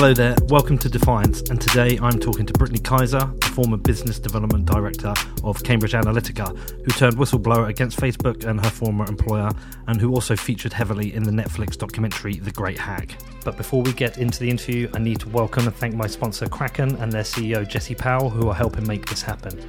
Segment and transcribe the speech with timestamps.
[0.00, 4.18] Hello there, welcome to Defiance, and today I'm talking to Brittany Kaiser, the former Business
[4.18, 5.12] Development Director
[5.44, 9.50] of Cambridge Analytica, who turned whistleblower against Facebook and her former employer,
[9.88, 13.14] and who also featured heavily in the Netflix documentary The Great Hack.
[13.44, 16.48] But before we get into the interview, I need to welcome and thank my sponsor
[16.48, 19.60] Kraken and their CEO Jesse Powell, who are helping make this happen.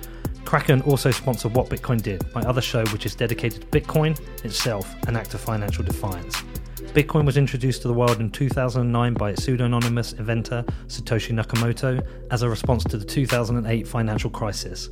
[0.45, 4.95] Kraken also sponsor What Bitcoin Did, my other show which is dedicated to Bitcoin itself,
[5.09, 6.41] an act of financial defiance.
[6.93, 12.41] Bitcoin was introduced to the world in 2009 by its pseudonymous inventor Satoshi Nakamoto as
[12.41, 14.89] a response to the 2008 financial crisis.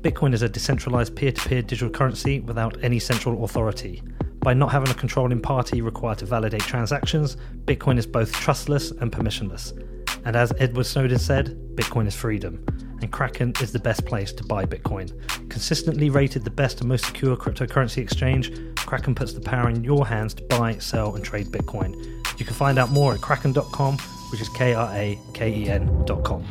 [0.00, 4.02] Bitcoin is a decentralized peer to peer digital currency without any central authority.
[4.38, 9.12] By not having a controlling party required to validate transactions, Bitcoin is both trustless and
[9.12, 9.76] permissionless.
[10.24, 12.64] And as Edward Snowden said, Bitcoin is freedom
[13.02, 15.10] and Kraken is the best place to buy Bitcoin.
[15.50, 18.52] Consistently rated the best and most secure cryptocurrency exchange,
[18.86, 21.94] Kraken puts the power in your hands to buy, sell, and trade Bitcoin.
[22.38, 23.98] You can find out more at kraken.com,
[24.30, 26.44] which is K R A K E N.com.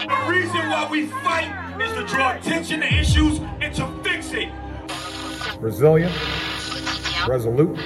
[0.00, 4.50] The reason why we fight is to draw attention to issues and to fix it.
[5.60, 6.12] Resilient,
[7.28, 7.76] resolute,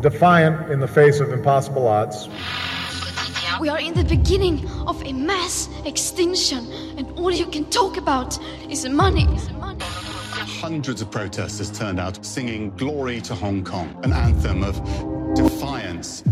[0.00, 2.28] defiant in the face of impossible odds.
[3.60, 8.38] We are in the beginning of a mass extinction, and all you can talk about
[8.68, 9.26] is money.
[10.64, 14.74] Hundreds of protesters turned out singing Glory to Hong Kong, an anthem of
[15.34, 16.24] defiance.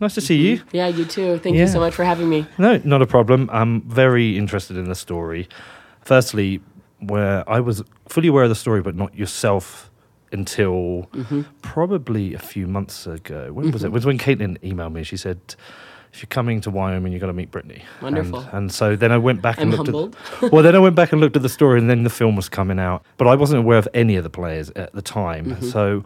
[0.00, 0.62] Nice to see you.
[0.72, 1.36] Yeah, you too.
[1.36, 1.64] Thank Yeah.
[1.64, 2.46] you so much for having me.
[2.56, 3.50] No, not a problem.
[3.52, 5.46] I'm very interested in the story.
[6.00, 6.62] Firstly,
[7.00, 9.90] where I was fully aware of the story, but not yourself
[10.32, 11.42] until Mm-hmm.
[11.60, 13.52] probably a few months ago.
[13.52, 13.88] When was it?
[13.88, 15.02] It was when Caitlin emailed me.
[15.02, 15.54] She said,
[16.12, 18.40] "If you're coming to Wyoming, you've got to meet Brittany." Wonderful.
[18.40, 20.16] And, and so then I went back and I'm looked humbled.
[20.42, 20.52] at.
[20.52, 22.48] Well, then I went back and looked at the story, and then the film was
[22.48, 25.46] coming out, but I wasn't aware of any of the players at the time.
[25.46, 25.66] Mm-hmm.
[25.68, 26.04] So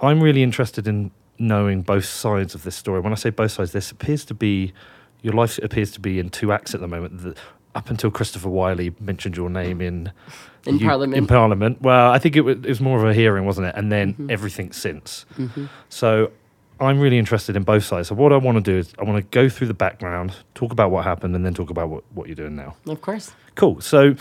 [0.00, 3.00] I'm really interested in knowing both sides of this story.
[3.00, 4.72] When I say both sides, this appears to be
[5.22, 7.22] your life appears to be in two acts at the moment.
[7.22, 7.34] The,
[7.74, 10.10] up until Christopher Wylie mentioned your name in
[10.64, 11.14] In Parliament.
[11.14, 13.74] In Parliament, well, I think it was, it was more of a hearing, wasn't it?
[13.76, 14.30] And then Mm-hmm.
[14.30, 15.26] everything since.
[15.90, 16.30] So
[16.78, 18.08] I'm really interested in both sides.
[18.08, 20.72] So what I want to do is I want to go through the background, talk
[20.72, 22.76] about what happened, and then talk about what, what you're doing now.
[22.86, 23.32] Of course.
[23.54, 23.80] Cool.
[23.80, 24.14] So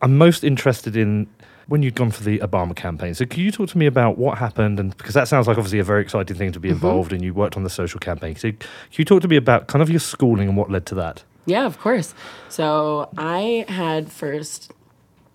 [0.00, 1.26] I'm most interested in
[1.66, 3.14] when you'd gone for the Obama campaign.
[3.14, 4.80] So can you talk to me about what happened?
[4.80, 6.74] And because that sounds like obviously a very exciting thing to be mm-hmm.
[6.74, 7.22] involved in.
[7.22, 8.34] You worked on the social campaign.
[8.36, 10.94] So can you talk to me about kind of your schooling and what led to
[10.96, 11.22] that?
[11.46, 12.14] Yeah, of course.
[12.48, 14.72] So I had first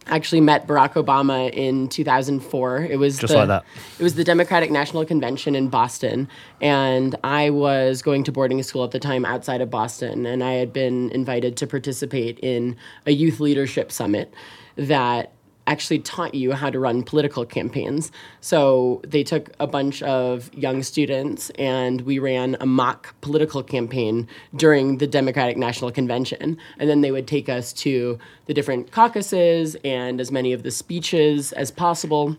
[0.07, 2.83] actually met Barack Obama in 2004.
[2.83, 3.65] It was Just the, like that.
[3.99, 6.27] It was the Democratic National Convention in Boston,
[6.61, 10.53] and I was going to boarding school at the time outside of Boston, and I
[10.53, 14.33] had been invited to participate in a youth leadership summit
[14.75, 15.34] that
[15.67, 18.11] actually taught you how to run political campaigns.
[18.41, 24.27] So they took a bunch of young students and we ran a mock political campaign
[24.55, 26.57] during the Democratic National Convention.
[26.77, 30.71] And then they would take us to the different caucuses and as many of the
[30.71, 32.37] speeches as possible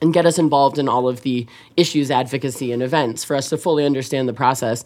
[0.00, 1.46] and get us involved in all of the
[1.76, 4.84] issues advocacy and events for us to fully understand the process.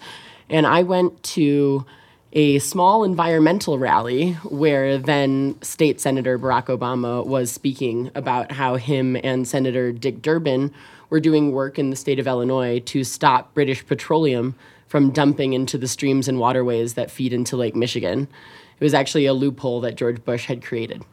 [0.48, 1.84] And I went to
[2.32, 9.16] a small environmental rally where then State Senator Barack Obama was speaking about how him
[9.22, 10.72] and Senator Dick Durbin
[11.10, 14.54] were doing work in the state of Illinois to stop British petroleum
[14.86, 18.28] from dumping into the streams and waterways that feed into Lake Michigan.
[18.80, 21.04] It was actually a loophole that George Bush had created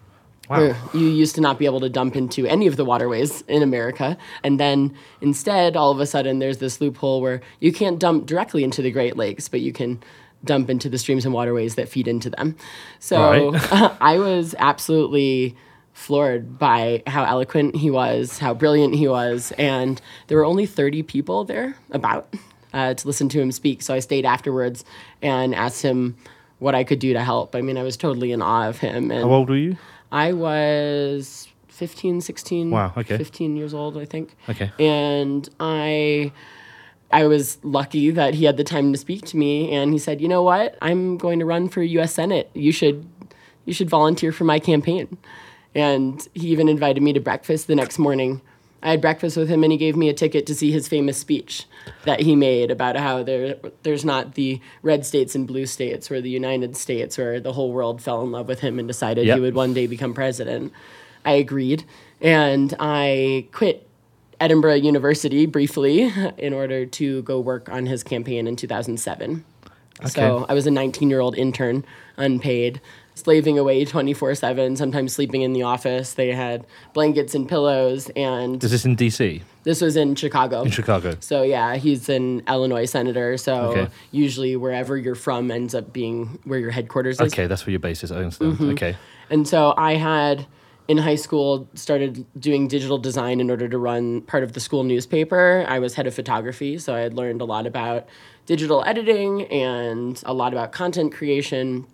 [0.50, 3.62] where you used to not be able to dump into any of the waterways in
[3.62, 4.18] America.
[4.44, 8.64] And then instead, all of a sudden, there's this loophole where you can't dump directly
[8.64, 10.02] into the Great Lakes, but you can
[10.44, 12.56] dump into the streams and waterways that feed into them.
[13.00, 13.98] So Right.
[14.02, 15.56] I was absolutely
[15.94, 19.52] floored by how eloquent he was, how brilliant he was.
[19.58, 22.34] And there were only 30 people there, about,
[22.74, 23.82] uh, to listen to him speak.
[23.82, 24.86] So I stayed afterwards
[25.22, 26.16] and asked him
[26.60, 27.56] what I could do to help.
[27.56, 29.12] I mean, I was totally in awe of him.
[29.12, 29.78] And How old were you?
[30.12, 32.72] I was 15, 16.
[32.72, 33.18] Wow, okay.
[33.18, 34.36] 15 years old, I think.
[34.48, 34.72] Okay.
[34.80, 36.32] And I
[37.12, 40.22] I was lucky that he had the time to speak to me and he said,
[40.22, 40.78] "You know what?
[40.82, 42.50] I'm going to run for US Senate.
[42.54, 43.06] You should
[43.66, 45.18] you should volunteer for my campaign."
[45.76, 48.42] And he even invited me to breakfast the next morning.
[48.82, 51.18] I had breakfast with him and he gave me a ticket to see his famous
[51.18, 51.66] speech
[52.06, 56.22] that he made about how there there's not the red states and blue states or
[56.22, 59.36] the United States where the whole world fell in love with him and decided Yep.
[59.36, 60.72] he would one day become president.
[61.26, 61.84] I agreed
[62.22, 63.89] and I quit
[64.40, 69.44] Edinburgh University briefly in order to go work on his campaign in 2007.
[70.02, 70.10] Okay.
[70.10, 71.84] So I was a 19 year old intern,
[72.16, 72.80] unpaid,
[73.16, 76.14] slaving away 24 7, sometimes sleeping in the office.
[76.14, 79.42] They had blankets and pillows, and Is this in DC?
[79.64, 80.62] this was in Chicago.
[80.62, 81.18] In Chicago.
[81.20, 83.36] So yeah, he's an Illinois senator.
[83.36, 83.88] So Okay.
[84.12, 87.34] usually wherever you're from ends up being where your headquarters is.
[87.34, 88.12] Okay, that's where your base is.
[88.14, 88.54] I understand.
[88.54, 88.70] Mm-hmm.
[88.72, 88.96] Okay.
[89.30, 90.46] And so I had
[90.90, 94.84] in high school started doing digital design in order to run part of the school
[94.84, 95.64] newspaper.
[95.68, 98.08] I was head of photography, so I had learned a lot about
[98.48, 101.86] digital editing and a lot about content creation.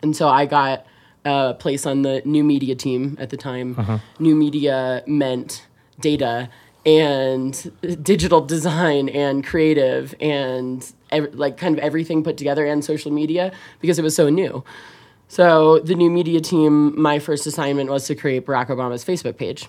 [0.00, 0.86] And so I got
[1.24, 3.74] a place on the new media team at the time.
[3.76, 3.98] Uh-huh.
[4.20, 5.66] New media meant
[5.98, 6.48] data
[6.86, 13.10] and digital design and creative and ev- like kind of everything put together and social
[13.10, 13.50] media
[13.80, 14.62] because it was so new.
[15.28, 19.66] So the new media team, my first assignment was to create Barack Obama's Facebook page.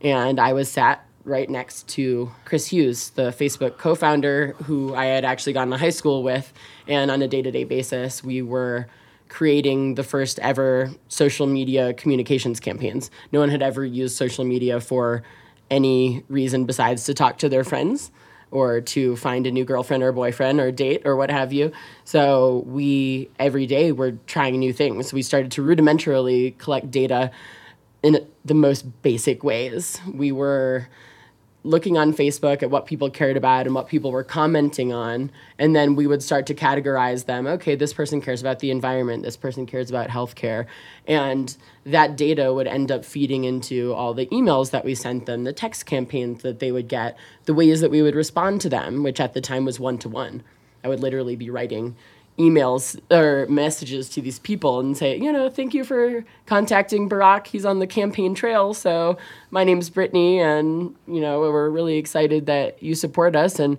[0.00, 5.24] And I was sat right next to Chris Hughes, the Facebook co-founder who I had
[5.24, 6.52] actually gone to high school with,
[6.86, 8.86] and on a day-to-day basis, we were
[9.28, 13.10] creating the first ever social media communications campaigns.
[13.30, 15.22] No one had ever used social media for
[15.70, 18.10] any reason besides to talk to their friends
[18.50, 21.72] or to find a new girlfriend or boyfriend or date or what have you.
[22.04, 25.12] So we every day were trying new things.
[25.12, 27.30] We started to rudimentarily collect data
[28.02, 30.00] in the most basic ways.
[30.12, 30.88] We were
[31.68, 35.30] looking on Facebook at what people cared about and what people were commenting on.
[35.58, 37.46] And then we would start to categorize them.
[37.46, 40.66] Okay, this person cares about the environment, this person cares about healthcare.
[41.06, 41.54] And
[41.84, 45.52] that data would end up feeding into all the emails that we sent them, the
[45.52, 49.20] text campaigns that they would get, the ways that we would respond to them, which
[49.20, 50.42] at the time was one to one.
[50.82, 51.96] I would literally be writing
[52.38, 57.48] emails or messages to these people and say, you know, thank you for contacting Barack.
[57.48, 58.74] He's on the campaign trail.
[58.74, 59.18] So
[59.50, 63.58] my name's Brittany, and you know, we're really excited that you support us.
[63.58, 63.76] And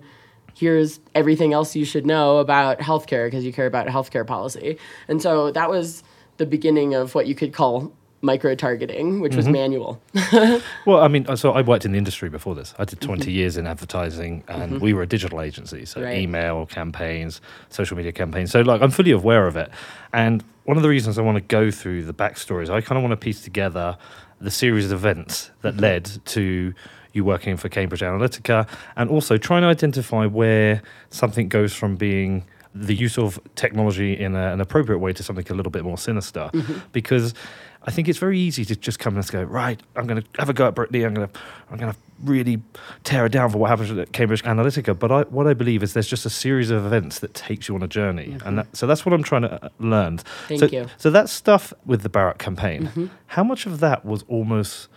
[0.54, 4.78] here's everything else you should know about healthcare because you care about healthcare policy.
[5.08, 6.02] And so that was
[6.36, 7.92] the beginning of what you could call
[8.22, 9.52] micro targeting, which was mm-hmm.
[9.52, 10.02] manual.
[10.86, 12.74] Well, I mean, uh, so I worked in the industry before this.
[12.78, 13.14] I did mm-hmm.
[13.14, 14.84] 20 years in advertising, and mm-hmm.
[14.84, 16.18] we were a digital agency, so Right.
[16.18, 18.50] email campaigns, social media campaigns.
[18.50, 19.70] So, like, I'm fully aware of it.
[20.12, 22.96] And one of the reasons I want to go through the backstory is I kind
[22.96, 23.96] of want to piece together
[24.40, 26.72] the series of events that led to
[27.12, 32.44] you working for Cambridge Analytica, and also trying to identify where something goes from being
[32.74, 35.98] the use of technology in a, an appropriate way to something a little bit more
[35.98, 36.50] sinister,
[36.92, 37.34] because
[37.82, 39.80] I think it's very easy to just come and go right.
[39.96, 41.02] I'm going to have a go at Brittany.
[41.02, 41.40] I'm going to
[41.70, 42.60] I'm going to really
[43.04, 44.98] tear her down for what happens at Cambridge Analytica.
[44.98, 47.74] But I, what I believe is there's just a series of events that takes you
[47.74, 50.18] on a journey, and that, so that's what I'm trying to uh, learn.
[50.48, 50.86] Thank so, you.
[50.98, 54.88] So that stuff with the Barack campaign, how much of that was almost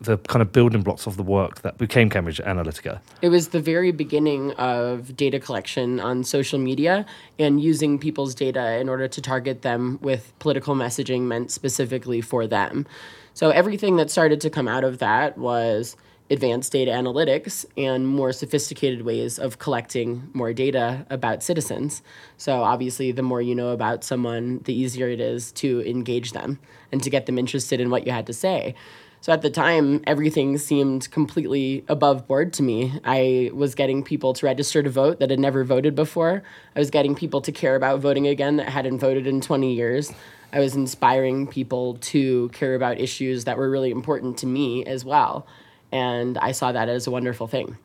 [0.00, 3.00] the kind of building blocks of the work that became Cambridge Analytica?
[3.22, 7.06] It was the very beginning of data collection on social media
[7.38, 12.46] and using people's data in order to target them with political messaging meant specifically for
[12.46, 12.86] them.
[13.34, 15.96] So everything that started to come out of that was
[16.30, 22.02] advanced data analytics and more sophisticated ways of collecting more data about citizens.
[22.38, 26.58] So obviously the more you know about someone, the easier it is to engage them
[26.90, 28.74] and to get them interested in what you had to say.
[29.20, 33.00] So at the time, everything seemed completely above board to me.
[33.04, 36.42] I was getting people to register to vote that had never voted before.
[36.76, 40.12] I was getting people to care about voting again that hadn't voted in 20 years.
[40.52, 45.06] I was inspiring people to care about issues that were really important to me as
[45.06, 45.46] well.
[45.94, 47.78] And I saw that as a wonderful thing.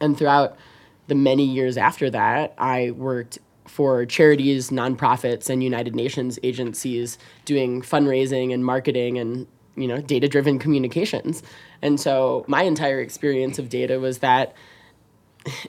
[0.00, 0.58] And throughout
[1.06, 3.38] the many years after that, I worked
[3.68, 10.58] for charities, nonprofits, and United Nations agencies doing fundraising and marketing and you know data-driven
[10.58, 11.44] communications.
[11.82, 14.54] And so my entire experience of data was that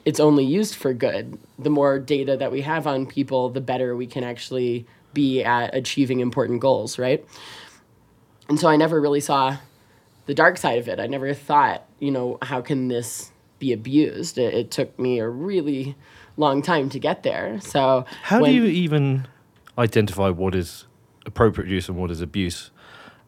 [0.04, 1.38] it's only used for good.
[1.60, 5.74] The more data that we have on people, the better we can actually be at
[5.76, 7.24] achieving important goals, right?
[8.48, 9.58] And so I never really saw
[10.28, 11.00] the dark side of it.
[11.00, 14.36] I never thought, you know, how can this be abused?
[14.38, 15.96] It, it took me a really
[16.36, 17.58] long time to get there.
[17.60, 19.26] So How when- do you even
[19.76, 20.84] identify what is
[21.26, 22.70] appropriate use and what is abuse?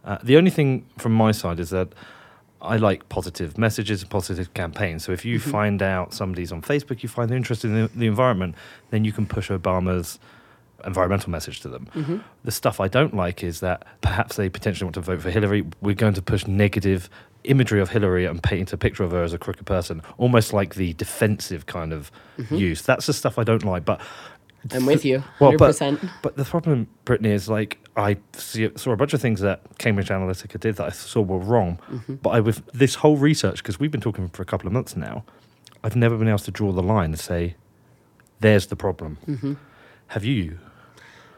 [0.04, 1.88] Uh, the only thing from my side is that
[2.62, 5.04] I like positive messages and positive campaigns.
[5.04, 5.50] So if you Mm-hmm.
[5.50, 8.54] find out somebody's on Facebook, you find they're interested in the, the environment,
[8.90, 10.19] then you can push Obama's
[10.85, 11.89] environmental message to them.
[11.95, 12.19] Mm-hmm.
[12.45, 15.65] The stuff I don't like is that perhaps they potentially want to vote for Hillary.
[15.81, 17.09] We're going to push negative
[17.45, 20.75] imagery of Hillary and paint a picture of her as a crooked person, almost like
[20.75, 22.55] the defensive kind of Mm-hmm.
[22.55, 22.81] use.
[22.83, 23.85] That's the stuff I don't like.
[23.85, 24.01] But
[24.73, 26.11] I'm with you, well, but, 100%.
[26.23, 30.09] but the problem, Brittany, is like I see, saw a bunch of things that Cambridge
[30.09, 31.79] Analytica did that I saw were wrong.
[31.91, 32.15] Mm-hmm.
[32.15, 34.97] But I, with this whole research, because we've been talking for a couple of months
[34.97, 35.25] now,
[35.85, 37.57] I've never been able to draw the line and say,
[38.41, 39.55] "There's the problem." Mm-hmm.
[40.09, 40.59] Have you?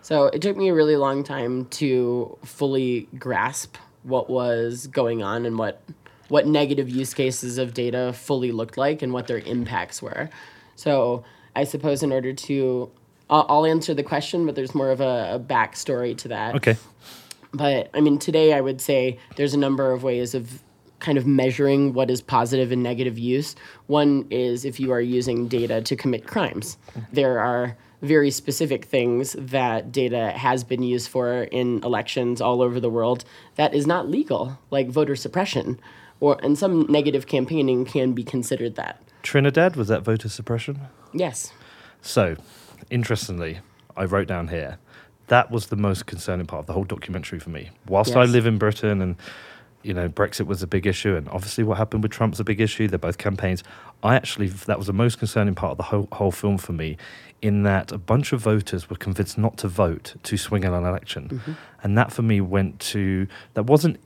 [0.03, 5.47] So it took me a really long time to fully grasp what was going on
[5.47, 5.83] and what
[6.29, 10.31] what negative use cases of data fully looked like and what their impacts were.
[10.77, 12.91] So I suppose in order to,
[13.29, 16.55] I'll, I'll answer the question, but there's more of a, a backstory to that.
[16.55, 16.77] Okay.
[17.53, 20.63] But I mean, today I would say there's a number of ways of
[21.01, 23.55] kind of measuring what is positive and negative use.
[23.89, 26.79] One is if you are using data to commit crimes.
[27.13, 32.81] There are very specific things that data has been used for in elections all over
[32.81, 35.81] the world that is not legal, like voter suppression,
[36.21, 39.01] or and some negative campaigning can be considered that.
[39.23, 40.81] Trinidad, was that voter suppression?
[41.13, 41.53] Yes.
[42.01, 42.37] So,
[42.91, 43.61] interestingly,
[43.97, 44.79] I wrote down here
[45.29, 47.71] that was the most concerning part of the whole documentary for me.
[47.87, 49.17] Whilst I live in Britain and
[49.83, 52.61] you know Brexit was a big issue, and obviously what happened with Trump's a big
[52.61, 52.89] issue.
[52.89, 53.65] They're both campaigns.
[54.03, 56.97] I actually that was the most concerning part of the whole whole film for me,
[57.43, 61.29] in that a bunch of voters were convinced not to vote to swing an election,
[61.29, 61.53] mm-hmm.
[61.83, 63.99] and that for me went to that wasn't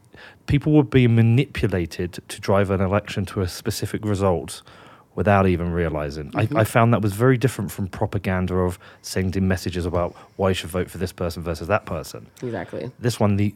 [0.47, 4.63] people were being manipulated to drive an election to a specific result
[5.15, 6.31] without even realizing.
[6.35, 6.57] I, mm-hmm.
[6.59, 10.71] I found that was very different from propaganda of sending messages about why you should
[10.71, 12.27] vote for this person versus that person.
[12.43, 12.91] Exactly.
[12.99, 13.55] This one, the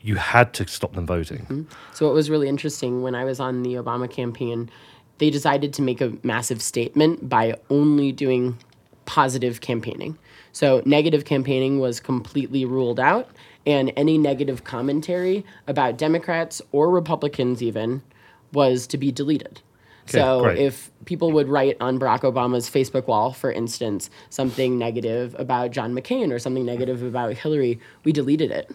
[0.00, 1.40] you had to stop them voting.
[1.40, 1.62] Mm-hmm.
[1.92, 4.70] So what was really interesting when I was on the Obama campaign,
[5.18, 8.56] they decided to make a massive statement by only doing
[9.08, 10.18] positive campaigning.
[10.52, 13.30] So negative campaigning was completely ruled out,
[13.66, 18.02] and any negative commentary about Democrats or Republicans even
[18.52, 19.62] was to be deleted.
[20.04, 20.58] Okay, so great.
[20.58, 25.94] if people would write on Barack Obama's Facebook wall, for instance, something negative about John
[25.94, 28.70] McCain or something negative about Hillary, we deleted it.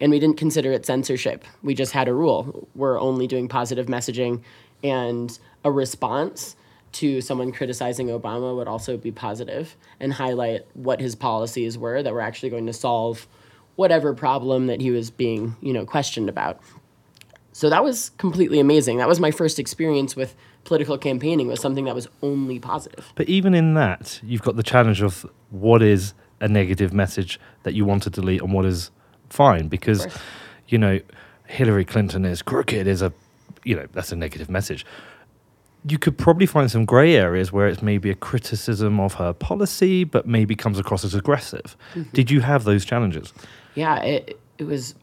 [0.00, 1.44] And we didn't consider it censorship.
[1.62, 2.68] We just had a rule.
[2.74, 4.42] We're only doing positive messaging,
[4.82, 6.56] and a response
[6.96, 12.12] to someone criticizing Obama would also be positive and highlight what his policies were that
[12.12, 13.26] were actually going to solve
[13.76, 16.60] whatever problem that he was being, you know, questioned about.
[17.52, 18.98] So that was completely amazing.
[18.98, 20.34] That was my first experience with
[20.64, 23.12] political campaigning was something that was only positive.
[23.14, 27.74] But even in that, you've got the challenge of what is a negative message that
[27.74, 28.90] you want to delete and what is
[29.30, 30.06] fine because
[30.68, 31.00] you know
[31.46, 33.12] Hillary Clinton is crooked is a
[33.64, 34.84] you know that's a negative message.
[35.88, 40.04] You could probably find some grey areas where it's maybe a criticism of her policy,
[40.04, 41.76] but maybe comes across as aggressive.
[41.94, 42.10] Mm-hmm.
[42.12, 43.32] Did you have those challenges?
[43.74, 44.94] Yeah, it it was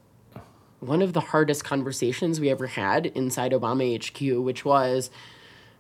[0.80, 5.10] one of the hardest conversations we ever had inside Obama HQ, which was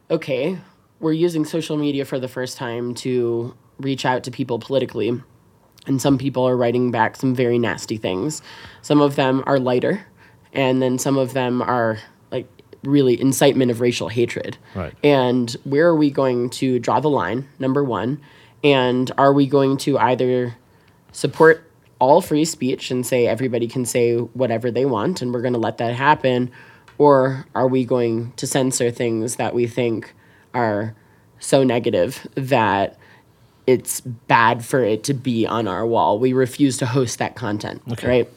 [0.09, 0.57] okay,
[0.99, 5.21] we're using social media for the first time to reach out to people politically.
[5.85, 8.41] And some people are writing back some very nasty things.
[8.81, 10.05] Some of them are lighter,
[10.53, 11.99] and then some of them are
[12.83, 14.57] really incitement of racial hatred.
[14.75, 14.93] Right.
[15.03, 17.47] And where are we going to draw the line?
[17.59, 18.21] Number one.
[18.63, 20.55] And are we going to either
[21.11, 25.53] support all free speech and say everybody can say whatever they want and we're going
[25.53, 26.51] to let that happen?
[26.97, 30.13] Or are we going to censor things that we think
[30.53, 30.95] are
[31.39, 32.97] so negative that
[33.65, 36.19] it's bad for it to be on our wall?
[36.19, 38.07] We refuse to host that content, okay.
[38.07, 38.29] right?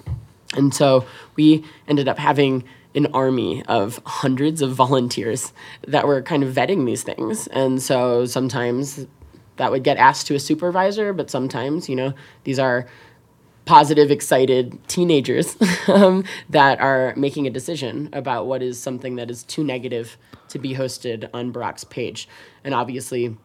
[0.55, 2.65] And so we ended up having
[2.97, 5.53] an army of hundreds of volunteers
[5.87, 7.47] that were kind of vetting these things.
[7.49, 9.07] And so sometimes
[9.57, 12.87] that would get asked to a supervisor, but sometimes, you know, these are
[13.67, 15.57] positive, excited teenagers
[15.89, 20.17] um, that are making a decision about what is something that is too negative
[20.49, 22.29] to be hosted on Barack's page.
[22.65, 23.37] And obviously,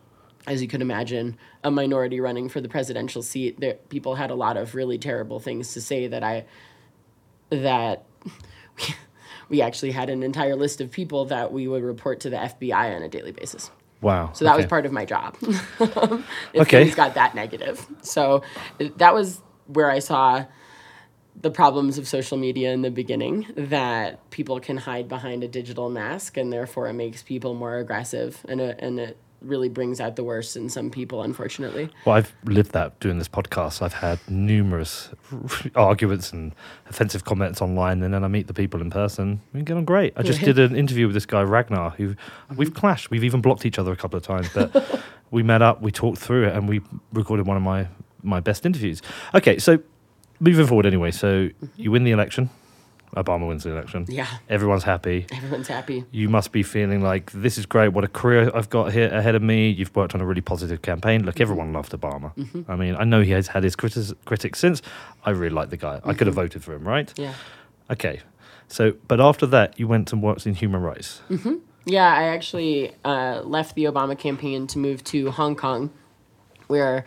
[0.47, 4.35] as you can imagine, a minority running for the presidential seat, there, people had a
[4.35, 6.45] lot of really terrible things to say that I
[7.49, 8.05] that
[9.51, 12.95] we actually had an entire list of people that we would report to the FBI
[12.95, 13.69] on a daily basis.
[13.99, 14.31] Wow.
[14.31, 15.37] So that was part of my job.
[16.55, 16.85] Okay.
[16.85, 17.85] things got that negative.
[18.01, 18.43] So
[18.79, 20.45] that was where I saw
[21.39, 25.89] the problems of social media in the beginning that people can hide behind a digital
[25.89, 30.15] mask and therefore it makes people more aggressive and it, and it really brings out
[30.15, 31.89] the worst in some people unfortunately.
[32.05, 33.81] Well, I've lived that doing this podcast.
[33.81, 35.09] I've had numerous
[35.75, 36.53] arguments and
[36.89, 39.41] offensive comments online, and then I meet the people in person.
[39.53, 40.13] We get on great.
[40.15, 42.55] I just did an interview with this guy Ragnar, who mm-hmm.
[42.55, 43.09] we've clashed.
[43.09, 46.19] We've even blocked each other a couple of times, but we met up, we talked
[46.19, 46.81] through it, and we
[47.13, 47.87] recorded one of my
[48.23, 49.01] my best interviews.
[49.33, 49.79] Okay, so
[50.39, 51.11] moving forward, anyway.
[51.11, 51.65] So mm-hmm.
[51.75, 52.49] you win the election.
[53.15, 54.05] Obama wins the election.
[54.07, 54.27] Yeah.
[54.49, 55.25] Everyone's happy.
[55.31, 56.05] Everyone's happy.
[56.11, 57.89] You must be feeling like this is great.
[57.89, 59.69] What a career I've got here ahead of me.
[59.69, 61.25] You've worked on a really positive campaign.
[61.25, 61.41] Look, mm-hmm.
[61.41, 62.35] everyone loved Obama.
[62.35, 62.71] Mm-hmm.
[62.71, 64.81] I mean, I know he has had his critis- critics since.
[65.25, 65.99] I really like the guy.
[66.03, 66.41] I could have mm-hmm.
[66.41, 67.13] voted for him, right?
[67.17, 67.33] Yeah.
[67.89, 68.21] Okay.
[68.67, 71.21] So, but after that, you went and worked in human rights.
[71.85, 75.91] Yeah, I actually uh, left the Obama campaign to move to Hong Kong,
[76.67, 77.05] where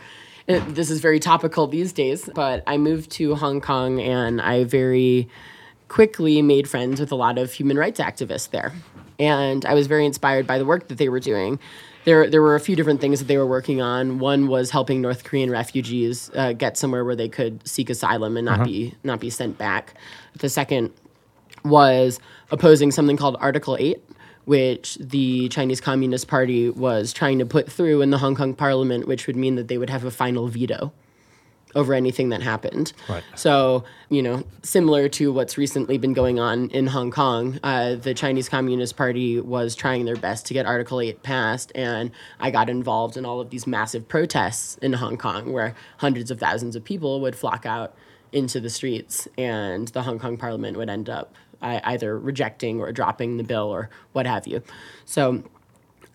[0.49, 2.28] uh, this is very topical these days.
[2.34, 5.28] But I moved to Hong Kong and I very
[5.88, 8.72] quickly made friends with a lot of human rights activists there.
[9.18, 11.58] And I was very inspired by the work that they were doing.
[12.04, 14.18] There, there were a few different things that they were working on.
[14.18, 18.44] One was helping North Korean refugees uh, get somewhere where they could seek asylum and
[18.44, 19.94] not be not be sent back.
[20.38, 20.92] The second
[21.64, 24.02] was opposing something called Article 8,
[24.44, 29.06] which the Chinese Communist Party was trying to put through in the Hong Kong parliament,
[29.06, 30.92] which would mean that they would have a final veto
[31.74, 32.92] over anything that happened.
[33.08, 33.22] Right.
[33.34, 38.14] So, you know, similar to what's recently been going on in Hong Kong, uh, the
[38.14, 42.70] Chinese Communist Party was trying their best to get Article 8 passed, and I got
[42.70, 46.84] involved in all of these massive protests in Hong Kong where hundreds of thousands of
[46.84, 47.94] people would flock out
[48.32, 52.92] into the streets, and the Hong Kong parliament would end up uh, either rejecting or
[52.92, 54.62] dropping the bill or what have you.
[55.04, 55.44] So,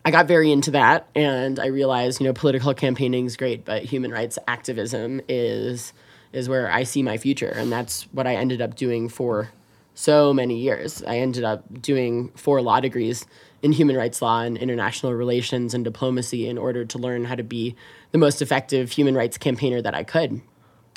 [0.05, 3.83] I got very into that and I realized, you know, political campaigning is great, but
[3.83, 5.93] human rights activism is
[6.31, 9.49] is where I see my future and that's what I ended up doing for
[9.95, 11.03] so many years.
[11.03, 13.25] I ended up doing four law degrees
[13.61, 17.43] in human rights law and international relations and diplomacy in order to learn how to
[17.43, 17.75] be
[18.11, 20.41] the most effective human rights campaigner that I could.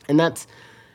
[0.09, 0.47] And that's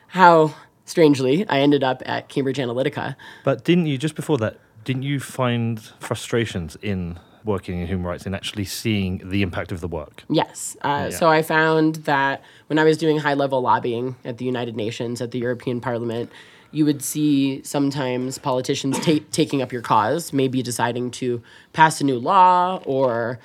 [0.06, 0.54] how
[0.86, 3.16] strangely I ended up at Cambridge Analytica.
[3.44, 4.58] But didn't you just before that?
[4.84, 9.80] Didn't you find frustrations in working in human rights and actually seeing the impact of
[9.80, 10.22] the work?
[10.28, 10.76] Yes.
[10.82, 11.16] Uh, Yeah.
[11.18, 15.20] So I found that when I was doing high level lobbying at the United Nations,
[15.20, 16.30] at the European Parliament,
[16.70, 22.04] you would see sometimes politicians ta- taking up your cause, maybe deciding to pass a
[22.04, 23.38] new law or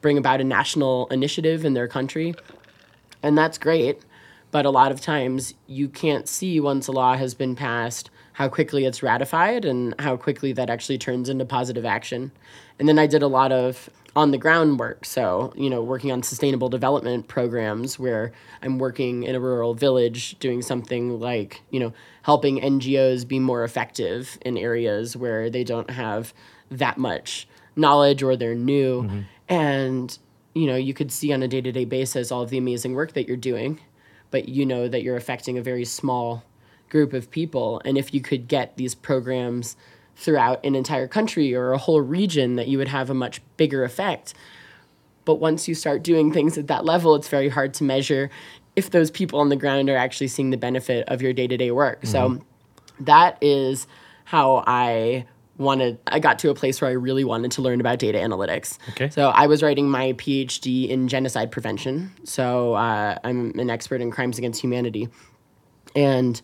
[0.00, 2.34] bring about a national initiative in their country.
[3.22, 4.02] And that's great.
[4.50, 8.48] But a lot of times you can't see once a law has been passed how
[8.48, 12.32] quickly it's ratified and how quickly that actually turns into positive action.
[12.78, 15.04] And then I did a lot of on the ground work.
[15.04, 20.38] So, you know, working on sustainable development programs where I'm working in a rural village
[20.38, 25.90] doing something like, you know, helping NGOs be more effective in areas where they don't
[25.90, 26.32] have
[26.70, 29.02] that much knowledge or they're new.
[29.02, 29.20] Mm-hmm.
[29.48, 30.18] And,
[30.54, 32.94] you know, you could see on a day to day basis all of the amazing
[32.94, 33.80] work that you're doing,
[34.30, 36.44] but you know that you're affecting a very small
[36.88, 37.82] group of people.
[37.84, 39.76] And if you could get these programs
[40.16, 43.84] throughout an entire country or a whole region, that you would have a much bigger
[43.84, 44.34] effect.
[45.24, 48.30] But once you start doing things at that level, it's very hard to measure
[48.76, 51.56] if those people on the ground are actually seeing the benefit of your day to
[51.56, 52.04] day work.
[52.06, 52.40] So
[53.00, 53.86] that is
[54.24, 57.98] how I wanted I got to a place where I really wanted to learn about
[57.98, 58.78] data analytics.
[58.90, 59.08] Okay.
[59.10, 62.12] So I was writing my PhD in genocide prevention.
[62.24, 65.08] So uh, I'm an expert in crimes against humanity.
[65.94, 66.40] And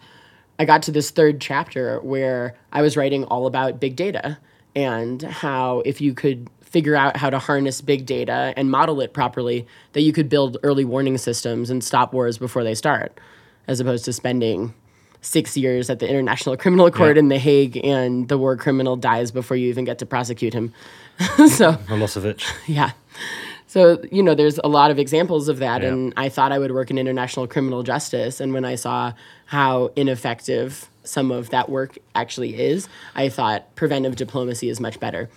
[0.61, 4.37] I got to this third chapter where I was writing all about big data
[4.77, 9.15] and how if you could figure out how to harness big data and model it
[9.15, 13.19] properly, that you could build early warning systems and stop wars before they start,
[13.67, 14.75] as opposed to spending
[15.23, 17.21] six years at the International Criminal Court Yeah.
[17.21, 20.75] in The Hague and the war criminal dies before you even get to prosecute him.
[21.37, 22.43] so Milosevic.
[22.69, 22.91] yeah.
[23.71, 25.83] So, you know, there's a lot of examples of that.
[25.83, 25.91] Yeah.
[25.91, 28.41] And I thought I would work in international criminal justice.
[28.41, 29.13] And when I saw
[29.47, 35.31] how ineffective some of that work actually is, I thought preventive diplomacy is much better.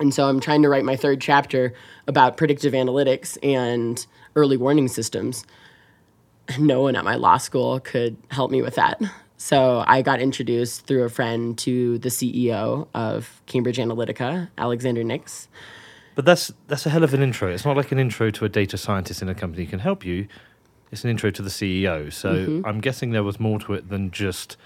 [0.00, 1.74] And so I'm trying to write my third chapter
[2.06, 5.44] about predictive analytics and early warning systems.
[6.58, 8.98] No one at my law school could help me with that.
[9.36, 15.48] So I got introduced through a friend to the CEO of Cambridge Analytica, Alexander Nix.
[16.18, 17.48] But that's that's a hell of an intro.
[17.48, 20.04] It's not like an intro to a data scientist in a company who can help
[20.04, 20.26] you.
[20.90, 22.12] It's an intro to the CEO.
[22.12, 22.66] So Mm-hmm.
[22.66, 24.56] I'm guessing there was more to it than just,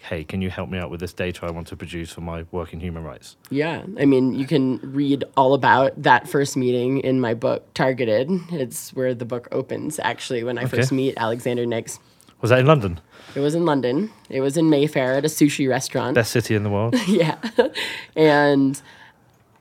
[0.00, 2.44] hey, can you help me out with this data I want to produce for my
[2.50, 3.38] work in human rights?
[3.48, 8.28] Yeah, I mean, you can read all about that first meeting in my book, Targeted.
[8.52, 10.76] It's where the book opens, actually, when I Okay.
[10.76, 11.98] first meet Alexander Nix.
[12.42, 13.00] Was that in London?
[13.34, 14.10] It was in London.
[14.28, 16.14] It was in Mayfair at a sushi restaurant.
[16.14, 16.94] Best city in the world.
[17.08, 17.36] yeah.
[18.14, 18.82] and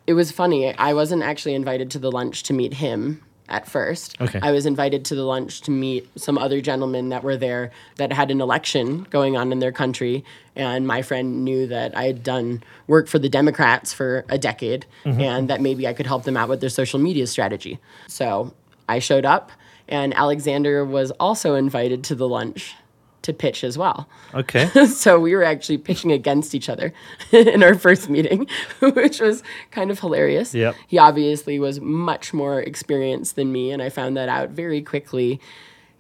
[0.09, 0.75] it was funny.
[0.75, 4.19] I wasn't actually invited to the lunch to meet him at first.
[4.19, 4.39] Okay.
[4.41, 8.11] I was invited to the lunch to meet some other gentlemen that were there that
[8.11, 10.25] had an election going on in their country.
[10.55, 14.87] And my friend knew that I had done work for the Democrats for a decade
[15.05, 15.21] mm-hmm.
[15.21, 17.77] and that maybe I could help them out with their social media strategy.
[18.07, 18.51] So
[18.87, 19.51] I showed up,
[19.87, 22.73] and Alexander was also invited to the lunch
[23.21, 24.07] to pitch as well.
[24.33, 24.69] Okay.
[24.99, 26.93] So we were actually pitching against each other
[27.31, 28.47] in our first meeting,
[28.79, 30.53] which was kind of hilarious.
[30.53, 30.75] Yep.
[30.87, 35.39] He obviously was much more experienced than me, and I found that out very quickly.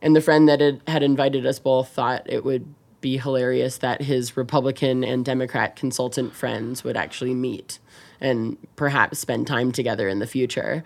[0.01, 4.01] And the friend that had, had invited us both thought it would be hilarious that
[4.01, 7.79] his Republican and Democrat consultant friends would actually meet
[8.19, 10.83] and perhaps spend time together in the future.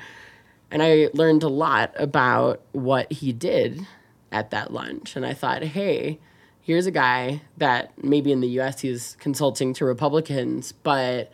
[0.70, 3.88] And I learned a lot about what he did
[4.34, 5.16] at that lunch.
[5.16, 6.20] And I thought, hey,
[6.62, 11.32] here's a guy that maybe in the US he's consulting to Republicans, but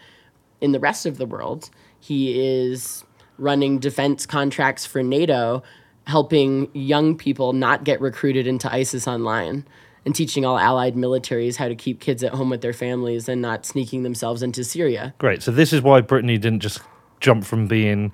[0.62, 3.03] in the rest of the world, he is
[3.38, 5.63] running defense contracts for NATO,
[6.07, 9.65] helping young people not get recruited into ISIS online
[10.05, 13.41] and teaching all allied militaries how to keep kids at home with their families and
[13.41, 15.13] not sneaking themselves into Syria.
[15.17, 15.43] Great.
[15.43, 16.79] So this is why Brittany didn't just
[17.19, 18.12] jump from being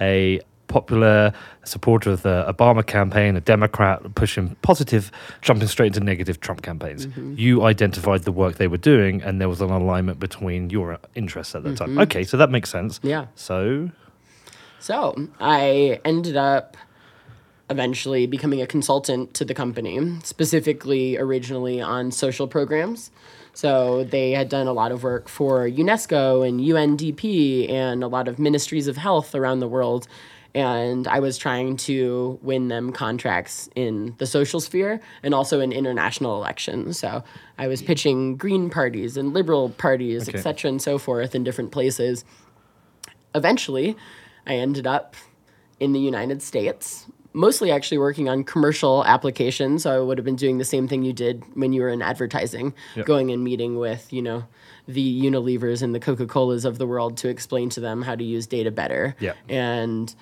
[0.00, 1.32] a popular
[1.64, 5.10] supporter of the Obama campaign, a Democrat pushing positive,
[5.42, 7.06] jumping straight into negative Trump campaigns.
[7.06, 7.34] Mm-hmm.
[7.36, 11.54] You identified the work they were doing, and there was an alignment between your interests
[11.54, 11.98] at that time.
[11.98, 12.98] Okay, so that makes sense.
[12.98, 13.08] Mm-hmm.
[13.08, 13.26] Yeah.
[13.34, 13.90] So,
[14.78, 16.76] So I ended up
[17.70, 23.10] eventually becoming a consultant to the company, specifically originally on social programs.
[23.52, 28.28] So they had done a lot of work for UNESCO and UNDP and a lot
[28.28, 30.06] of ministries of health around the world.
[30.58, 35.72] And I was trying to win them contracts in the social sphere and also in
[35.72, 36.98] international elections.
[36.98, 37.22] So
[37.58, 40.38] I was pitching green parties and liberal parties, Okay.
[40.38, 42.24] et cetera, and so forth in different places
[43.34, 43.96] eventually,
[44.46, 45.14] I ended up
[45.78, 49.82] in the United States, mostly actually working on commercial applications.
[49.84, 52.02] So I would have been doing the same thing you did when you were in
[52.02, 54.44] advertising, going and meeting with, you know,
[54.88, 58.24] the Unilevers and the Coca Colas of the world to explain to them how to
[58.24, 59.14] use data better.
[59.20, 59.34] Yeah.
[59.48, 60.12] And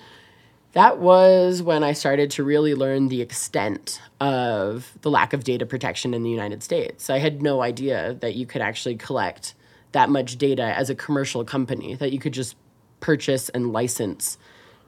[0.77, 5.65] that was when I started to really learn the extent of the lack of data
[5.65, 7.09] protection in the United States.
[7.09, 9.55] I had no idea that you could actually collect
[9.93, 12.55] that much data as a commercial company, that you could just
[12.99, 14.37] purchase and license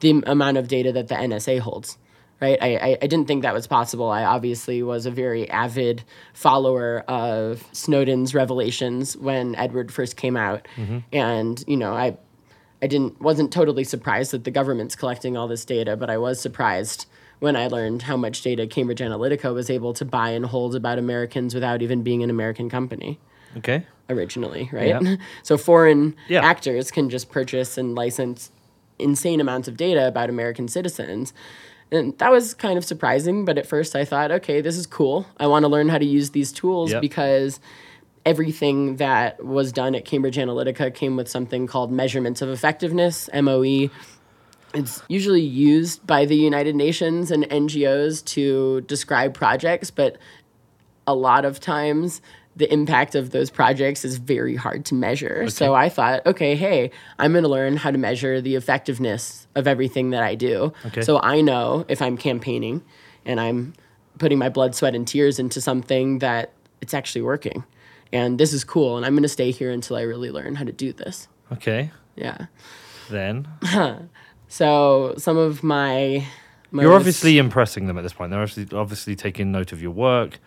[0.02, 1.98] the amount of data that the NSA holds.
[2.40, 2.60] Right?
[2.62, 4.12] I, I, I didn't think that was possible.
[4.12, 10.68] I obviously was a very avid follower of Snowden's revelations when Edward first came out.
[10.78, 11.00] Mm-hmm.
[11.14, 12.16] And, you know, I
[12.82, 16.40] I didn't wasn't totally surprised that the government's collecting all this data, but I was
[16.40, 17.06] surprised
[17.40, 20.98] when I learned how much data Cambridge Analytica was able to buy and hold about
[20.98, 23.18] Americans without even being an American company
[23.58, 23.86] okay.
[24.10, 25.02] originally, right?
[25.02, 25.16] Yeah.
[25.44, 26.44] so foreign Yeah.
[26.44, 28.52] actors can just purchase and license
[28.98, 31.34] insane amounts of data about American citizens.
[31.92, 35.26] And that was kind of surprising, but at first I thought, okay, this is cool.
[35.38, 37.02] I want to learn how to use these tools Yep.
[37.02, 37.60] because
[38.26, 43.90] everything that was done at Cambridge Analytica came with something called measurements of effectiveness, MOE.
[44.74, 50.18] It's usually used by the United Nations and NGOs to describe projects, but
[51.08, 52.22] a lot of times
[52.56, 55.50] the impact of those projects is very hard to measure.
[55.50, 59.66] So I thought, okay, hey, I'm going to learn how to measure the effectiveness of
[59.66, 60.74] everything that I do.
[60.86, 61.02] Okay.
[61.02, 62.84] So I know if I'm campaigning
[63.26, 63.74] and I'm
[64.18, 66.52] putting my blood, sweat, and tears into something that
[66.82, 67.64] it's actually working.
[68.12, 68.98] And this is cool.
[68.98, 71.28] And I'm going to stay here until I really learn how to do this.
[71.52, 71.92] Okay.
[72.16, 72.48] Yeah.
[73.10, 73.48] Then
[74.50, 76.26] So some of my.
[76.74, 78.32] you're obviously impressing them at this point.
[78.32, 80.40] They're obviously, obviously taking note of your work.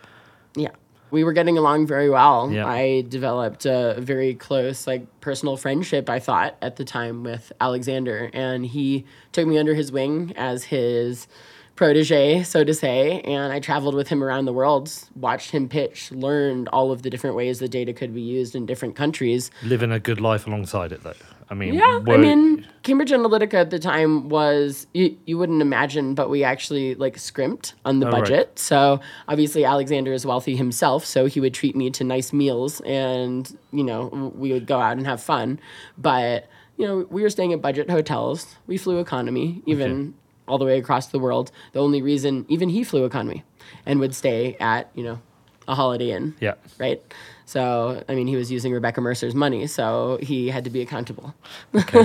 [0.55, 0.71] Yeah.
[1.09, 2.51] We were getting along very well.
[2.51, 2.65] Yeah.
[2.65, 8.29] I developed a very close, like, personal friendship, I thought, at the time with Alexander.
[8.33, 11.27] And he took me under his wing as his
[11.75, 13.21] protege, so to say.
[13.21, 17.09] And I traveled with him around the world, watched him pitch, learned all of the
[17.09, 19.49] different ways the data could be used in different countries.
[19.63, 21.13] Living a good life alongside it, though.
[21.49, 26.15] I mean, Yeah, I mean, Cambridge Analytica at the time was you, you wouldn't imagine,
[26.15, 28.21] but we actually like scrimped on the Oh, right.
[28.21, 28.57] budget.
[28.57, 33.55] So obviously Alexander is wealthy himself, so he would treat me to nice meals, and
[33.71, 35.59] you know we would go out and have fun.
[35.97, 38.55] But you know we were staying at budget hotels.
[38.65, 40.15] We flew economy, even
[40.47, 41.51] all the way across the world.
[41.73, 43.43] The only reason even he flew economy
[43.85, 45.19] and would stay at you know
[45.67, 46.55] a Holiday Inn yeah.
[46.77, 47.01] right?
[47.45, 51.33] So, I mean, he was using Rebecca Mercer's money, so he had to be accountable.
[51.75, 51.99] Okay.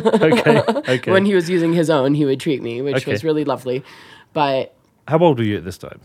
[0.88, 1.10] Okay.
[1.12, 3.12] When he was using his own, he would treat me, which Okay.
[3.12, 3.82] was really lovely.
[4.32, 4.74] But
[5.06, 6.00] How old were you at this time?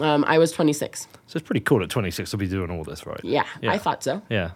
[0.00, 1.06] um, I was 26.
[1.26, 3.20] So it's pretty cool at 26 to be doing all this, right?
[3.22, 3.72] Yeah, Yeah.
[3.72, 4.22] I thought so.
[4.30, 4.50] Yeah.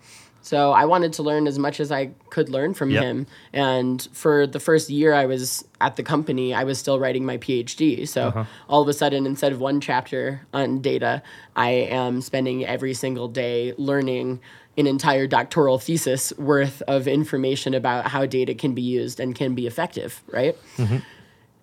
[0.45, 3.03] So I wanted to learn as much as I could learn from Yep.
[3.03, 3.27] him.
[3.55, 7.39] And for the first year I was at the company, I was still writing my
[7.39, 8.07] PhD.
[8.07, 8.45] So Uh-huh.
[8.69, 11.23] all of a sudden, instead of one chapter on data,
[11.57, 14.39] I am spending every single day learning
[14.77, 19.55] an entire doctoral thesis worth of information about how data can be used and can
[19.55, 20.59] be effective, right?
[20.77, 20.99] Mm-hmm.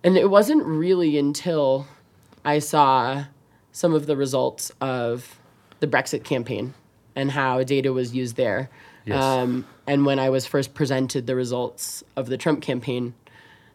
[0.04, 1.86] And it wasn't really until
[2.44, 3.26] I saw
[3.72, 5.38] some of the results of
[5.82, 6.74] the Brexit campaign
[7.22, 8.70] and how data was used there.
[9.06, 9.24] Yes.
[9.24, 13.14] Um, and when I was first presented the results of the Trump campaign,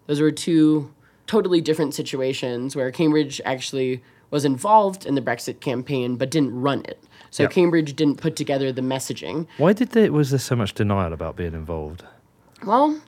[0.06, 0.92] those were two
[1.26, 6.80] totally different situations where Cambridge actually was involved in the Brexit campaign but didn't run
[6.84, 7.02] it.
[7.30, 7.52] So Yep.
[7.52, 9.46] Cambridge didn't put together the messaging.
[9.58, 12.02] Why did there, was there so much denial about being involved?
[12.64, 13.00] Well,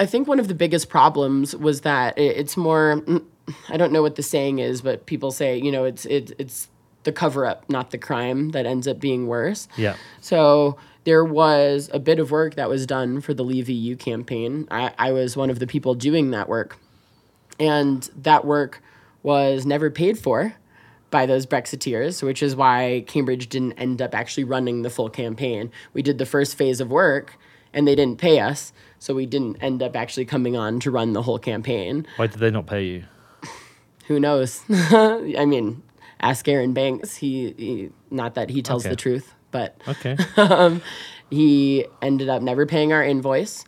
[0.00, 3.02] I think one of the biggest problems was that it, it's more.
[3.06, 3.24] mm,
[3.70, 6.68] I don't know what the saying is, but people say, you know, it's it, it's
[7.08, 9.66] the cover up, not the crime, that ends up being worse.
[9.78, 9.96] Yeah.
[10.20, 14.68] So there was a bit of work that was done for the Leave EU campaign.
[14.70, 16.76] I, I was one of the people doing that work.
[17.58, 18.82] And that work
[19.22, 20.54] was never paid for
[21.10, 25.72] by those Brexiteers, which is why Cambridge didn't end up actually running the full campaign.
[25.94, 27.38] We did the first phase of work
[27.72, 31.14] and they didn't pay us, so we didn't end up actually coming on to run
[31.14, 32.06] the whole campaign.
[32.16, 33.04] Why did they not pay you?
[34.08, 34.62] Who knows?
[34.70, 35.82] I mean,
[36.20, 37.16] ask Arron Banks.
[37.16, 38.90] He, he not that he tells Okay.
[38.90, 40.16] the truth, but Okay.
[41.30, 43.64] he ended up never paying our invoice.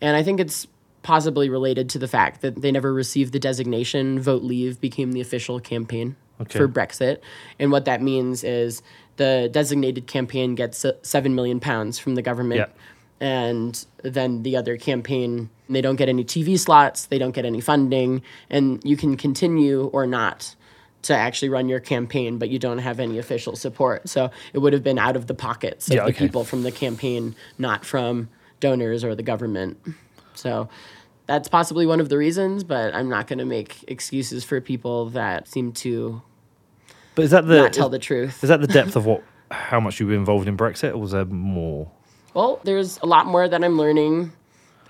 [0.00, 0.66] And I think it's
[1.02, 4.20] possibly related to the fact that they never received the designation.
[4.20, 6.56] Vote Leave became the official campaign Okay.
[6.58, 7.18] for Brexit.
[7.58, 8.80] And what that means is
[9.16, 12.58] the designated campaign gets uh, 7 million pounds from the government.
[12.60, 12.66] Yeah.
[13.20, 17.60] And then the other campaign, they don't get any TV slots, they don't get any
[17.60, 20.54] funding, and you can continue or not
[21.02, 24.08] to actually run your campaign, but you don't have any official support.
[24.08, 26.18] So it would have been out of the pockets of Yeah, the okay.
[26.26, 28.28] people from the campaign, not from
[28.60, 29.78] donors or the government.
[30.34, 30.68] So
[31.26, 35.10] that's possibly one of the reasons, but I'm not going to make excuses for people
[35.10, 36.20] that seem to
[37.14, 38.42] But is that the not tell is, the truth.
[38.42, 41.12] is that the depth of what how much you were involved in Brexit, or was
[41.12, 41.90] there more?
[42.34, 44.32] Well, there's a lot more that I'm learning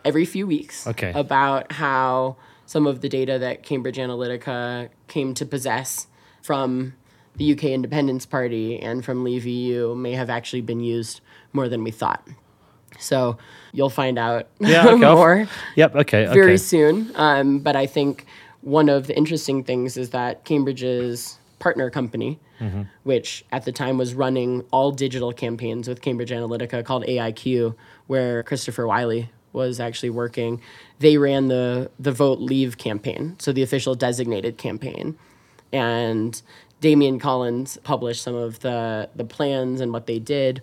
[0.05, 1.13] every few weeks Okay.
[1.15, 2.37] about how
[2.69, 6.07] some of the data that Cambridge Analytica came to possess
[6.43, 6.93] from
[7.37, 11.23] the UK Independence Party and from Leave EU may have actually been used
[11.55, 12.23] more than we thought.
[12.99, 13.39] So
[13.73, 15.97] you'll find out Yeah, okay, more Yep.
[15.97, 16.27] Okay.
[16.27, 16.57] very okay.
[16.59, 17.11] soon.
[17.15, 18.27] Um, but I think
[18.61, 22.83] one of the interesting things is that Cambridge's partner company, Mm-hmm.
[23.05, 27.77] which at the time was running all digital campaigns with Cambridge Analytica called AIQ,
[28.09, 30.61] where Christopher Wylie was actually working,
[30.99, 35.17] they ran the the Vote Leave campaign, so the official designated campaign.
[35.73, 36.41] And
[36.81, 40.63] Damian Collins published some of the the plans and what they did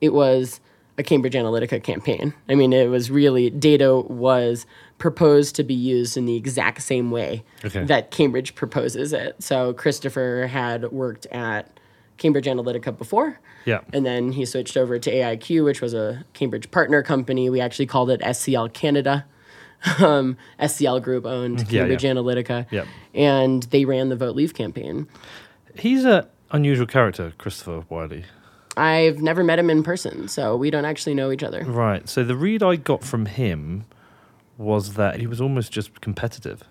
[0.00, 0.60] it was
[0.98, 2.34] a Cambridge Analytica campaign.
[2.48, 4.66] I mean, it was really data was
[4.98, 7.84] proposed to be used in the exact same way Okay.
[7.84, 9.42] that Cambridge proposes it.
[9.42, 11.80] So Christopher had worked at
[12.16, 13.40] Cambridge Analytica before.
[13.64, 13.80] Yeah.
[13.92, 17.50] And then he switched over to AIQ, which was a Cambridge partner company.
[17.50, 19.26] We actually called it SCL Canada.
[20.00, 22.12] Um, SCL Group owned Cambridge yeah.
[22.12, 22.66] Analytica.
[22.70, 22.86] Yep.
[23.12, 25.06] And they ran the Vote Leave campaign.
[25.74, 28.24] He's an unusual character, Christopher Wylie.
[28.78, 31.64] I've never met him in person, so we don't actually know each other.
[31.64, 32.08] Right.
[32.08, 33.84] So the read I got from him
[34.56, 36.62] was that he was almost just competitive.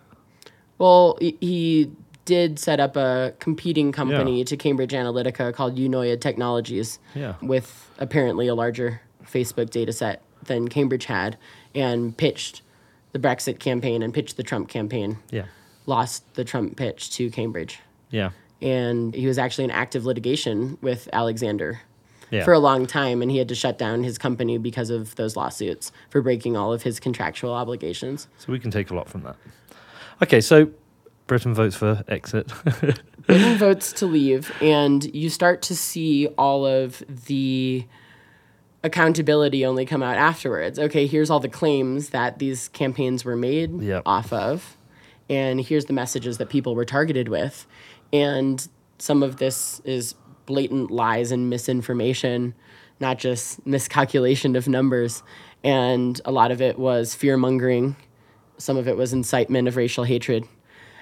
[0.77, 1.91] Well, he
[2.25, 4.43] did set up a competing company Yeah.
[4.45, 7.36] to Cambridge Analytica called Eunoia Technologies Yeah.
[7.41, 11.38] with apparently a larger Facebook data set than Cambridge had
[11.75, 12.62] and pitched
[13.12, 15.17] the Brexit campaign and pitched the Trump campaign.
[15.31, 15.45] Yeah.
[15.86, 17.79] Lost the Trump pitch to Cambridge.
[18.09, 18.29] Yeah.
[18.62, 21.81] And he was actually in active litigation with Alexander
[22.31, 22.45] Yeah.
[22.45, 25.36] for a long time, and he had to shut down his company because of those
[25.36, 28.27] lawsuits for breaking all of his contractual obligations.
[28.38, 29.36] so we can take a lot from that.
[30.21, 30.39] Okay.
[30.41, 30.69] So
[31.27, 32.51] Britain votes for exit.
[33.27, 37.86] Britain votes to leave, and you start to see all of the
[38.83, 40.77] accountability only come out afterwards.
[40.77, 44.03] Okay, here's all the claims that these campaigns were made Yep.
[44.05, 44.77] off of,
[45.29, 47.65] and here's the messages that people were targeted with.
[48.12, 52.53] And some of this is blatant lies and misinformation,
[52.99, 55.23] not just miscalculation of numbers.
[55.63, 57.95] And a lot of it was fear mongering,
[58.57, 60.45] some of it was incitement of racial hatred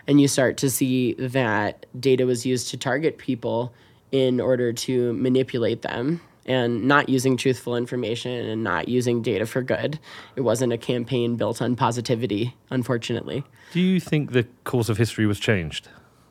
[0.08, 3.74] and you start to see that data was used to target people
[4.12, 9.62] in order to manipulate them and not using truthful information and not using data for
[9.62, 10.00] good.
[10.36, 13.44] It wasn't a campaign built on positivity, unfortunately.
[13.72, 15.88] Do you think the course of history was changed?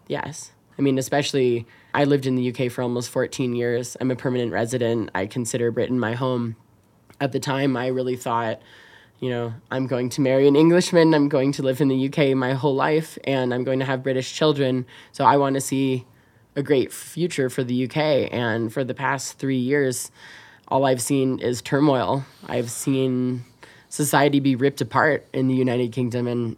[0.09, 0.53] Yes.
[0.79, 3.97] I mean, especially, I lived in the UK for almost 14 years.
[4.01, 5.11] I'm a permanent resident.
[5.15, 6.57] I consider Britain my home.
[7.21, 8.61] At the time, I really thought,
[9.21, 11.15] you know, I'm going to marry an Englishman.
[11.15, 14.03] I'm going to live in the UK my whole life, and I'm going to have
[14.03, 14.87] British children.
[15.13, 16.07] So I want to see
[16.57, 17.97] a great future for the UK.
[18.33, 20.11] And for the past three years,
[20.69, 22.25] all I've seen is turmoil.
[22.49, 23.45] I've seen
[23.89, 26.57] society be ripped apart in the United Kingdom, and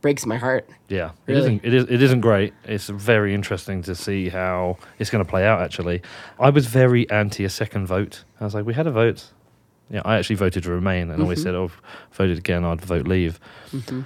[0.00, 0.68] breaks my heart.
[0.88, 1.40] Yeah, it Really?
[1.40, 1.64] isn't.
[1.64, 2.54] It, is, it isn't great.
[2.64, 5.60] It's very interesting to see how it's going to play out.
[5.60, 6.02] Actually,
[6.38, 8.24] I was very anti a second vote.
[8.40, 9.30] I was like, we had a vote.
[9.90, 11.48] Yeah, I actually voted to remain, and always mm-hmm.
[11.48, 11.70] said, "Oh,
[12.12, 13.40] voted again, I'd vote leave."
[13.72, 14.02] Mm-hmm.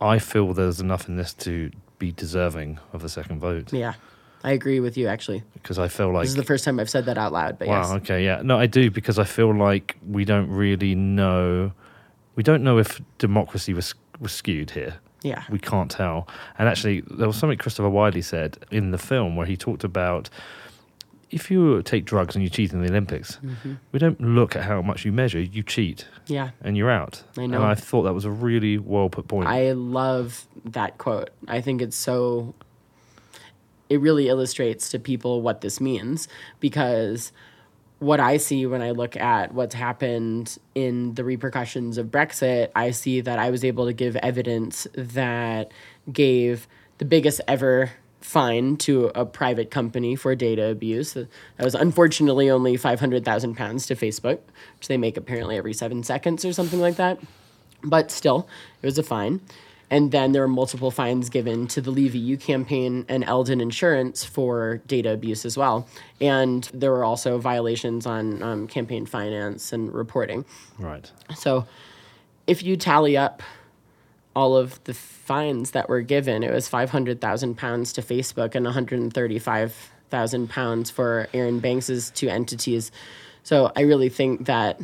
[0.00, 3.94] I feel there's enough in this to be deserving of a second vote Yeah,
[4.44, 5.08] I agree with you.
[5.08, 7.58] Actually, because I feel like this is the first time I've said that out loud.
[7.58, 7.82] But Wow.
[7.82, 8.24] yes, Okay.
[8.24, 8.40] Yeah.
[8.42, 11.72] No, I do because I feel like we don't really know.
[12.36, 14.96] We don't know if democracy was was skewed here.
[15.22, 15.42] Yeah.
[15.50, 16.28] we can't tell.
[16.60, 20.30] And actually, there was something Christopher Wylie said in the film where he talked about
[21.30, 23.74] if you take drugs and you cheat in the Olympics, Mm-hmm.
[23.92, 25.40] we don't look at how much you measure.
[25.40, 26.50] You cheat Yeah.
[26.62, 27.22] and you're out.
[27.36, 27.56] I know.
[27.58, 29.48] And I thought that was a really well put point.
[29.48, 31.30] I love that quote.
[31.46, 32.54] I think it's so.
[33.88, 36.28] It really illustrates to people what this means
[36.60, 37.32] because
[38.00, 42.90] what I see when I look at what's happened in the repercussions of Brexit, I
[42.90, 45.72] see that I was able to give evidence that
[46.12, 47.90] gave the biggest ever
[48.28, 51.14] fine to a private company for data abuse.
[51.14, 54.40] That was unfortunately only 500,000 pounds to Facebook,
[54.76, 57.18] which they make apparently every seven seconds or something like that
[57.82, 58.48] but still,
[58.82, 59.40] it was a fine.
[59.90, 64.22] And then there were multiple fines given to the Leave EU campaign and Eldon Insurance
[64.22, 65.88] for data abuse as well.
[66.20, 70.44] And there were also violations on um, campaign finance and reporting.
[70.78, 71.10] right.
[71.36, 71.66] So
[72.46, 73.42] if you tally up
[74.38, 80.48] all of the fines that were given, it was 500,000 pounds to Facebook and 135,000
[80.48, 82.92] pounds for Arron Banks's two entities.
[83.42, 84.80] So I really think that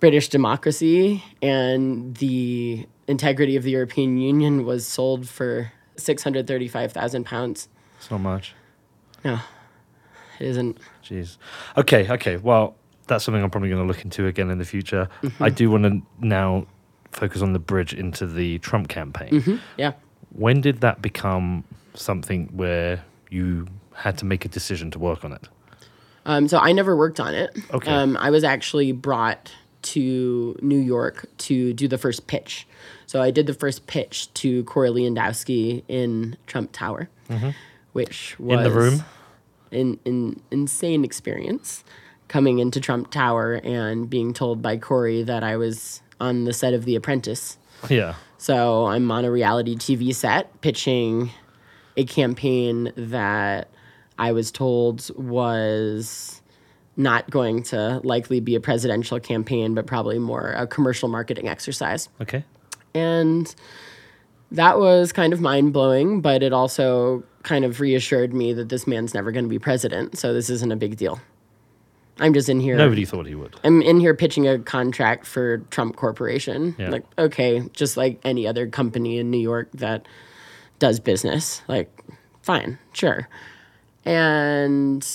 [0.00, 7.68] British democracy and the integrity of the European Union was sold for 635,000 pounds.
[7.98, 8.54] So much.
[9.22, 9.40] No,
[10.38, 10.78] it isn't.
[11.04, 11.36] Jeez.
[11.76, 12.38] Okay, okay.
[12.38, 12.76] Well,
[13.08, 15.10] that's something I'm probably going to look into again in the future.
[15.22, 15.44] Mm-hmm.
[15.44, 16.66] I do want to now
[17.12, 19.30] focus on the bridge into the Trump campaign.
[19.30, 19.56] Mm-hmm.
[19.76, 19.92] Yeah.
[20.32, 25.32] When did that become something where you had to make a decision to work on
[25.32, 25.48] it?
[26.26, 27.56] Um, so I never worked on it.
[27.72, 27.90] Okay.
[27.90, 32.66] Um, I was actually brought to New York to do the first pitch.
[33.06, 37.08] So I did the first pitch to Corey Lewandowski in Trump Tower,
[37.92, 38.66] which was Mm-hmm.
[38.66, 39.04] In the room?
[39.72, 41.82] an, an insane experience
[42.28, 46.74] coming into Trump Tower and being told by Corey that I was on the set
[46.74, 47.58] of The Apprentice.
[47.88, 48.14] Yeah.
[48.38, 51.30] So I'm on a reality TV set pitching
[51.96, 53.68] a campaign that
[54.18, 56.40] I was told was
[56.96, 62.08] not going to likely be a presidential campaign, but probably more a commercial marketing exercise.
[62.20, 62.44] Okay.
[62.94, 63.54] And
[64.52, 68.86] that was kind of mind blowing, but it also kind of reassured me that this
[68.86, 70.18] man's never going to be president.
[70.18, 71.20] So this isn't a big deal.
[72.20, 72.76] I'm just in here.
[72.76, 73.56] Nobody thought he would.
[73.64, 76.76] I'm in here pitching a contract for Trump Corporation.
[76.78, 76.90] Yeah.
[76.90, 80.06] Like, okay, just like any other company in New York that
[80.78, 81.62] does business.
[81.66, 81.90] Like,
[82.42, 83.28] fine, sure.
[84.04, 85.06] And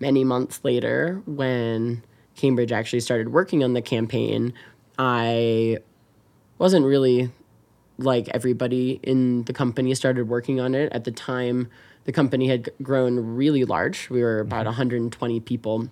[0.00, 2.02] many months later, when
[2.36, 4.52] Cambridge actually started working on the campaign,
[4.98, 5.78] I
[6.58, 7.30] wasn't really
[7.96, 10.92] like everybody in the company started working on it.
[10.92, 11.68] At the time,
[12.04, 14.10] the company had grown really large.
[14.10, 14.78] We were about mm-hmm.
[14.78, 15.88] 120 people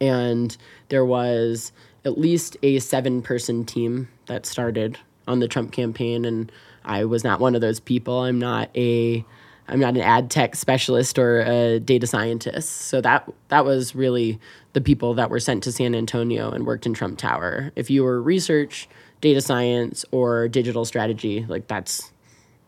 [0.00, 0.56] and
[0.88, 1.72] there was
[2.04, 6.50] at least a seven person team that started on the Trump campaign and
[6.84, 8.20] I was not one of those people.
[8.20, 9.24] I'm not a
[9.68, 12.70] I'm not an ad tech specialist or a data scientist.
[12.70, 14.38] So that that was really
[14.72, 17.72] the people that were sent to San Antonio and worked in Trump Tower.
[17.74, 18.88] If you were research,
[19.20, 22.12] data science or digital strategy, like that's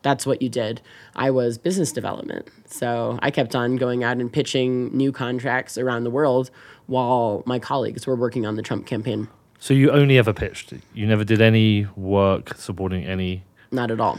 [0.02, 0.80] that's what you did.
[1.16, 2.48] I was business development.
[2.66, 6.50] So I kept on going out and pitching new contracts around the world
[6.86, 9.28] while my colleagues were working on the Trump campaign.
[9.58, 10.72] So you only ever pitched.
[10.94, 13.42] You never did any work supporting any.
[13.72, 14.18] Not at all.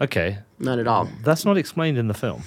[0.00, 1.08] Okay, Not at all.
[1.22, 2.42] that's not explained in the film.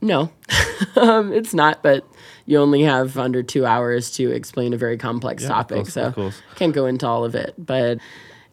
[0.00, 0.30] No,
[0.96, 2.06] um, it's not, but
[2.46, 5.76] you only have under two hours to explain a very complex Yeah, of topic.
[5.78, 6.42] course, so of course.
[6.54, 7.54] can't go into all of it.
[7.58, 7.98] But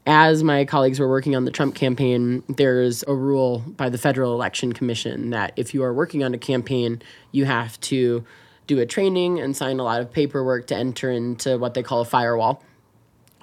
[0.09, 4.33] as my colleagues were working on the Trump campaign, there's a rule by the Federal
[4.33, 6.99] Election Commission that if you are working on a campaign,
[7.31, 8.25] you have to
[8.65, 12.01] do a training and sign a lot of paperwork to enter into what they call
[12.01, 12.63] a firewall.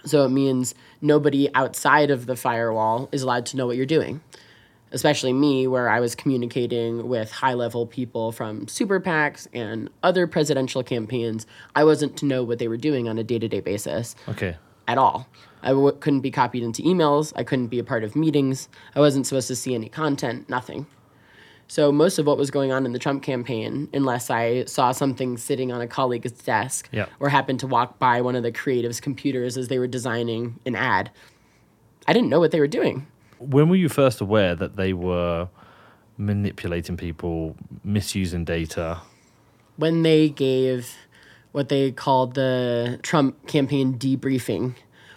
[0.07, 4.21] So it means nobody outside of the firewall is allowed to know what you're doing.
[4.91, 10.27] Especially me, where I was communicating with high level people from super PACs and other
[10.27, 11.47] presidential campaigns.
[11.77, 14.57] I wasn't to know what they were doing on a day to day basis Okay.
[14.89, 15.29] at all.
[15.67, 17.33] I w- couldn't be copied into emails.
[17.37, 18.69] I couldn't be a part of meetings.
[18.95, 20.87] I wasn't supposed to see any content, nothing.
[21.69, 25.37] So, most of what was going on in the Trump campaign, unless I saw something
[25.37, 27.07] sitting on a colleague's desk Yeah.
[27.19, 30.77] or happened to walk by one of the creatives' computers as they were designing an
[30.77, 31.11] ad,
[32.07, 33.07] I didn't know what they were doing.
[33.41, 35.49] When were you first aware that they were
[36.17, 39.01] manipulating people, misusing data?
[39.79, 40.95] when they gave
[41.53, 44.75] what they called the Trump campaign debriefing,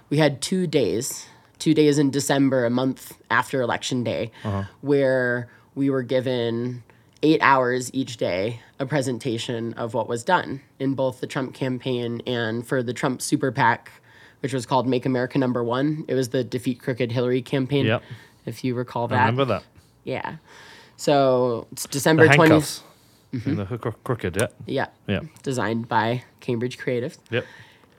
[0.09, 1.27] we had two days,
[1.59, 4.63] two days in December, a month after Election Day, uh-huh.
[4.81, 6.83] where we were given
[7.21, 12.21] eight hours each day a presentation of what was done in both the Trump campaign
[12.25, 13.91] and for the Trump super PAC,
[14.39, 16.05] which was called Make America Number One.
[16.07, 17.85] It was the Defeat Crooked Hillary campaign.
[17.85, 18.03] Yep.
[18.45, 19.19] if you recall I that.
[19.21, 19.63] remember that.
[20.05, 20.37] Yeah.
[20.95, 22.37] So it's The December 20th.
[22.37, 22.83] handcuffs.
[23.33, 23.49] Mm-hmm.
[23.49, 24.47] And the hook crooked, yeah.
[24.65, 24.87] Yeah.
[25.07, 25.19] Yeah.
[25.43, 27.15] Designed by Cambridge Creative.
[27.29, 27.45] Yep.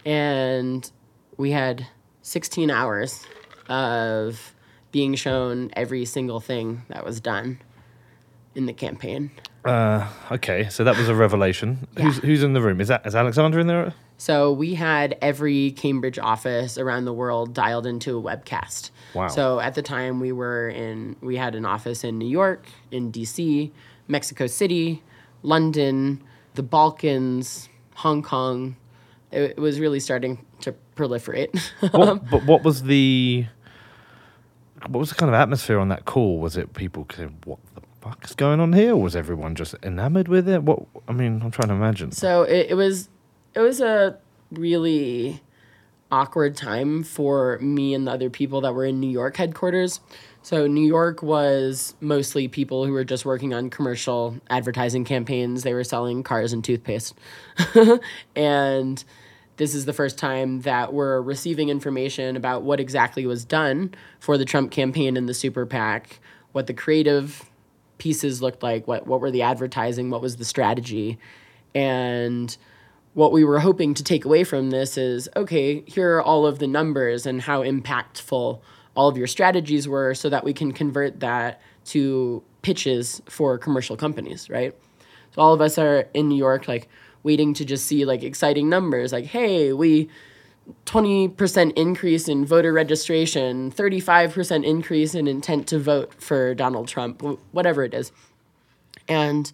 [0.05, 0.91] And
[1.37, 1.87] we had
[2.23, 3.25] 16 hours
[3.69, 4.55] of
[4.93, 7.61] being shown every single thing that was done
[8.55, 9.31] in the campaign.
[9.65, 11.87] Uh, okay, so that was a revelation.
[11.97, 12.23] Who's Yeah.
[12.23, 12.81] who's in the room?
[12.81, 13.95] Is that is Alexander in there?
[14.17, 18.91] So we had every Cambridge office around the world dialed into a webcast.
[19.15, 19.29] Wow.
[19.29, 23.13] So at the time we were in we had an office in New York, in
[23.13, 23.71] DC,
[24.09, 25.03] Mexico City,
[25.43, 26.23] London,
[26.55, 28.77] the Balkans, Hong Kong.
[29.31, 31.59] It, it was really starting to proliferate.
[31.93, 33.47] What, but what was the
[34.89, 36.39] what was the kind of atmosphere on that call?
[36.39, 39.75] Was it people saying, "What the fuck is going on here?" Or was everyone just
[39.83, 40.63] enamored with it?
[40.63, 42.13] What I mean, I'm trying to imagine.
[42.13, 43.09] So it, it was
[43.55, 44.19] it was a
[44.53, 45.41] really
[46.13, 50.01] awkward time for me and the other people that were in New York headquarters.
[50.43, 55.63] So New York was mostly people who were just working on commercial advertising campaigns.
[55.63, 57.15] They were selling cars and toothpaste.
[58.35, 59.05] and
[59.61, 64.39] this is the first time that we're receiving information about what exactly was done for
[64.39, 66.19] the Trump campaign and the super PAC,
[66.53, 67.45] what the creative
[67.99, 71.19] pieces looked like, what what were the advertising, what was the strategy,
[71.75, 72.57] and
[73.13, 76.59] what we were hoping to take away from this is okay, here are all of
[76.59, 78.59] the numbers and how impactful
[78.95, 83.95] all of your strategies were so that we can convert that to pitches for commercial
[83.95, 84.75] companies, right?
[85.35, 86.89] So all of us are in New York like
[87.23, 90.09] waiting to just see like exciting numbers like hey, we
[90.87, 97.85] 20% increase in voter registration, 35% increase in intent to vote for Donald Trump, whatever
[97.85, 98.13] it is.
[99.09, 99.51] And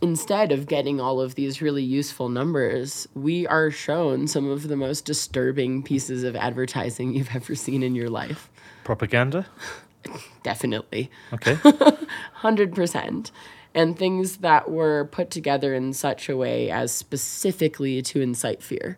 [0.00, 4.76] instead of getting all of these really useful numbers, we are shown some of the
[4.76, 8.50] most disturbing pieces of advertising you've ever seen in your life.
[8.84, 9.46] Propaganda.
[10.42, 11.10] Definitely.
[11.32, 11.54] Okay.
[12.40, 13.30] 100%.
[13.76, 18.96] And things that were put together in such a way as specifically to incite fear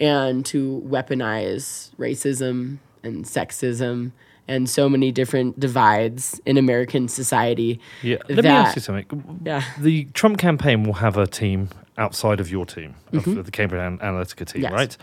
[0.00, 4.12] and to weaponize racism and sexism
[4.48, 7.78] and so many different divides in American society.
[8.02, 8.16] Yeah.
[8.28, 9.40] Let me ask you something.
[9.44, 9.62] Yeah.
[9.78, 14.46] The Trump campaign will have a team outside of your team, of the Cambridge Analytica
[14.50, 14.62] team, Mm-hmm.
[14.62, 14.72] Yes.
[14.72, 14.96] right?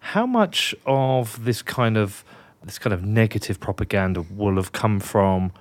[0.00, 2.24] How much of this kind of
[2.64, 5.52] this kind of negative propaganda will have come from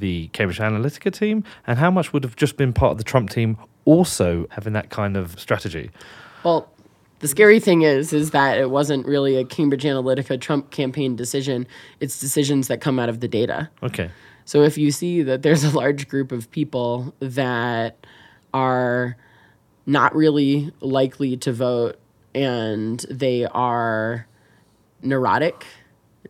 [0.00, 3.30] the Cambridge Analytica team, and how much would have just been part of the Trump
[3.30, 5.90] team also having that kind of strategy?
[6.44, 6.70] Well,
[7.20, 11.66] the scary thing is, is that it wasn't really a Cambridge Analytica Trump campaign decision.
[12.00, 13.70] It's decisions that come out of the data.
[13.82, 14.10] Okay.
[14.44, 18.06] So if you see that there's a large group of people that
[18.52, 19.16] are
[19.86, 21.98] not really likely to vote
[22.34, 24.26] and they are
[25.02, 25.66] neurotic,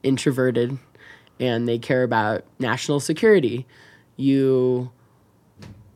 [0.03, 0.79] introverted,
[1.39, 3.67] and they care about national security,
[4.17, 4.91] you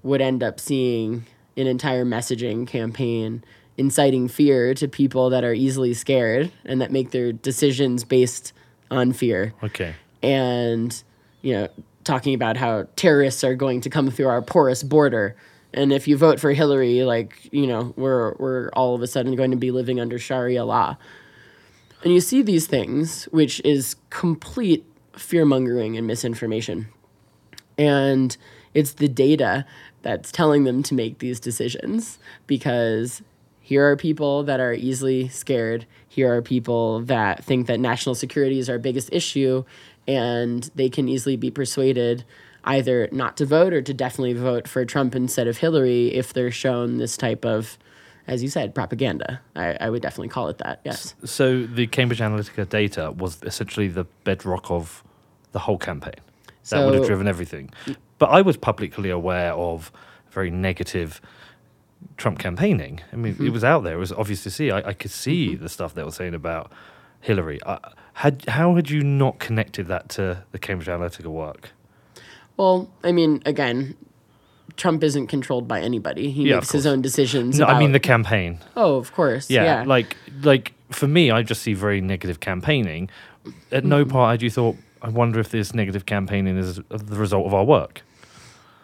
[0.02, 1.26] would end up seeing
[1.56, 3.44] an entire messaging campaign
[3.76, 8.52] inciting fear to people that are easily scared and that make their decisions based
[8.90, 9.54] on fear.
[9.62, 9.94] Okay.
[10.22, 11.02] and
[11.42, 11.68] you know
[12.04, 15.36] talking about how terrorists are going to come through our porous border.
[15.72, 19.34] And if you vote for Hillary like you know we're we're all of a sudden
[19.36, 20.96] going to be living under sharia law.
[22.02, 24.84] And you see these things which is complete
[25.20, 26.88] fear-mongering and misinformation
[27.80, 28.36] and
[28.74, 29.64] it's the data
[30.02, 33.22] that's telling them to make these decisions because
[33.58, 35.86] here are people that are easily scared.
[36.08, 39.64] Here are people that think that national security is our biggest issue,
[40.06, 42.24] and they can easily be persuaded
[42.64, 46.50] either not to vote or to definitely vote for Trump instead of Hillary if they're
[46.50, 47.78] shown this type of,
[48.26, 49.40] as you said, propaganda.
[49.56, 51.14] I, I would definitely call it that, yes.
[51.24, 55.02] So the Cambridge Analytica data was essentially the bedrock of
[55.52, 56.14] the whole campaign.
[56.70, 57.70] That would have driven everything.
[58.18, 59.90] But I was publicly aware of
[60.30, 61.20] very negative
[62.16, 63.00] Trump campaigning.
[63.12, 63.46] I mean, Mm-hmm.
[63.46, 63.94] it was out there.
[63.94, 64.70] It was obvious to see.
[64.70, 66.70] I, I could see the stuff they were saying about
[67.20, 67.58] Hillary.
[67.66, 67.78] I,
[68.14, 71.70] had how had you not connected that to the Cambridge Analytica work?
[72.56, 73.96] Well, I mean, again,
[74.76, 76.30] Trump isn't controlled by anybody.
[76.30, 77.58] He Yeah, makes his own decisions.
[77.58, 78.58] No, I mean the campaign.
[78.76, 79.48] Oh, of course.
[79.50, 79.84] Yeah, Yeah.
[79.84, 83.08] like like for me, I just see very negative campaigning.
[83.72, 84.10] At no Mm-hmm.
[84.12, 87.64] part had you thought, I wonder if this negative campaigning is the result of our
[87.64, 88.02] work.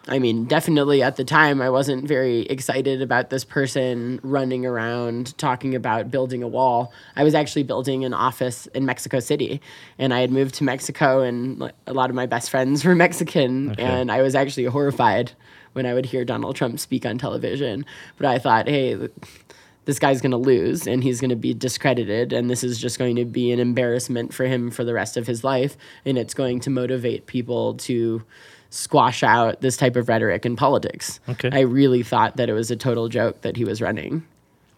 [0.09, 5.37] I mean, definitely at the time, I wasn't very excited about this person running around
[5.37, 6.93] talking about building a wall.
[7.17, 9.59] I was actually building an office in Mexico City,
[9.99, 13.71] and I had moved to Mexico, and a lot of my best friends were Mexican,
[13.71, 13.83] Okay.
[13.83, 15.33] and I was actually horrified
[15.73, 17.85] when I would hear Donald Trump speak on television.
[18.17, 19.09] But I thought, hey,
[19.87, 22.99] this guy's going to lose and he's going to be discredited and this is just
[22.99, 26.33] going to be an embarrassment for him for the rest of his life and it's
[26.33, 28.21] going to motivate people to
[28.69, 31.21] squash out this type of rhetoric in politics.
[31.29, 31.49] Okay.
[31.53, 34.27] I really thought that it was a total joke that he was running.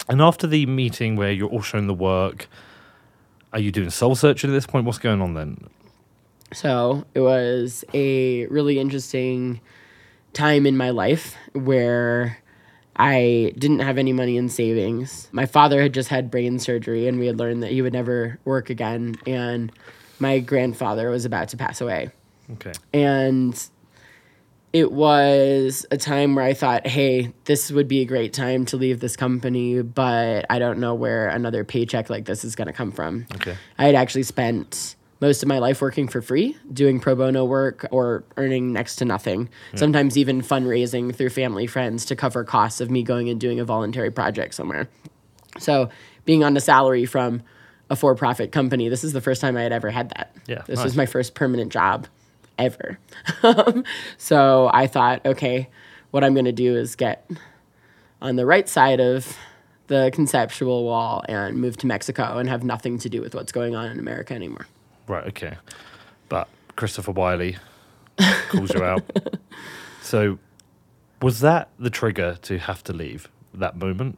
[0.08, 2.48] And after the meeting where you're all showing the work,
[3.52, 4.86] are you doing soul searching at this point?
[4.86, 5.70] What's going on then?
[6.54, 9.60] So it was a really interesting
[10.34, 12.38] time in my life where
[13.00, 15.30] I didn't have any money in savings.
[15.32, 18.38] My father had just had brain surgery, and we had learned that he would never
[18.44, 19.16] work again.
[19.26, 19.72] And
[20.20, 22.10] my grandfather was about to pass away.
[22.52, 22.74] Okay.
[22.94, 23.58] And
[24.74, 28.78] it was a time where I thought, hey, this would be a great time to
[28.78, 32.74] leave this company, but I don't know where another paycheck like this is going to
[32.74, 33.26] come from.
[33.36, 33.56] Okay.
[33.78, 37.86] I had actually spent most of my life working for free, doing pro bono work
[37.92, 39.50] or earning next to nothing.
[39.72, 39.78] Hmm.
[39.78, 43.66] Sometimes even fundraising through family friends to cover costs of me going and doing a
[43.66, 44.88] voluntary project somewhere.
[45.58, 45.90] So,
[46.26, 47.42] being on a salary from
[47.90, 50.36] a for profit company, this is the first time I had ever had that.
[50.48, 50.84] Yeah, This nice.
[50.84, 52.08] was my first permanent job
[52.58, 53.00] ever.
[54.18, 55.70] So, I thought, okay,
[56.12, 57.30] what I'm going to do is get
[58.22, 59.36] on the right side of
[59.88, 63.76] the conceptual wall and move to Mexico and have nothing to do with what's going
[63.76, 64.68] on in America anymore.
[65.10, 65.58] Right, okay.
[66.30, 67.58] But Christopher Wylie
[68.50, 69.04] calls you out.
[70.02, 70.40] So,
[71.22, 74.18] was that the trigger to have to leave that moment?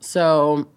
[0.00, 0.68] So,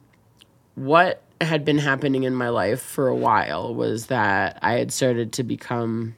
[0.75, 5.33] what had been happening in my life for a while was that I had started
[5.33, 6.15] to become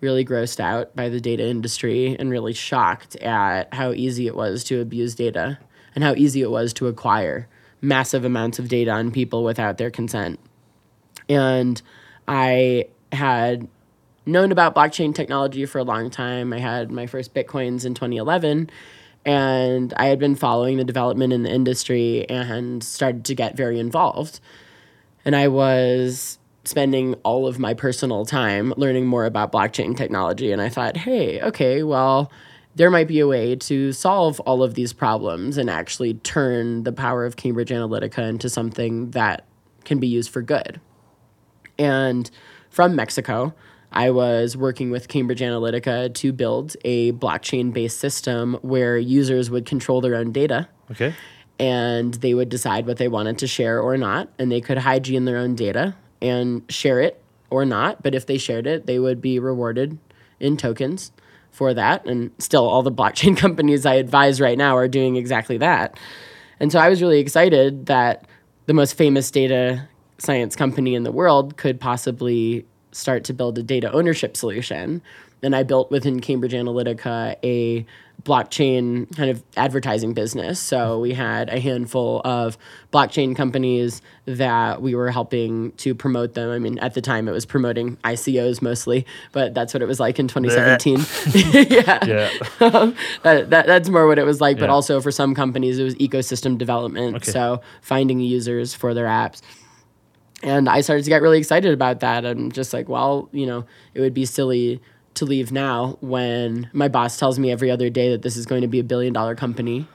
[0.00, 4.64] really grossed out by the data industry and really shocked at how easy it was
[4.64, 5.58] to abuse data
[5.94, 7.46] and how easy it was to acquire
[7.80, 10.40] massive amounts of data on people without their consent.
[11.28, 11.80] And
[12.26, 13.68] I had
[14.26, 16.52] known about blockchain technology for a long time.
[16.52, 18.70] I had my first Bitcoins in 2011,
[19.24, 23.80] and I had been following the development in the industry and started to get very
[23.80, 24.40] involved.
[25.24, 30.52] And I was spending all of my personal time learning more about blockchain technology.
[30.52, 32.30] And I thought, hey, okay, well,
[32.74, 36.92] there might be a way to solve all of these problems and actually turn the
[36.92, 39.46] power of Cambridge Analytica into something that
[39.84, 40.80] can be used for good.
[41.78, 42.30] And
[42.70, 43.54] from Mexico,
[43.92, 49.64] I was working with Cambridge Analytica to build a blockchain based system where users would
[49.66, 51.14] control their own data Okay.
[51.58, 54.28] and they would decide what they wanted to share or not.
[54.38, 58.02] And they could hygiene their own data and share it or not.
[58.02, 59.98] But if they shared it, they would be rewarded
[60.38, 61.10] in tokens
[61.50, 62.04] for that.
[62.06, 65.98] And still, all the blockchain companies I advise right now are doing exactly that.
[66.60, 68.26] And so I was really excited that
[68.66, 69.88] the most famous data
[70.18, 75.00] science company in the world could possibly start to build a data ownership solution.
[75.42, 77.86] And I built within Cambridge Analytica a
[78.24, 80.58] blockchain kind of advertising business.
[80.58, 82.58] So we had a handful of
[82.92, 86.50] blockchain companies that we were helping to promote them.
[86.50, 90.00] I mean, at the time it was promoting ICOs mostly, but that's what it was
[90.00, 90.98] like in 2017.
[91.70, 92.04] yeah.
[92.04, 92.30] Yeah.
[92.60, 94.58] Um, that, that that's more what it was like.
[94.58, 97.16] But also for some companies, it was ecosystem development.
[97.16, 97.30] Okay.
[97.30, 99.42] So finding users for their apps.
[100.42, 102.24] And I started to get really excited about that.
[102.24, 103.64] I'm just like, well, you know,
[103.94, 104.80] it would be silly
[105.14, 108.62] to leave now when my boss tells me every other day that this is going
[108.62, 109.86] to be a billion dollar company.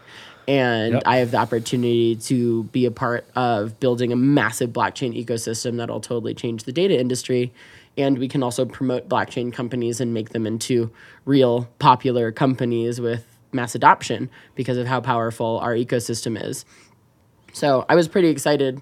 [0.48, 1.04] And Yep.
[1.06, 6.02] I have the opportunity to be a part of building a massive blockchain ecosystem that'll
[6.02, 7.54] totally change the data industry.
[7.98, 10.92] And we can also promote blockchain companies and make them into
[11.24, 16.66] real popular companies with mass adoption because of how powerful our ecosystem is.
[17.54, 18.82] So I was pretty excited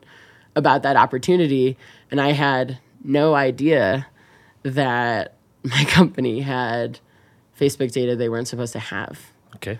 [0.55, 1.77] about that opportunity,
[2.09, 4.07] and I had no idea
[4.63, 6.99] that my company had
[7.59, 9.19] Facebook data they weren't supposed to have.
[9.55, 9.79] Okay.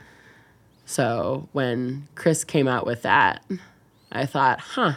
[0.86, 3.44] So when Chris came out with that,
[4.12, 4.94] I thought, huh,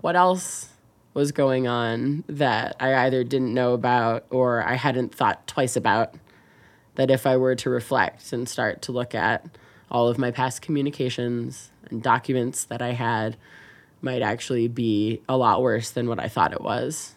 [0.00, 0.68] what else
[1.12, 6.14] was going on that I either didn't know about or I hadn't thought twice about?
[6.94, 9.44] That if I were to reflect and start to look at
[9.90, 13.36] all of my past communications and documents that I had,
[14.04, 17.14] might actually be a lot worse than what I thought it was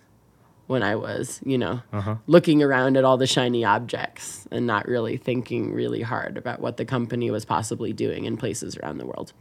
[0.67, 2.15] when I was, you know, uh-huh.
[2.27, 6.77] looking around at all the shiny objects and not really thinking really hard about what
[6.77, 9.33] the company was possibly doing in places around the world.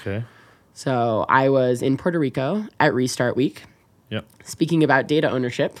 [0.00, 0.24] Okay.
[0.74, 3.62] So I was in Puerto Rico at Restart Week
[4.10, 4.26] Yep.
[4.44, 5.80] speaking about data ownership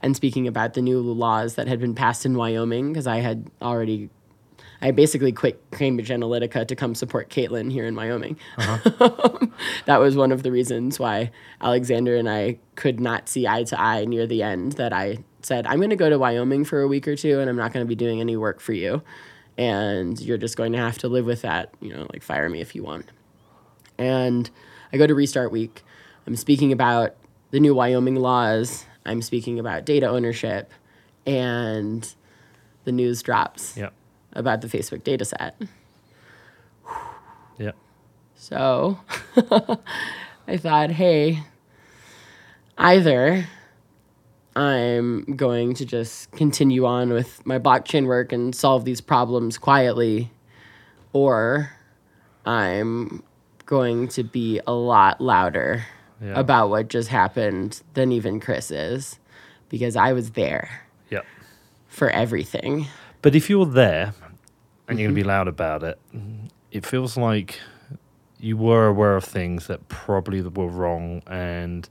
[0.00, 3.50] and speaking about the new laws that had been passed in Wyoming because I had
[3.60, 4.08] already
[4.82, 8.36] I basically quit Cambridge Analytica to come support Caitlin here in Wyoming.
[8.58, 9.46] Uh-huh.
[9.86, 13.80] that was one of the reasons why Alexander and I could not see eye to
[13.80, 14.72] eye near the end.
[14.72, 17.48] That I said, I'm going to go to Wyoming for a week or two and
[17.48, 19.02] I'm not going to be doing any work for you.
[19.58, 21.72] and you're just going to have to live with that.
[21.80, 23.06] You know, like fire me if you want.
[23.98, 24.50] And
[24.92, 25.82] I go to Restart Week.
[26.26, 27.14] I'm speaking about
[27.50, 28.84] the new Wyoming laws.
[29.06, 30.72] I'm speaking about data ownership,
[31.24, 32.12] and
[32.84, 33.90] the news drops Yeah.
[34.36, 35.60] About the Facebook data set.
[37.58, 37.72] Yeah.
[38.34, 38.98] So
[40.46, 41.40] I thought, hey,
[42.78, 43.46] either
[44.54, 50.30] I'm going to just continue on with my blockchain work and solve these problems quietly,
[51.12, 51.70] or
[52.44, 53.22] I'm
[53.66, 55.84] going to be a lot louder
[56.22, 56.38] Yeah.
[56.38, 59.18] about what just happened than even Chris is,
[59.68, 61.22] because I was there Yeah.
[61.88, 62.86] for everything.
[63.22, 64.14] But if you're there
[64.88, 65.28] and you're going to be Mm-hmm.
[65.28, 65.98] loud about it,
[66.70, 67.60] it feels like
[68.38, 71.88] you were aware of things that probably were wrong and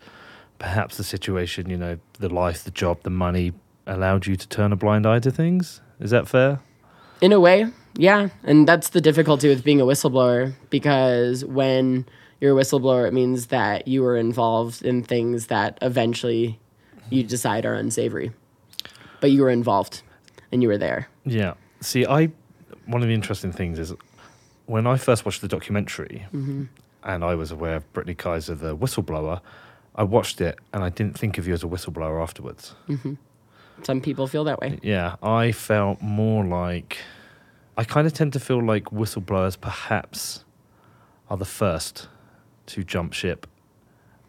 [0.59, 3.51] perhaps the situation, you know, the life, the job, the money
[3.87, 5.81] allowed you to turn a blind eye to things.
[5.99, 6.59] Is that fair?
[7.21, 8.29] In a way, yeah.
[8.43, 12.05] And that's the difficulty with being a whistleblower because when
[12.39, 16.59] you're a whistleblower, it means that you were involved in things that eventually
[17.09, 18.31] you decide are unsavory.
[19.21, 20.01] But you were involved
[20.51, 21.07] and you were there.
[21.25, 21.53] Yeah.
[21.81, 22.31] See, I
[22.87, 23.93] one of the interesting things is
[24.65, 26.63] when I first watched the documentary, mm-hmm.
[27.03, 29.41] and I was aware of Brittany Kaiser, the whistleblower.
[29.95, 32.75] I watched it and I didn't think of you as a whistleblower afterwards.
[32.89, 33.13] Mm-hmm.
[33.83, 34.79] Some people feel that way.
[34.81, 36.97] Yeah, I felt more like
[37.77, 40.43] I kind of tend to feel like whistleblowers perhaps
[41.29, 42.07] are the first
[42.67, 43.47] to jump ship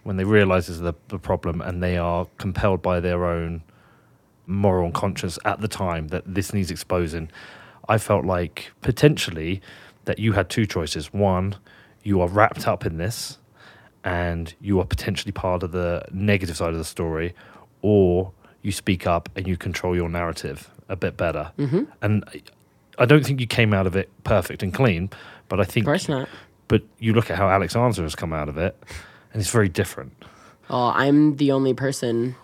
[0.02, 3.62] when they realize there's the, the problem and they are compelled by their own
[4.46, 7.28] moral conscience at the time that this needs exposing.
[7.89, 9.61] I felt like potentially
[10.05, 11.12] that you had two choices.
[11.12, 11.57] One,
[12.03, 13.39] you are wrapped up in this
[14.05, 17.34] and you are potentially part of the negative side of the story,
[17.82, 18.32] or
[18.62, 21.51] you speak up and you control your narrative a bit better.
[21.59, 21.84] Mm-hmm.
[22.03, 22.24] And
[22.99, 25.11] I- don't think you came out of it perfect and clean,
[25.49, 25.84] but I think.
[25.84, 26.28] Of course not.
[26.68, 28.76] But you look at how Alexander Nix has come out of it,
[29.32, 30.12] and it's very different.
[30.70, 32.37] Oh, I'm the only person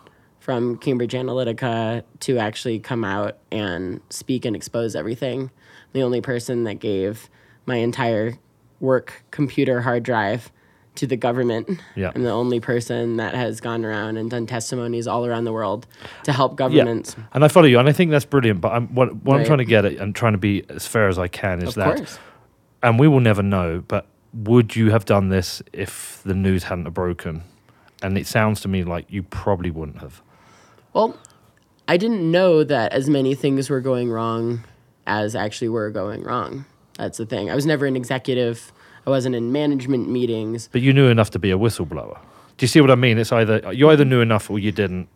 [0.43, 5.53] from Cambridge Analytica to actually come out and speak and expose everything.
[5.93, 7.30] The only person that gave
[7.64, 8.34] my entire
[8.80, 10.51] work computer hard drive
[10.97, 11.70] to the government.
[11.95, 12.11] Yeah.
[12.12, 15.86] I'm the only person that has gone around and done testimonies all around the world
[16.24, 17.14] to help governments.
[17.16, 18.61] Yeah, and I follow you, and I think that's brilliant.
[18.61, 21.07] But I'm, what, what I'm trying to get at and trying to be as fair
[21.07, 22.18] as I can is Of that, course.
[22.82, 23.84] and we will never know.
[23.86, 27.45] But would you have done this if the news hadn't broken?
[28.03, 30.20] And it sounds to me like you probably wouldn't have.
[30.93, 31.16] Well,
[31.88, 34.64] I didn't know that as many things were going wrong
[35.07, 36.64] as actually were going wrong.
[36.99, 37.51] That's the thing.
[37.51, 38.72] I was never an executive.
[39.07, 40.68] I wasn't in management meetings.
[40.70, 42.18] But you knew enough to be a whistleblower.
[42.57, 43.18] Do you see what I mean?
[43.18, 45.09] It's either you either knew enough or you didn't.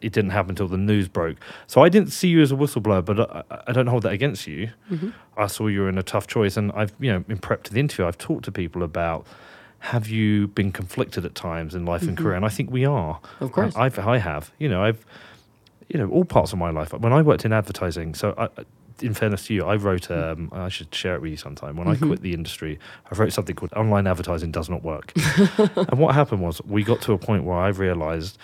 [0.00, 1.36] It didn't happen until the news broke.
[1.66, 4.46] So I didn't see you as a whistleblower, but I, I- don't hold that against
[4.46, 4.70] you.
[4.90, 5.10] Mm-hmm.
[5.36, 7.72] I saw you were in a tough choice, and I've you know in prep to
[7.74, 9.26] the interview, I've talked to people about
[9.80, 12.24] have you been conflicted at times in life and mm-hmm.
[12.24, 13.20] career, and I think we are.
[13.40, 13.74] Of course.
[13.74, 14.52] I, I've I have.
[14.58, 15.04] You know, I've
[15.88, 16.92] you know all parts of my life.
[16.92, 18.48] When I worked in advertising, so I,
[19.00, 20.08] in fairness to you, I wrote.
[20.08, 20.54] Mm-hmm.
[20.54, 21.76] Um, I should share it with you sometime.
[21.76, 22.08] When I mm-hmm.
[22.08, 22.78] quit the industry,
[23.10, 25.12] I wrote something called "Online Advertising Does Not Work."
[25.58, 28.36] and what happened was we got to a point where I realised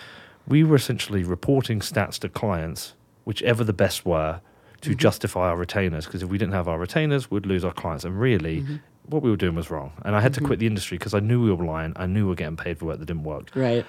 [0.47, 2.93] we were essentially reporting stats to clients,
[3.25, 4.41] whichever the best were,
[4.81, 6.05] to justify our retainers.
[6.05, 8.05] Because if we didn't have our retainers, we'd lose our clients.
[8.05, 8.65] And really,
[9.07, 9.91] what we were doing was wrong.
[10.03, 10.59] And I had to quit mm-hmm.
[10.59, 11.93] the industry because I knew we were lying.
[11.95, 13.51] I knew we were getting paid for work that didn't work.
[13.55, 13.85] Right.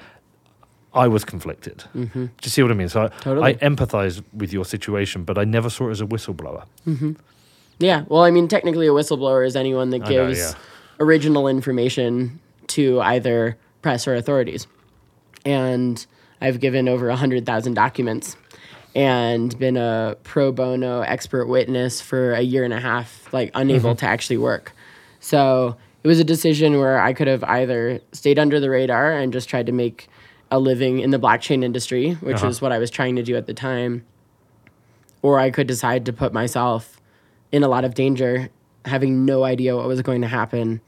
[0.95, 1.85] I was conflicted.
[1.95, 2.27] Mm-hmm.
[2.27, 2.89] Do you see what I mean?
[2.89, 3.45] So I, Totally.
[3.47, 6.64] I empathise with your situation, but I never saw it as a whistleblower.
[6.87, 7.12] Mm-hmm.
[7.79, 8.05] Yeah.
[8.09, 10.53] Well, I mean, technically, a whistleblower is anyone that I know, gives yeah.
[10.99, 14.66] original information to either press or authorities.
[15.45, 16.05] And
[16.41, 18.37] I've given over 100,000 documents
[18.95, 23.91] and been a pro bono expert witness for a year and a half, like unable
[23.91, 23.99] Mm-hmm.
[23.99, 24.73] to actually work.
[25.21, 29.33] So it was a decision where I could have either stayed under the radar and
[29.33, 30.09] just tried to make
[30.51, 32.49] a living in the blockchain industry, which Uh-huh.
[32.49, 34.05] is what I was trying to do at the time,
[35.23, 37.01] or I could decide to put myself
[37.53, 38.49] in a lot of danger,
[38.85, 40.81] having no idea what was going to happen.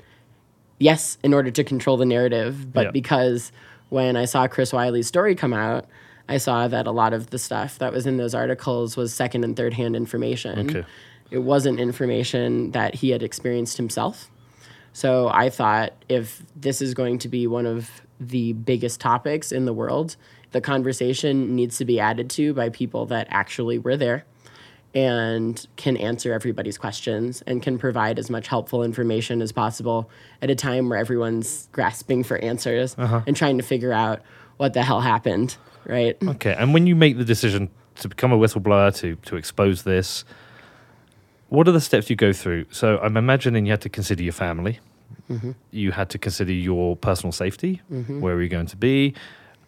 [0.79, 3.53] Yes, in order to control the narrative, but because
[3.91, 5.87] when I saw Chris Wylie's story come out,
[6.29, 9.45] I saw that a lot of the stuff that was in those articles was second
[9.45, 10.71] and third hand information.
[10.71, 10.87] Okay.
[11.31, 14.31] It wasn't information that he had experienced himself.
[14.93, 19.65] So I thought if this is going to be one of the biggest topics in
[19.65, 20.17] the world,
[20.51, 24.25] the conversation needs to be added to by people that actually were there
[24.95, 30.11] and can answer everybody's questions and can provide as much helpful information as possible
[30.43, 33.23] at a time where everyone's grasping for answers uh-huh.
[33.27, 34.21] and trying to figure out
[34.57, 35.57] what the hell happened,
[35.87, 36.17] right?
[36.23, 40.25] Okay, and when you make the decision to become a whistleblower to to expose this,
[41.51, 42.67] what are the steps you go through?
[42.71, 44.79] So I'm imagining you had to consider your family.
[45.29, 45.53] Mm-hmm.
[45.71, 49.15] You had to consider your personal safety, where are you going to be,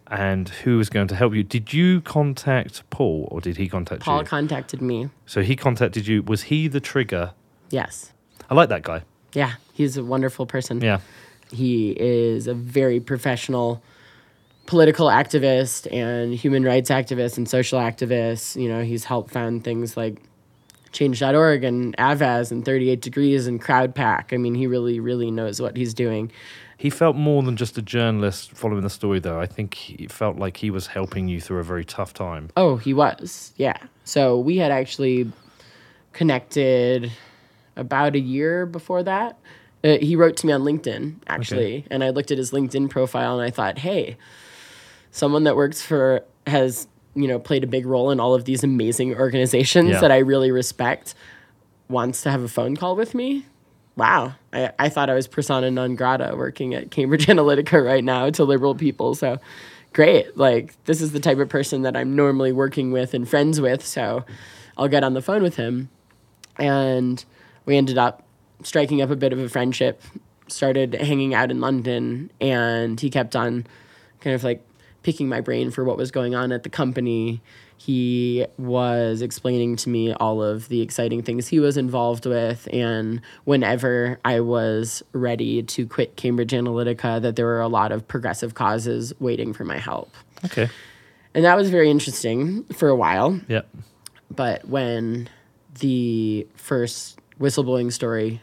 [0.07, 1.43] and who is going to help you.
[1.43, 4.23] Did you contact Paul or did he contact Paul you?
[4.23, 5.09] Paul contacted me.
[5.25, 6.23] so he contacted you.
[6.23, 7.31] Was he the trigger?
[7.69, 8.11] Yes.
[8.49, 9.03] I like that guy.
[9.33, 10.81] Yeah, he's a wonderful person.
[10.81, 10.99] Yeah.
[11.51, 13.81] He is a very professional
[14.65, 18.61] political activist and human rights activist and social activist.
[18.61, 20.21] You know, he's helped found things like
[20.93, 24.33] Change.org and Avaaz and 38 Degrees and Crowdpac.
[24.33, 26.31] I mean, he really, really knows what he's doing.
[26.77, 29.39] He felt more than just a journalist following the story, though.
[29.39, 32.49] I think he felt like he was helping you through a very tough time.
[32.57, 33.53] Oh, he was.
[33.57, 33.77] Yeah.
[34.03, 35.31] So we had actually
[36.11, 37.11] connected
[37.75, 39.37] about a year before that.
[39.83, 43.39] Uh, he wrote to me on LinkedIn, actually, and I looked at his LinkedIn profile
[43.39, 44.17] and I thought, hey,
[45.11, 48.63] someone that works for, has, you know, played a big role in all of these
[48.63, 49.99] amazing organizations Yeah.
[50.01, 51.13] that I really respect
[51.89, 53.45] wants to have a phone call with me.
[53.95, 54.33] Wow.
[54.51, 58.43] I, I thought I was persona non grata working at Cambridge Analytica right now to
[58.43, 59.13] liberal people.
[59.13, 59.39] So
[59.93, 60.35] great.
[60.35, 63.85] Like, this is the type of person that I'm normally working with and friends with.
[63.85, 64.25] So
[64.77, 65.89] I'll get on the phone with him.
[66.57, 67.23] And
[67.65, 68.23] we ended up
[68.63, 70.01] striking up a bit of a friendship,
[70.47, 73.67] started hanging out in London, and he kept on
[74.21, 74.63] kind of like
[75.03, 77.41] picking my brain for what was going on at the company.
[77.77, 83.21] He was explaining to me all of the exciting things he was involved with, and
[83.43, 88.53] whenever I was ready to quit Cambridge Analytica, that there were a lot of progressive
[88.53, 90.13] causes waiting for my help.
[90.45, 90.69] Okay.
[91.33, 93.39] And that was very interesting for a while.
[93.47, 93.63] Yeah.
[94.31, 95.29] But when
[95.79, 98.41] the first whistleblowing story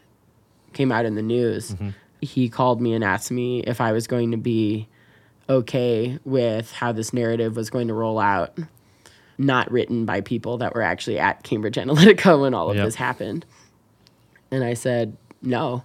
[0.73, 1.91] came out in the news, mm-hmm.
[2.21, 4.89] he called me and asked me if I was going to be
[5.51, 8.57] okay with how this narrative was going to roll out,
[9.37, 12.85] not written by people that were actually at Cambridge Analytica when all of Yep.
[12.87, 13.45] this happened.
[14.51, 15.85] And I said, no,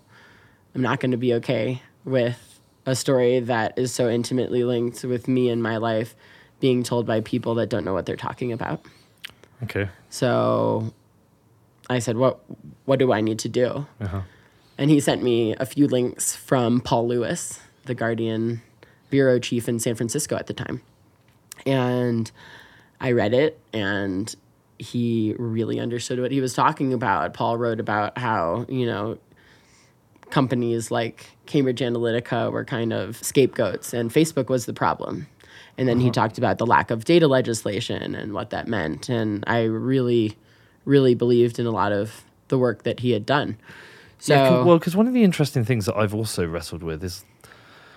[0.73, 5.27] I'm not going to be okay with a story that is so intimately linked with
[5.27, 6.15] me and my life
[6.59, 8.81] being told by people that don't know what they're talking about.
[9.63, 9.89] Okay.
[10.09, 10.93] So
[11.89, 12.39] I said, "What
[12.85, 14.21] what do I need to do?" Uh-huh.
[14.77, 18.61] And he sent me a few links from Paul Lewis, the Guardian
[19.09, 20.81] bureau chief in San Francisco at the time.
[21.65, 22.31] And
[22.99, 24.33] I read it and
[24.77, 27.33] he really understood what he was talking about.
[27.33, 29.17] Paul wrote about how, you know,
[30.29, 35.27] companies like Cambridge Analytica were kind of scapegoats and Facebook was the problem.
[35.77, 36.13] And then he uh-huh.
[36.13, 39.09] talked about the lack of data legislation and what that meant.
[39.09, 40.37] And I really,
[40.85, 43.57] really believed in a lot of the work that he had done.
[44.19, 47.03] So, Yeah, 'cause- well, because one of the interesting things that I've also wrestled with
[47.03, 47.25] is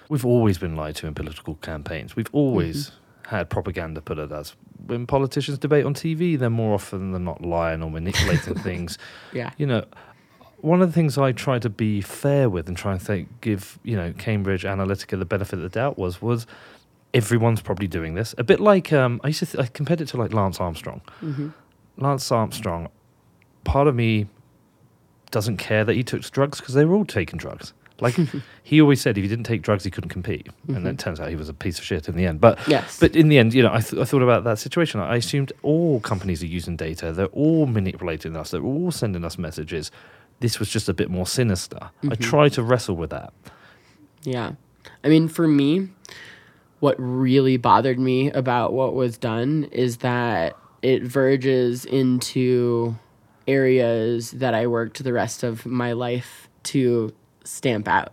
[0.08, 2.16] we've always been lied to in political campaigns.
[2.16, 2.92] We've always
[3.26, 4.56] had propaganda put at us.
[4.86, 8.96] When politicians debate on TV, they're more often than not lying or manipulating things.
[9.32, 9.50] yeah.
[9.58, 9.84] You know,
[10.60, 13.78] one of the things I try to be fair with and try and think, give
[13.84, 16.46] you know Cambridge Analytica the benefit of the doubt was was
[17.14, 18.34] everyone's probably doing this.
[18.38, 21.00] A bit like um, I used to th- I compared it to like Lance Armstrong.
[21.96, 22.88] Lance Armstrong,
[23.64, 24.26] part of me
[25.30, 27.72] doesn't care that he took drugs because they were all taking drugs.
[28.00, 28.16] Like
[28.62, 30.86] he always said, if he didn't take drugs, he couldn't compete, and mm-hmm.
[30.86, 32.40] it turns out he was a piece of shit in the end.
[32.40, 32.98] But Yes.
[32.98, 35.00] but in the end, you know, I, th- I thought about that situation.
[35.00, 37.12] I assumed all companies are using data.
[37.12, 38.50] They're all manipulating us.
[38.50, 39.90] They're all sending us messages.
[40.40, 41.78] This was just a bit more sinister.
[41.80, 42.22] I mm-hmm.
[42.22, 43.32] try to wrestle with that.
[44.22, 44.52] Yeah.
[45.02, 45.88] I mean, for me,
[46.80, 52.96] what really bothered me about what was done is that it verges into
[53.48, 57.12] areas that I worked the rest of my life to
[57.48, 58.12] stamp out.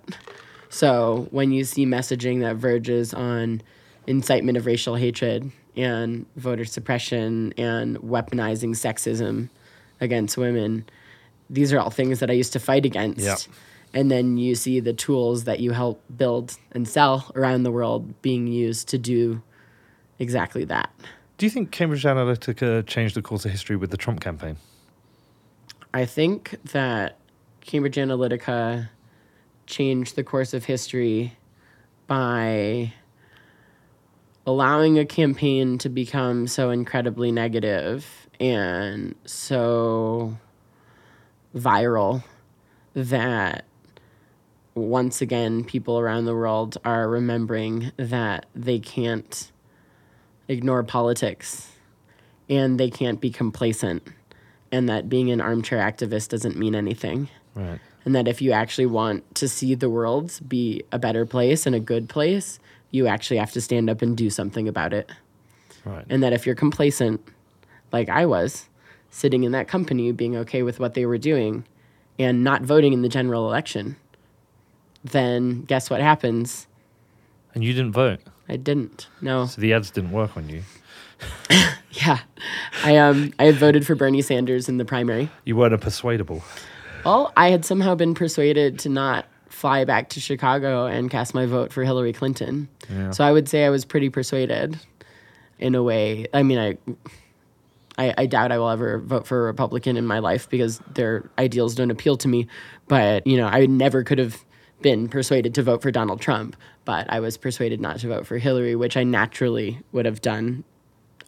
[0.70, 3.62] So when you see messaging that verges on
[4.08, 9.50] incitement of racial hatred and voter suppression and weaponizing sexism
[10.02, 10.86] against women,
[11.50, 13.20] these are all things that I used to fight against.
[13.20, 13.38] Yeah.
[13.94, 18.22] And then you see the tools that you help build and sell around the world
[18.22, 19.42] being used to do
[20.20, 20.90] exactly that.
[21.38, 24.58] Do you think Cambridge Analytica changed the course of history with the Trump campaign?
[25.94, 27.18] I think that
[27.62, 28.90] Cambridge Analytica
[29.66, 31.38] changed the course of history
[32.07, 32.93] by
[34.45, 40.38] allowing a campaign to become so incredibly negative and so
[41.55, 42.24] viral
[42.93, 43.66] that
[44.76, 49.51] once again people around the world are remembering that they can't
[50.47, 51.72] ignore politics
[52.49, 54.03] and they can't be complacent
[54.72, 57.80] and that being an armchair activist doesn't mean anything Right.
[58.06, 61.76] And that if you actually want to see the world be a better place and
[61.76, 62.60] a good place
[62.91, 65.12] you actually have to stand up and do something about it
[65.84, 66.06] Right.
[66.10, 67.22] and that if you're complacent
[67.91, 68.70] like i was
[69.10, 71.64] sitting in that company being okay with what they were doing
[72.20, 73.95] and not voting in the general election,
[75.03, 76.68] then guess what happens?
[77.53, 78.20] And you didn't vote.
[78.49, 79.08] I didn't.
[79.22, 79.45] No.
[79.45, 80.64] So the ads didn't work on you.
[81.91, 82.20] Yeah.
[82.84, 85.30] I um I voted for Bernie Sanders in the primary.
[85.45, 86.43] You weren't a persuadable.
[87.06, 91.45] Well, I had somehow been persuaded to not fly back to Chicago and cast my
[91.45, 92.68] vote for Hillary Clinton.
[93.12, 94.80] So I would say I was pretty persuaded
[95.60, 96.28] in a way.
[96.34, 96.78] I mean, I,
[97.97, 101.30] I I doubt I will ever vote for a Republican in my life because their
[101.38, 102.47] ideals don't appeal to me.
[102.88, 104.43] But, you know, I never could have
[104.82, 108.38] been persuaded to vote for Donald Trump, but I was persuaded not to vote for
[108.38, 110.64] Hillary, which I naturally would have done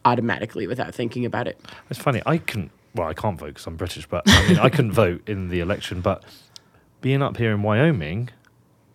[0.04, 1.58] automatically without thinking about it.
[1.88, 2.20] It's funny.
[2.26, 2.70] I can.
[2.98, 5.60] Well, I can't vote because I'm British, but I mean, I couldn't vote in the
[5.60, 6.00] election.
[6.00, 6.24] But
[7.00, 8.30] being up here in Wyoming,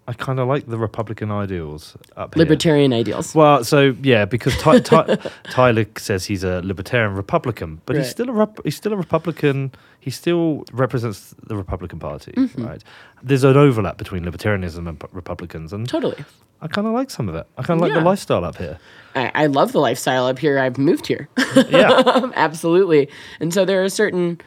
[0.06, 2.44] I kind of like the Republican ideals up here.
[2.44, 3.34] Libertarian ideals.
[3.34, 5.18] Well, so yeah, because Ty, Ty,
[5.50, 9.72] Tyler says he's a libertarian Republican, but he's still a Rep- he's still a Republican.
[10.02, 12.66] He still represents the Republican Party, Mm-hmm.
[12.66, 12.84] right?
[13.24, 16.26] There's an overlap between libertarianism and pu- Republicans, and Totally.
[16.62, 17.48] I kind of like some of it.
[17.58, 18.00] I kind of like Yeah.
[18.00, 18.80] the lifestyle up here.
[19.16, 20.60] I, I love the lifestyle up here.
[20.60, 21.30] I've moved here.
[21.70, 23.10] Yeah, Absolutely.
[23.40, 24.42] And so there are certain,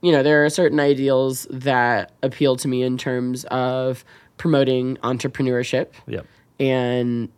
[0.00, 4.04] you know, there are certain ideals that appeal to me in terms of
[4.44, 6.20] promoting entrepreneurship yeah,
[6.60, 7.30] and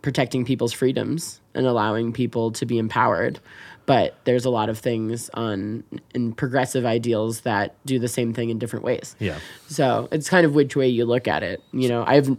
[0.00, 3.38] protecting people's freedoms and allowing people to be empowered.
[3.84, 8.48] But there's a lot of things on in progressive ideals that do the same thing
[8.48, 9.14] in different ways.
[9.18, 9.38] yeah.
[9.68, 11.62] So it's kind of which way you look at it.
[11.72, 12.34] You know, I have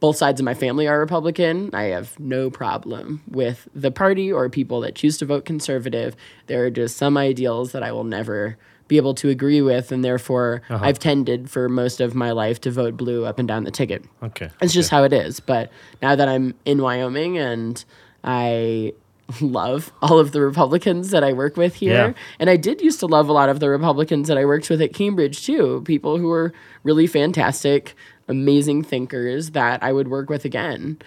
[0.00, 1.70] both sides of my family are Republican.
[1.72, 6.16] I have no problem with the party or people that choose to vote conservative.
[6.48, 8.58] There are just some ideals that I will never
[8.88, 10.84] be able to agree with, and therefore uh-huh.
[10.84, 14.04] I've tended for most of my life to vote blue up and down the ticket.
[14.22, 15.40] Okay, It's just how it is.
[15.40, 15.70] But
[16.02, 17.84] now that I'm in Wyoming and
[18.22, 18.92] I
[19.40, 22.12] love all of the Republicans that I work with here, Yeah.
[22.38, 24.80] and I did used to love a lot of the Republicans that I worked with
[24.80, 26.52] at Cambridge too, people who were
[26.84, 27.94] really fantastic,
[28.28, 30.98] amazing thinkers that I would work with again.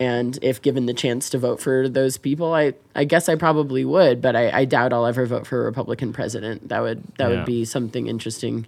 [0.00, 3.84] And if given the chance to vote for those people, I, I guess I probably
[3.84, 6.68] would, but I, I doubt I'll ever vote for a Republican president.
[6.68, 7.36] That would that Yeah.
[7.38, 8.64] would be something interesting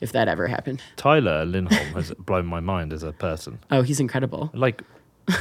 [0.00, 0.82] if that ever happened.
[0.96, 3.60] Tyler Lindholm has blown my mind as a person.
[3.70, 4.50] Oh, he's incredible.
[4.54, 4.82] like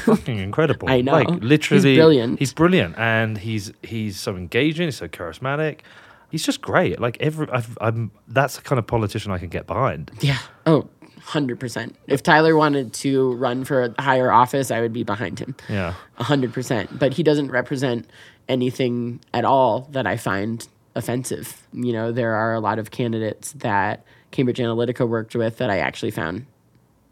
[0.05, 0.87] fucking incredible.
[0.91, 1.13] I know.
[1.13, 2.39] Like literally He's brilliant.
[2.39, 5.79] He's brilliant and he's he's so engaging, he's so charismatic.
[6.29, 6.99] He's just great.
[6.99, 10.11] Like every I've, I'm that's the kind of politician I can get behind.
[10.21, 10.37] Yeah.
[10.67, 10.87] Oh,
[11.25, 11.93] 100%.
[12.07, 15.55] If Tyler wanted to run for a higher office, I would be behind him.
[15.69, 15.93] Yeah.
[16.19, 16.99] 100%.
[16.99, 18.09] But he doesn't represent
[18.49, 21.65] anything at all that I find offensive.
[21.73, 25.77] You know, there are a lot of candidates that Cambridge Analytica worked with that I
[25.79, 26.45] actually found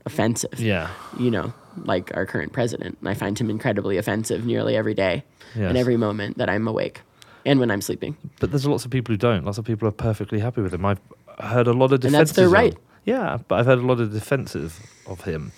[0.05, 0.59] offensive.
[0.59, 0.89] Yeah.
[1.19, 1.53] You know,
[1.83, 2.97] like our current president.
[2.99, 5.23] And I find him incredibly offensive nearly every day
[5.55, 5.69] Yes.
[5.69, 7.01] and every moment that I'm awake
[7.45, 8.15] and when I'm sleeping.
[8.39, 9.43] But there's lots of people who don't.
[9.45, 10.85] Lots of people are perfectly happy with him.
[10.85, 10.99] I've
[11.39, 12.05] heard a lot of defenses.
[12.05, 12.75] And that's their right.
[13.09, 15.51] Yeah, but I've heard a lot of defenses of him.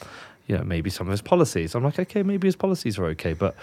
[0.47, 1.75] You know, maybe some of his policies.
[1.75, 3.55] I'm like, okay, maybe his policies are okay, but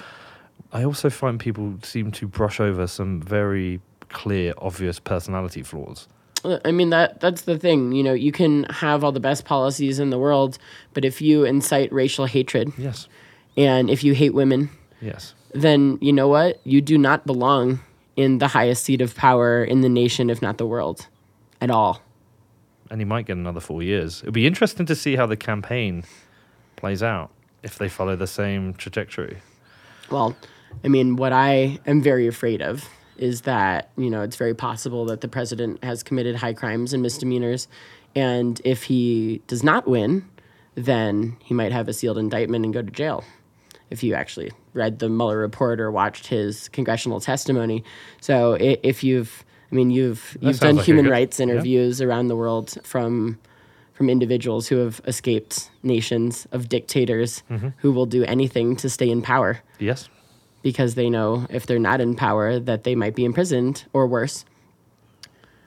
[0.72, 6.06] I also find people seem to brush over some very clear, obvious personality flaws.
[6.44, 7.92] Uh, I mean that that's the thing.
[7.92, 10.58] You know, you can have all the best policies in the world,
[10.94, 13.08] but if you incite racial hatred Yes.
[13.56, 14.68] and if you hate women,
[15.00, 15.34] Yes.
[15.54, 16.60] then you know what?
[16.64, 17.80] You do not belong
[18.16, 21.06] in the highest seat of power in the nation, if not the world,
[21.60, 22.00] at all.
[22.90, 24.20] And he might get another four years.
[24.22, 26.04] It'll be interesting to see how the campaign
[26.76, 27.30] plays out
[27.62, 29.38] if they follow the same trajectory.
[30.10, 30.36] Well,
[30.84, 35.04] I mean, what I am very afraid of is that, you know, it's very possible
[35.06, 37.68] that the president has committed high crimes and misdemeanors.
[38.14, 40.28] And if he does not win,
[40.74, 43.24] then he might have a sealed indictment and go to jail.
[43.90, 47.82] If you actually read the Mueller report or watched his congressional testimony.
[48.20, 51.44] So if you've, I mean, you've you've done like human good- rights yeah.
[51.44, 53.38] interviews around the world from
[53.92, 57.68] from individuals who have escaped nations of dictators Mm-hmm.
[57.78, 60.08] who will do anything to stay in power Yes.
[60.62, 64.44] because they know if they're not in power that they might be imprisoned or worse.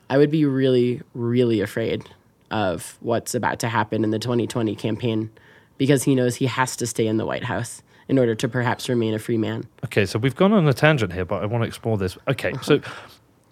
[0.10, 2.04] I would be really, really afraid
[2.50, 5.30] of what's about to happen in the 2020 campaign
[5.78, 8.90] because he knows he has to stay in the White House in order to perhaps
[8.90, 9.66] remain a free man.
[9.86, 12.18] Okay, so we've gone on a tangent here, but I want to explore this.
[12.28, 12.82] Okay, so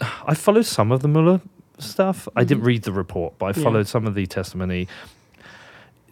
[0.02, 1.41] I followed some of the Mueller
[1.78, 2.28] stuff.
[2.36, 3.64] I didn't read the report, but I Yeah.
[3.64, 4.88] followed some of the testimony.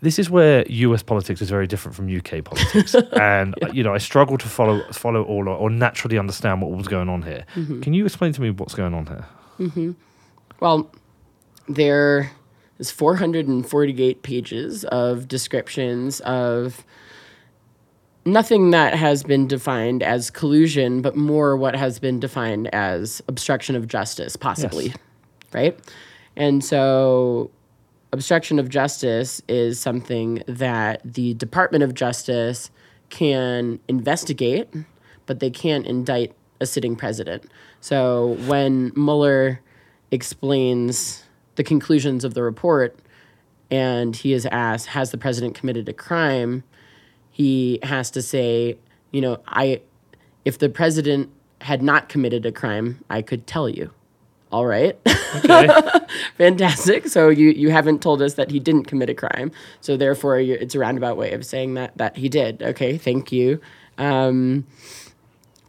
[0.02, 3.94] This is where US politics is very different from UK politics, and uh, you know
[3.94, 7.46] I struggle to follow follow all or, or naturally understand what was going on here.
[7.82, 9.96] Can you explain to me what's going on here?
[10.60, 10.92] Well,
[11.68, 12.32] there
[12.80, 16.86] is 448 pages of descriptions of
[18.28, 23.76] nothing that has been defined as collusion, but more what has been defined as obstruction
[23.76, 24.96] of justice, possibly, Yes.
[25.54, 25.80] right?
[26.36, 27.50] And so,
[28.14, 32.70] obstruction of justice is something that the Department of Justice
[33.10, 34.70] can investigate,
[35.26, 37.44] but they can't indict a sitting president.
[37.82, 39.62] So, when Mueller
[40.12, 41.24] explains
[41.56, 42.98] the conclusions of the report
[43.72, 46.64] and he is asked, Has the president committed a crime?
[47.38, 48.80] He has to say,
[49.12, 49.82] you know, I
[50.44, 51.30] if the president
[51.62, 53.92] had not committed a crime, I could tell you.
[54.52, 54.98] All right.
[55.36, 55.70] Okay.
[56.40, 57.08] Fantastic.
[57.08, 59.52] So you you haven't told us that he didn't commit a crime.
[59.82, 62.64] So therefore it's a roundabout way of saying that that he did.
[62.64, 63.62] Okay, thank you.
[64.00, 64.66] Um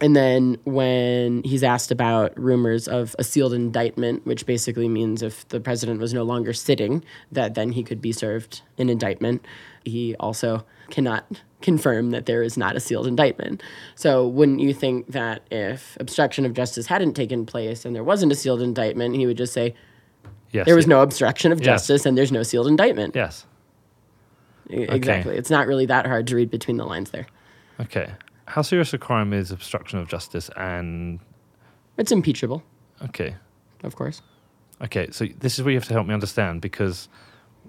[0.01, 5.47] and then when he's asked about rumors of a sealed indictment, which basically means if
[5.49, 9.45] the president was no longer sitting, that then he could be served an indictment,
[9.85, 13.63] he also cannot confirm that there is not a sealed indictment.
[13.97, 18.31] So wouldn't you think that if obstruction of justice hadn't taken place and there wasn't
[18.33, 19.75] a sealed indictment, he would just say
[20.53, 20.67] yes.
[20.67, 20.91] there was yeah.
[20.91, 21.67] no obstruction of Yes.
[21.67, 23.17] justice and there's no sealed indictment?
[23.17, 23.45] Yes.
[24.71, 25.37] E- Exactly.
[25.37, 27.27] It's not really that hard to read between the lines there.
[27.81, 28.13] Okay.
[28.47, 31.19] How serious a crime is obstruction of justice and
[31.97, 32.63] It's impeachable,
[33.03, 33.35] okay.
[33.83, 34.23] of course.
[34.81, 37.09] Okay, so this is where you have to help me understand because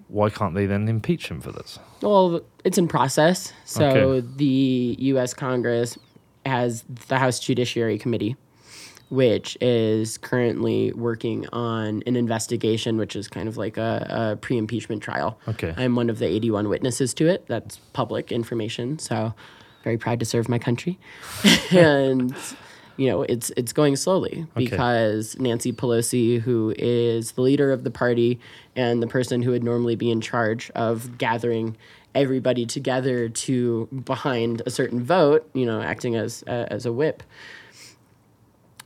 [0.09, 1.79] why can't they then impeach him for this?
[2.01, 3.53] Well, it's in process.
[3.65, 4.27] So Okay.
[4.35, 5.33] the U.S.
[5.33, 5.97] Congress
[6.45, 8.35] has the House Judiciary Committee,
[9.09, 15.01] which is currently working on an investigation, which is kind of like a, a pre-impeachment
[15.01, 15.39] trial.
[15.47, 15.73] Okay.
[15.77, 17.45] I'm one of the 81 witnesses to it.
[17.47, 18.99] That's public information.
[18.99, 19.33] So
[19.83, 20.99] very proud to serve my country.
[21.71, 22.35] and
[22.99, 27.91] you know, it's it's going slowly because Nancy Pelosi, who is the leader of the
[27.91, 28.41] party
[28.75, 31.77] and the person who would normally be in charge of gathering
[32.13, 37.23] everybody together to behind a certain vote, you know, acting as uh, as a whip,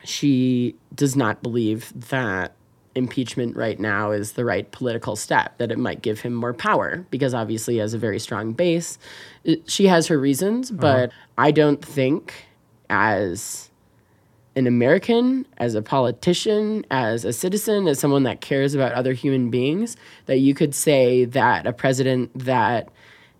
[0.03, 2.53] she does not believe that
[2.93, 7.03] impeachment right now is the right political step, that it might give him more power,
[7.09, 8.99] because obviously, he has a very strong base.
[9.65, 12.45] She has her reasons, but I don't think,
[12.91, 13.71] as
[14.55, 19.49] an American, as a politician, as a citizen, as someone that cares about other human
[19.49, 19.97] beings,
[20.27, 22.89] that you could say that a president that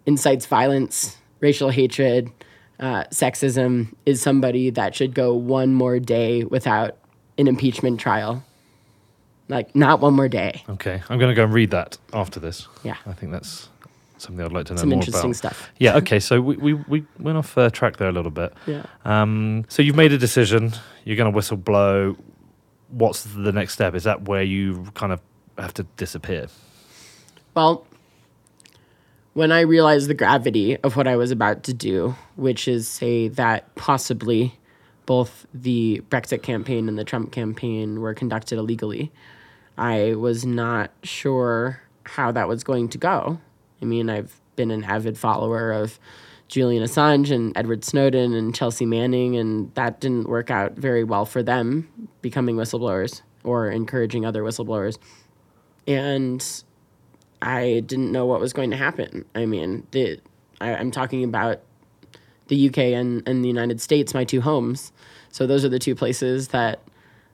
[0.06, 2.32] incites violence, racial hatred,
[2.80, 6.98] uh, sexism is somebody that should go one more day without
[7.38, 8.44] an impeachment trial.
[9.50, 10.64] Like, not one more day.
[10.68, 12.68] Okay, I'm going to go and read that after this.
[12.84, 12.96] Yeah.
[13.06, 13.70] I think that's
[14.24, 15.36] something I'd like to know Some more interesting about.
[15.36, 15.70] stuff.
[15.80, 15.98] Yeah.
[15.98, 16.20] Okay.
[16.20, 18.54] So we, we, we went off uh, track there a little bit.
[18.66, 18.86] Yeah.
[19.06, 20.74] Um, so you've made a decision.
[21.06, 22.18] You're going to whistle blow.
[22.90, 23.96] What's the next step?
[23.96, 25.22] Is that where you kind of
[25.58, 26.48] have to disappear?
[27.56, 27.86] Well,
[29.34, 33.28] when I realized the gravity of what I was about to do, which is say
[33.30, 34.54] that possibly
[35.06, 39.12] both the Brexit campaign and the Trump campaign were conducted illegally,
[39.78, 43.40] I was not sure how that was going to go.
[43.84, 46.00] I mean, I've been an avid follower of
[46.48, 51.26] Julian Assange and Edward Snowden and Chelsea Manning, and that didn't work out very well
[51.26, 51.90] for them
[52.22, 54.98] becoming whistleblowers or encouraging other whistleblowers.
[55.86, 56.64] And
[57.42, 59.26] I didn't know what was going to happen.
[59.36, 60.22] I mean, the,
[60.62, 61.60] I, I'm talking about
[62.48, 64.94] the UK and, and the United States, my two homes.
[65.30, 66.80] So those are the two places that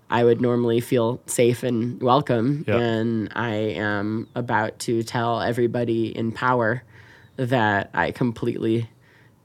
[0.10, 2.66] I would normally feel safe and welcome.
[2.68, 2.78] Yeah.
[2.78, 6.84] And I am about to tell everybody in power
[7.36, 8.90] that I completely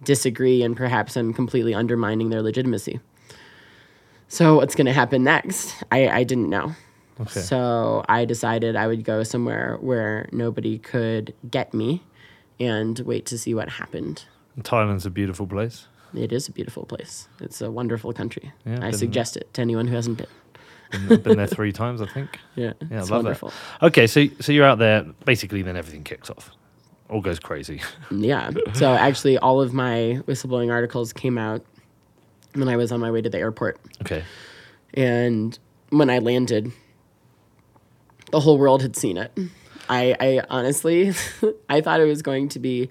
[0.03, 3.01] disagree and perhaps I'm completely undermining their legitimacy.
[4.29, 5.83] So what's going to happen next?
[5.93, 6.75] I, I didn't know.
[7.21, 7.41] Okay.
[7.41, 12.03] So I decided I would go somewhere where nobody could get me
[12.59, 14.25] and wait to see what happened.
[14.61, 15.87] Thailand's a beautiful place.
[16.15, 17.29] It is a beautiful place.
[17.41, 18.53] It's a wonderful country.
[18.65, 20.27] Yeah, I suggest it to anyone who hasn't been.
[20.91, 22.39] Been, been there three times, I think.
[22.57, 23.49] Yeah, Yeah, it's love wonderful.
[23.81, 23.87] that.
[23.87, 25.03] Okay, so so you're out there.
[25.25, 26.51] Basically, then everything kicks off.
[27.11, 27.81] All goes crazy.
[28.11, 28.51] Yeah.
[28.75, 31.65] So actually, all of my whistleblowing articles came out
[32.55, 33.79] when I was on my way to the airport.
[34.03, 34.23] Okay.
[34.95, 35.59] And
[35.91, 36.71] when I landed,
[38.31, 39.37] the whole world had seen it.
[39.89, 41.13] I, I honestly,
[41.69, 42.89] I thought it was going to be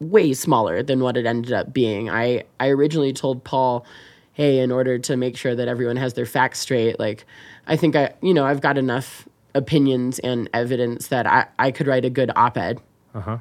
[0.00, 2.10] way smaller than what it ended up being.
[2.10, 3.86] I, I originally told Paul,
[4.32, 7.26] hey, in order to make sure that everyone has their facts straight, like,
[7.66, 11.86] I think I, you know, I've got enough opinions and evidence that I, I could
[11.86, 12.80] write a good op ed.
[13.14, 13.38] Uh huh.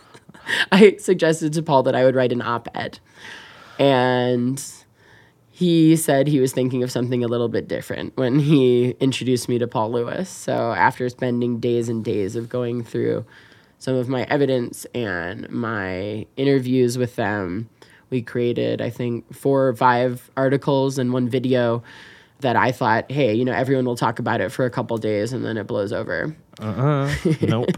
[0.72, 2.98] I suggested to Paul that I would write an op ed.
[3.78, 4.62] And
[5.50, 9.58] he said he was thinking of something a little bit different when he introduced me
[9.58, 10.28] to Paul Lewis.
[10.28, 13.24] So after spending days and days of going through
[13.78, 17.68] some of my evidence and my interviews with them,
[18.10, 21.82] we created, I think, four or five articles and one video
[22.40, 25.32] that I thought, hey, you know, everyone will talk about it for a couple days
[25.32, 26.36] and then it blows over.
[26.60, 27.14] Uh-huh.
[27.40, 27.70] Nope.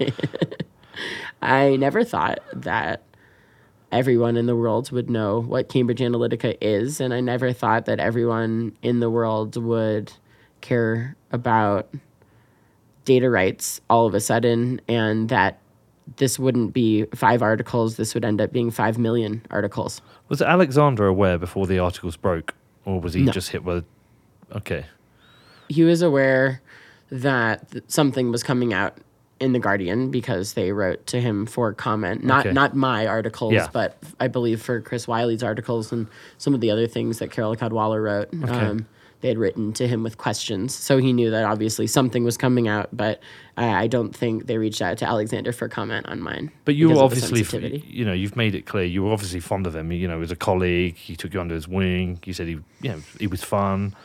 [1.42, 3.02] I never thought that
[3.92, 8.00] everyone in the world would know what Cambridge Analytica is, and I never thought that
[8.00, 10.12] everyone in the world would
[10.60, 11.94] care about
[13.04, 15.60] data rights all of a sudden, and that
[16.16, 20.00] this wouldn't be five articles, this would end up being five million articles.
[20.28, 23.32] was Alexander aware before the articles broke, or was he No.
[23.32, 23.84] just hit with?
[24.54, 24.86] Okay.
[25.68, 26.60] he was aware
[27.10, 28.98] that something was coming out
[29.40, 32.22] in the Guardian because they wrote to him for comment.
[32.22, 32.52] Not Okay.
[32.52, 33.68] not my articles, Yeah.
[33.72, 36.06] but I believe for Chris Wylie's articles and
[36.38, 38.48] some of the other things that Carole Cadwalladr wrote.
[38.50, 38.86] Um,
[39.24, 42.68] they had written to him with questions, so he knew that obviously something was coming
[42.68, 42.90] out.
[42.92, 43.20] But
[43.56, 46.52] I, I don't think they reached out to Alexander for comment on mine.
[46.66, 49.14] But you because were of the obviously, you know, you've made it clear you were
[49.14, 49.90] obviously fond of him.
[49.92, 52.18] You know, as a colleague, he took you under his wing.
[52.26, 53.96] You said he, you know, he was fun.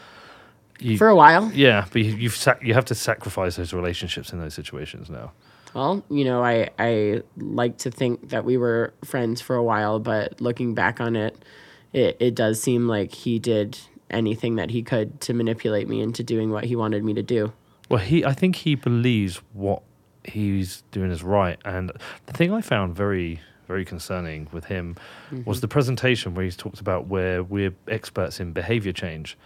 [0.79, 1.51] You, for a while.
[1.53, 5.33] yeah, but you, you've sac- you have to sacrifice those relationships in those situations now.
[5.73, 9.99] Well, you know, I I like to think that we were friends for a while,
[9.99, 11.43] but looking back on it,
[11.91, 13.77] it, it does seem like he did
[14.09, 17.53] anything that he could to manipulate me into doing what he wanted me to do.
[17.89, 19.81] Well, he, I think he believes what
[20.23, 21.57] he's doing is right.
[21.65, 21.91] And
[22.25, 24.95] the thing I found very, very concerning with him
[25.31, 25.61] was mm-hmm.
[25.61, 29.37] the presentation where he's talked about where we're experts in behavior change.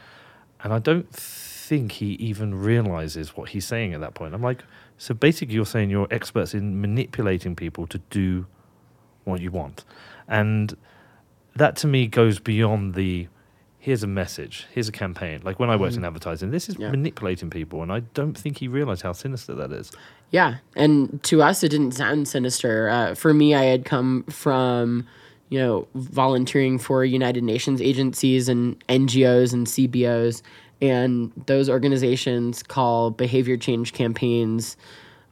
[0.64, 4.34] And I don't think he even realizes what he's saying at that point.
[4.34, 4.64] I'm like,
[4.98, 8.46] so basically, you're saying you're experts in manipulating people to do
[9.24, 9.84] what you want.
[10.28, 10.76] And
[11.56, 13.28] that to me goes beyond the
[13.84, 15.42] here's a message, here's a campaign.
[15.44, 16.90] Like when I worked in advertising, this is Yeah.
[16.90, 19.92] manipulating people, and I don't think he realized how sinister that is.
[20.32, 22.88] Yeah, and to us, it didn't sound sinister.
[22.88, 25.06] Uh, for me, I had come from,
[25.50, 30.42] you know, volunteering for United Nations agencies and NGOs and CBOs,
[30.82, 34.78] and those organizations call behavior change campaigns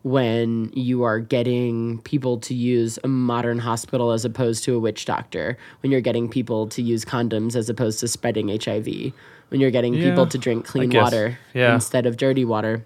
[0.04, 5.06] when you are getting people to use a modern hospital as opposed to a witch
[5.06, 9.14] doctor, when you're getting people to use condoms as opposed to spreading HIV,
[9.50, 11.74] when you're getting Yeah, people to drink clean water Yeah.
[11.76, 12.84] instead of dirty water.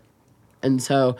[0.61, 1.15] And so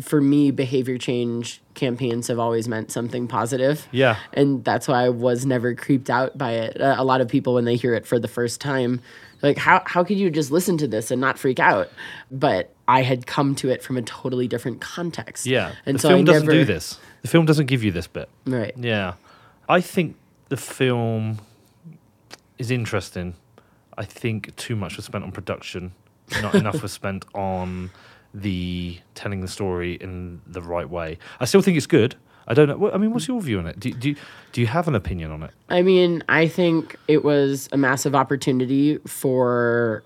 [0.00, 3.86] for me, behavior change campaigns have always meant something positive.
[3.92, 4.16] Yeah.
[4.34, 6.80] And that's why I was never creeped out by it.
[6.80, 9.00] Uh, a lot of people, when they hear it for the first time,
[9.42, 11.88] like, how, how could you just listen to this and not freak out?
[12.30, 15.46] But I had come to it from a totally different context.
[15.46, 16.98] Yeah, And the so film I doesn't never, do this.
[17.22, 18.28] The film doesn't give you this bit.
[18.46, 18.74] Right.
[18.76, 19.14] Yeah,
[19.68, 20.16] I think
[20.48, 21.38] the film
[22.58, 23.34] is interesting.
[23.98, 25.92] I think too much was spent on production,
[26.42, 27.90] not enough was spent on
[28.34, 31.18] the telling the story in the right way.
[31.40, 32.14] I still think it's good.
[32.46, 32.90] I don't know.
[32.92, 33.28] I mean, what's mm.
[33.28, 33.80] your view on it?
[33.80, 34.14] Do, do,
[34.52, 35.50] do you have an opinion on it?
[35.68, 40.04] I mean, I think it was a massive opportunity for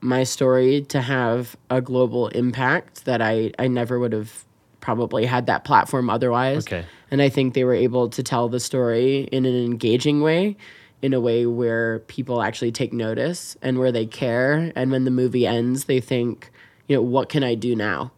[0.00, 4.44] my story to have a global impact that I, I never would have
[4.80, 6.66] probably had that platform otherwise.
[6.66, 6.84] Okay.
[7.10, 10.56] And I think they were able to tell the story in an engaging way,
[11.00, 14.72] in a way where people actually take notice and where they care.
[14.76, 16.50] And when the movie ends, they think,
[16.86, 18.12] you know, what can I do now?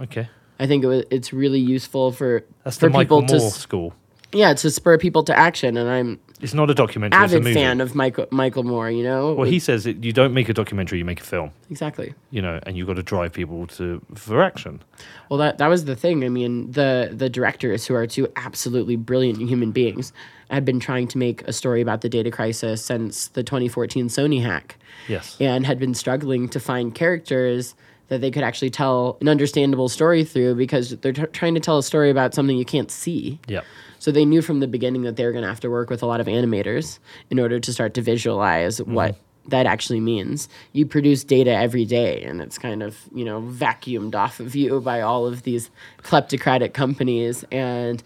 [0.00, 0.28] Okay,
[0.58, 3.94] I think it it's really useful for that's for the people Moore to school.
[4.32, 5.76] yeah to spur people to action.
[5.76, 7.22] And I'm It's not a documentary.
[7.24, 8.90] it's a avid fan of Michael Michael Moore.
[8.90, 11.50] You know, Well, he says it, you don't make a documentary; you make a film.
[11.70, 12.14] exactly.
[12.30, 14.82] You know, and you've got to drive people to for action.
[15.28, 16.24] Well, that that was the thing.
[16.24, 20.12] I mean, the the directors, who are two absolutely brilliant human beings,
[20.50, 24.42] had been trying to make a story about the data crisis since the 2014 Sony
[24.42, 24.76] hack,
[25.08, 25.36] Yes.
[25.40, 27.74] and had been struggling to find characters
[28.08, 31.78] that they could actually tell an understandable story through because they're t- trying to tell
[31.78, 33.40] a story about something you can't see.
[33.48, 33.62] Yeah.
[33.98, 36.02] So they knew from the beginning that they were going to have to work with
[36.02, 36.98] a lot of animators
[37.30, 38.94] in order to start to visualize mm-hmm.
[38.94, 39.16] what
[39.48, 40.48] that actually means.
[40.72, 44.80] You produce data every day and it's kind of, you know, vacuumed off of you
[44.80, 45.70] by all of these
[46.02, 48.02] kleptocratic companies and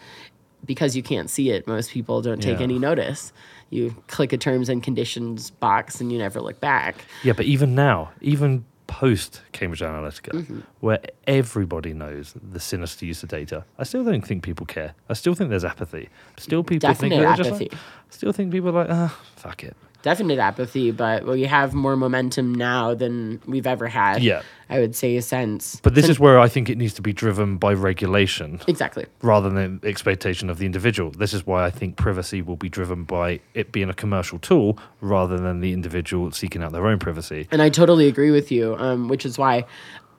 [0.64, 2.64] because you can't see it, most people don't take Yeah.
[2.64, 3.32] any notice.
[3.70, 7.04] You click a terms and conditions box and you never look back.
[7.22, 10.60] Yeah, but even now, even post Cambridge Analytica, Mm-hmm.
[10.80, 14.94] where everybody knows the sinister use of data, I still don't think people care.
[15.08, 16.08] I still think there's apathy.
[16.36, 17.78] Still, people think Definite they're just like- apathy.
[18.10, 19.76] still think people are like, ah, fuck it.
[20.02, 24.22] Definite apathy, but we have more momentum now than we've ever had.
[24.22, 24.42] Yeah.
[24.68, 25.80] I would say since.
[25.82, 29.04] But this is where I think it needs to be driven by regulation exactly.
[29.20, 31.10] rather than the expectation of the individual.
[31.10, 34.78] This is why I think privacy will be driven by it being a commercial tool
[35.00, 37.48] rather than the individual seeking out their own privacy.
[37.50, 39.64] And I totally agree with you, um, which is why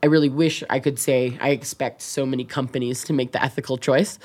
[0.03, 3.77] I really wish I could say I expect so many companies to make the ethical
[3.77, 4.19] choice,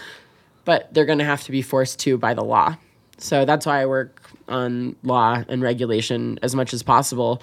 [0.65, 2.77] but they're going to have to be forced to by the law.
[3.19, 7.43] So that's why I work on law and regulation as much as possible.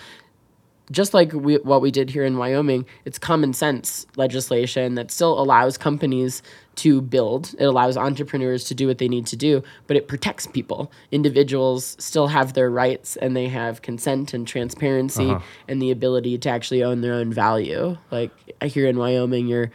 [0.91, 5.39] Just like we, what we did here in Wyoming, it's common sense legislation that still
[5.39, 6.43] allows companies
[6.75, 7.55] to build.
[7.57, 10.91] It allows entrepreneurs to do what they need to do, but it protects people.
[11.11, 15.39] Individuals still have their rights and they have consent and transparency uh-huh.
[15.67, 17.97] and the ability to actually own their own value.
[18.11, 18.31] Like
[18.63, 19.71] here in Wyoming, your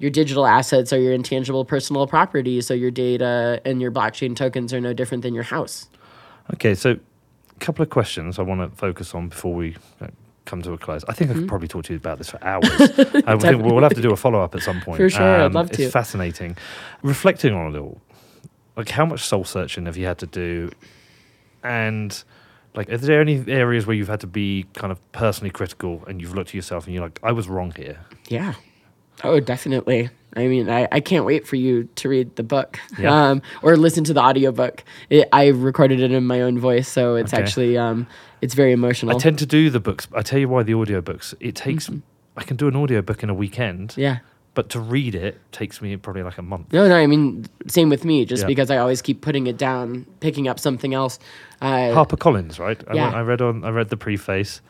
[0.00, 4.72] your digital assets are your intangible personal property, so your data and your blockchain tokens
[4.72, 5.88] are no different than your house.
[6.54, 10.08] Okay, so a couple of questions I want to focus on before we uh,
[10.46, 11.04] come to a close.
[11.06, 12.64] I think I could probably talk to you about this for hours.
[12.80, 15.00] I think we'll have to do a follow up at some point.
[15.00, 15.82] Um, For sure, I'd love to.
[15.82, 16.56] It's fascinating.
[17.02, 18.00] Reflecting on it all,
[18.76, 20.70] like how much soul searching have you had to do,
[21.62, 22.24] and
[22.74, 26.22] like are there any areas where you've had to be kind of personally critical and
[26.22, 27.98] you've looked at yourself and you're like, I was wrong here.
[28.28, 28.54] Yeah.
[29.24, 30.10] Oh, definitely.
[30.36, 33.30] I mean, I, I can't wait for you to read the book Yeah.
[33.30, 34.84] um, or listen to the audiobook.
[35.10, 37.42] It, I recorded it in my own voice, so it's Okay.
[37.42, 38.06] actually um,
[38.40, 39.14] it's very emotional.
[39.16, 40.06] I tend to do the books.
[40.14, 41.34] I tell you why the audiobooks.
[41.40, 41.90] It takes.
[42.36, 43.90] I can do an audiobook in a weekend.
[43.90, 44.00] Mm-hmm.
[44.00, 44.18] yeah.
[44.54, 46.72] But to read it takes me probably like a month.
[46.72, 48.46] No, no, I mean, same with me, just Yeah.
[48.48, 51.20] because I always keep putting it down, picking up something else.
[51.62, 52.80] Uh, Harper Collins, right?
[52.92, 53.04] Yeah.
[53.04, 53.64] went- I read on.
[53.64, 54.60] I read the preface.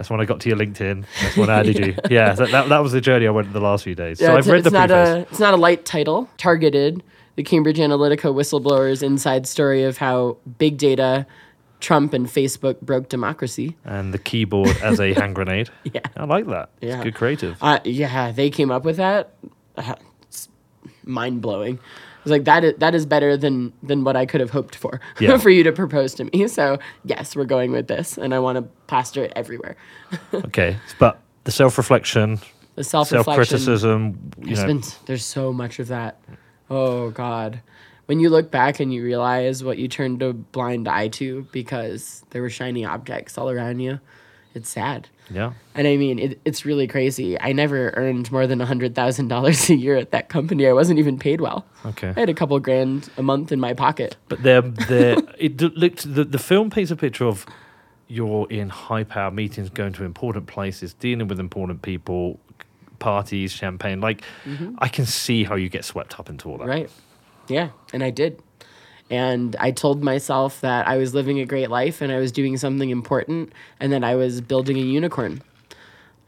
[0.00, 1.04] That's when I got to your LinkedIn.
[1.20, 1.94] That's when I added you.
[2.10, 4.18] Yeah, that, that, that was the journey I went in the last few days.
[4.18, 5.28] Yeah, so I've read the not preface.
[5.28, 6.26] a it's not a light title.
[6.38, 7.02] Targeted
[7.36, 11.26] the Cambridge Analytica whistleblowers' inside story of how big data,
[11.80, 13.76] Trump and Facebook broke democracy.
[13.84, 15.68] and the keyboard as a hand grenade.
[15.84, 16.00] Yeah.
[16.16, 16.70] I like that.
[16.80, 16.94] Yeah.
[16.94, 17.58] It's good creative.
[17.60, 19.34] Uh, yeah, they came up with that.
[19.76, 20.48] Uh, it's
[21.04, 21.78] mind blowing.
[22.20, 24.76] I was like, that is that is better than than what I could have hoped
[24.76, 25.38] for Yeah.
[25.38, 26.46] for you to propose to me.
[26.48, 29.76] So yes, we're going with this, and I want to plaster it everywhere.
[30.34, 32.38] okay, but the self reflection,
[32.74, 34.32] The self criticism.
[34.38, 36.20] You There's know, been there's so much of that.
[36.68, 37.60] Oh God.
[38.06, 42.24] When you look back and you realize what you turned a blind eye to because
[42.30, 44.00] there were shiny objects all around you,
[44.52, 45.08] it's sad.
[45.30, 45.52] Yeah.
[45.74, 47.40] And I mean, it, it's really crazy.
[47.40, 50.66] I never earned more than $100,000 a year at that company.
[50.66, 51.64] I wasn't even paid well.
[51.86, 52.12] Okay.
[52.16, 54.16] I had a couple grand a month in my pocket.
[54.28, 57.46] But they're, they're, it looked the, the film paints a picture of
[58.08, 62.40] you're in high power meetings, going to important places, dealing with important people,
[62.98, 64.00] parties, champagne.
[64.00, 64.22] Like,
[64.78, 66.64] I can see how you get swept up into all that.
[66.64, 66.70] Mm-hmm.
[66.70, 66.90] Right.
[67.48, 67.70] Yeah.
[67.92, 68.42] And I did.
[69.10, 72.56] And I told myself that I was living a great life and I was doing
[72.56, 75.42] something important and that I was building a unicorn.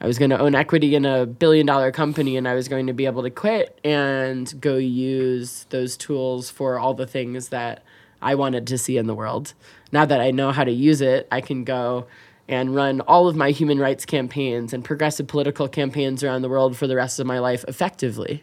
[0.00, 2.88] I was going to own equity in a billion dollar company and I was going
[2.88, 7.84] to be able to quit and go use those tools for all the things that
[8.20, 9.54] I wanted to see in the world.
[9.92, 12.08] Now that I know how to use it, I can go
[12.48, 16.76] and run all of my human rights campaigns and progressive political campaigns around the world
[16.76, 18.42] for the rest of my life effectively.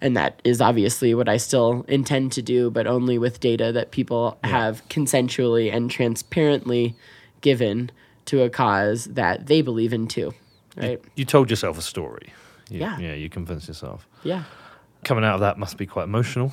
[0.00, 3.90] And that is obviously what I still intend to do, but only with data that
[3.90, 6.94] people have consensually and transparently
[7.40, 7.90] given
[8.26, 10.34] to a cause that they believe in too.
[10.76, 11.00] Right?
[11.14, 12.32] You told yourself a story.
[12.68, 12.98] You, Yeah.
[12.98, 14.06] Yeah, you convinced yourself.
[14.22, 14.44] Yeah.
[15.04, 16.52] Coming out of that must be quite emotional.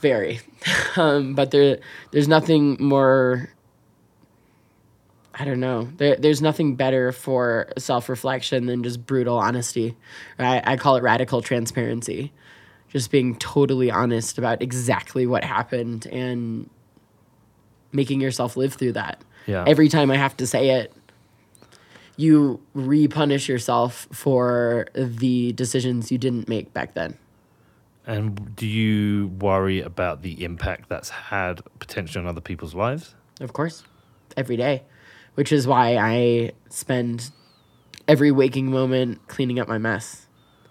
[0.00, 0.40] Very.
[0.96, 1.78] um, but there
[2.12, 3.50] there's nothing more
[5.38, 5.88] I don't know.
[5.98, 9.94] There, there's nothing better for self reflection than just brutal honesty.
[10.38, 12.32] I, I call it radical transparency.
[12.88, 16.70] Just being totally honest about exactly what happened and
[17.92, 19.22] making yourself live through that.
[19.46, 19.64] Yeah.
[19.66, 20.92] Every time I have to say it,
[22.16, 27.18] you repunish yourself for the decisions you didn't make back then.
[28.06, 33.14] And do you worry about the impact that's had potentially on other people's lives?
[33.40, 33.82] Of course,
[34.36, 34.84] every day,
[35.36, 37.30] which is why I spend
[38.08, 40.26] every waking moment cleaning up my mess.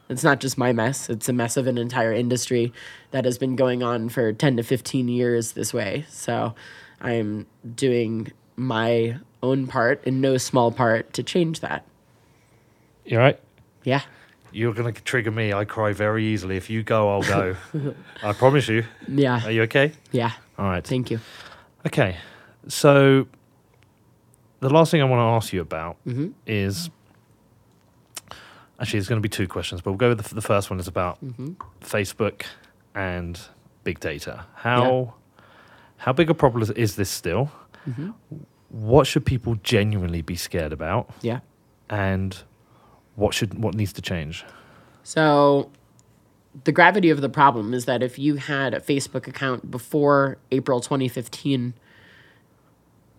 [0.09, 2.73] It's not just my mess, it's a mess of an entire industry
[3.11, 6.05] that has been going on for 10 to 15 years this way.
[6.09, 6.53] So
[7.01, 11.85] I'm doing my own part, in no small part, to change that.
[13.05, 13.39] You all right?
[13.83, 14.01] Yeah.
[14.51, 15.53] You're going to trigger me.
[15.53, 16.55] I cry very easily.
[16.55, 17.55] If you go, I'll go.
[18.23, 18.85] I promise you.
[19.07, 19.43] Yeah.
[19.43, 19.91] Are you okay?
[20.11, 20.31] Yeah.
[20.57, 20.83] All right.
[20.83, 21.19] Thank you.
[21.85, 22.17] Okay.
[22.67, 23.27] So
[24.59, 26.29] the last thing I want to ask you about mm-hmm.
[26.45, 26.89] is
[28.79, 30.79] actually, there's going to be two questions, but we'll go with the, the first one
[30.79, 31.53] is about mm-hmm.
[31.81, 32.43] Facebook
[32.93, 33.39] and
[33.83, 34.45] big data.
[34.55, 35.15] How
[35.97, 37.51] how big a problem is, is this still?
[37.87, 38.11] Mm-hmm.
[38.69, 41.09] What should people genuinely be scared about?
[41.21, 41.39] Yeah.
[41.89, 42.37] And
[43.15, 44.43] what should what needs to change?
[45.03, 45.69] So,
[46.63, 50.79] the gravity of the problem is that if you had a Facebook account before April
[50.79, 51.73] 2015,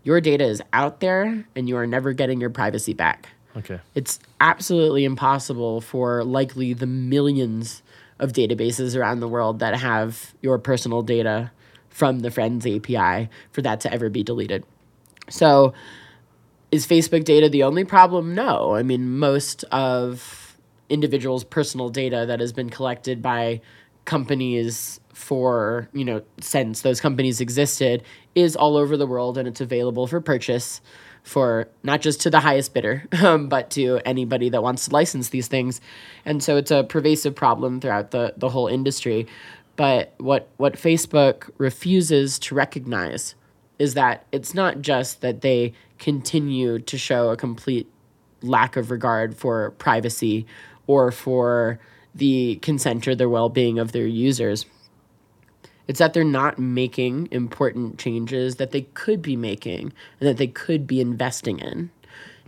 [0.06, 3.28] your data is out there and you are never getting your privacy back.
[3.56, 3.80] Okay.
[3.96, 7.82] It's absolutely impossible for likely the millions
[8.20, 11.50] of databases around the world that have your personal data
[11.88, 14.64] from the Friends API for that to ever be deleted.
[15.28, 15.74] So,
[16.70, 18.32] is Facebook data the only problem?
[18.32, 18.76] No.
[18.76, 20.56] I mean, most of
[20.88, 23.60] individuals' personal data that has been collected by
[24.06, 28.02] companies for, you know, since those companies existed
[28.34, 30.80] is all over the world and it's available for purchase
[31.22, 35.30] for not just to the highest bidder, um, but to anybody that wants to license
[35.30, 35.80] these things.
[36.24, 39.26] And so it's a pervasive problem throughout the, the whole industry.
[39.74, 43.34] But what, what Facebook refuses to recognize
[43.78, 47.90] is that it's not just that they continue to show a complete
[48.42, 50.46] lack of regard for privacy
[50.86, 51.80] or for
[52.16, 54.66] the consent or the well being of their users.
[55.86, 60.48] It's that they're not making important changes that they could be making and that they
[60.48, 61.90] could be investing in.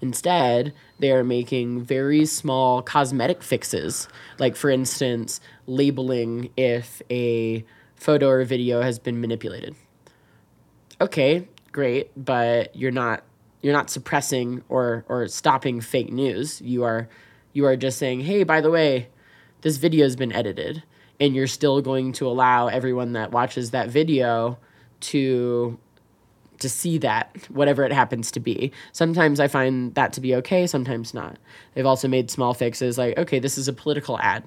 [0.01, 4.09] Instead, they are making very small cosmetic fixes,
[4.39, 7.65] like, for instance, labeling if a
[7.97, 9.75] photo or video has been manipulated.
[11.01, 13.23] Okay, great, but you're not
[13.61, 16.61] you're not suppressing or or stopping fake news.
[16.61, 17.09] You are
[17.53, 19.09] you are just saying, "Hey, by the way,
[19.63, 20.83] this video has been edited."
[21.21, 24.59] And you're still going to allow everyone that watches that video
[25.01, 25.79] to
[26.61, 28.73] to see that whatever it happens to be.
[28.93, 31.39] Sometimes I find that to be okay, sometimes not.
[31.75, 34.45] They've also made small fixes like, okay, this is a political ad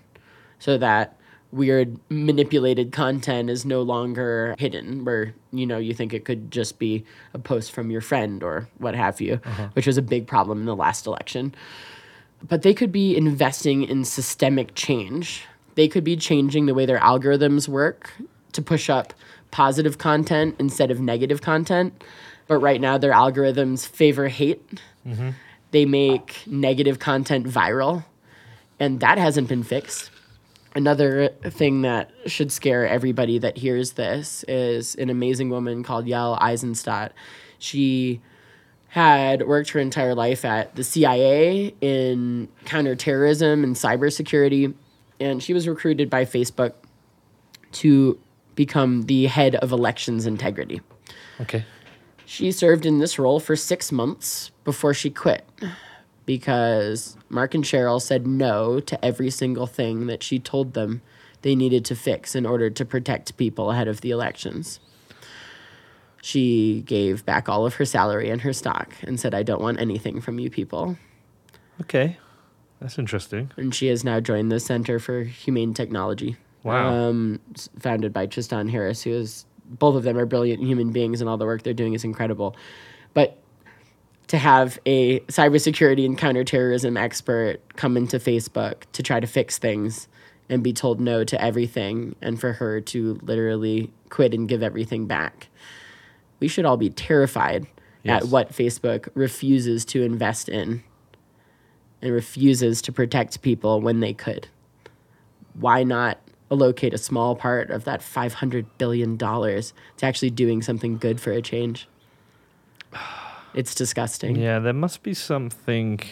[0.59, 1.17] so that
[1.51, 6.79] weird manipulated content is no longer hidden where you know you think it could just
[6.79, 9.67] be a post from your friend or what have you uh-huh.
[9.73, 11.53] which was a big problem in the last election
[12.47, 15.45] but they could be investing in systemic change.
[15.75, 18.13] They could be changing the way their algorithms work
[18.53, 19.13] to push up
[19.51, 22.03] positive content instead of negative content.
[22.47, 24.81] But right now their algorithms favor hate.
[25.05, 25.29] Mm-hmm.
[25.71, 28.03] They make negative content viral
[28.81, 30.09] and that hasn't been fixed.
[30.73, 36.41] Another thing that should scare everybody that hears this is an amazing woman called Yael
[36.41, 37.13] Eisenstadt.
[37.59, 38.21] She
[38.91, 44.73] had worked her entire life at the CIA in counterterrorism and cybersecurity,
[45.17, 46.73] and she was recruited by Facebook
[47.71, 48.19] to
[48.55, 50.81] become the head of elections integrity.
[51.39, 51.63] Okay.
[52.25, 55.47] She served in this role for six months before she quit
[56.25, 61.01] because Mark and Sheryl said no to every single thing that she told them
[61.43, 64.81] they needed to fix in order to protect people ahead of the elections.
[66.21, 69.79] She gave back all of her salary and her stock and said, I don't want
[69.79, 70.97] anything from you people.
[71.81, 72.17] Okay.
[72.79, 73.51] That's interesting.
[73.57, 76.37] And she has now joined the Center for Humane Technology.
[76.63, 76.93] Wow.
[76.93, 77.39] Um,
[77.79, 81.37] founded by Tristan Harris, who is, both of them are brilliant human beings and all
[81.37, 82.55] the work they're doing is incredible.
[83.13, 83.37] But
[84.27, 90.07] to have a cybersecurity and counterterrorism expert come into Facebook to try to fix things
[90.49, 95.07] and be told no to everything, and for her to literally quit and give everything
[95.07, 95.47] back.
[96.41, 97.67] We should all be terrified
[98.03, 98.23] Yes.
[98.23, 100.83] at what Facebook refuses to invest in
[102.01, 104.47] and refuses to protect people when they could.
[105.53, 106.17] Why not
[106.49, 109.63] allocate a small part of that $500 billion to
[110.01, 111.87] actually doing something good for a change?
[113.53, 114.37] It's disgusting.
[114.37, 115.97] Yeah, there must be something.
[115.97, 116.07] There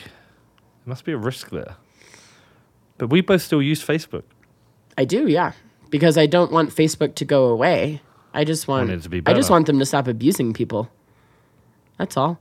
[0.85, 1.77] must be a risk there.
[2.97, 4.23] But we both still use Facebook.
[4.97, 5.53] I do, yeah.
[5.89, 8.01] Because I don't want Facebook to go away.
[8.33, 10.89] I just want, Want it to be I just want them to stop abusing people.
[11.97, 12.39] That's all.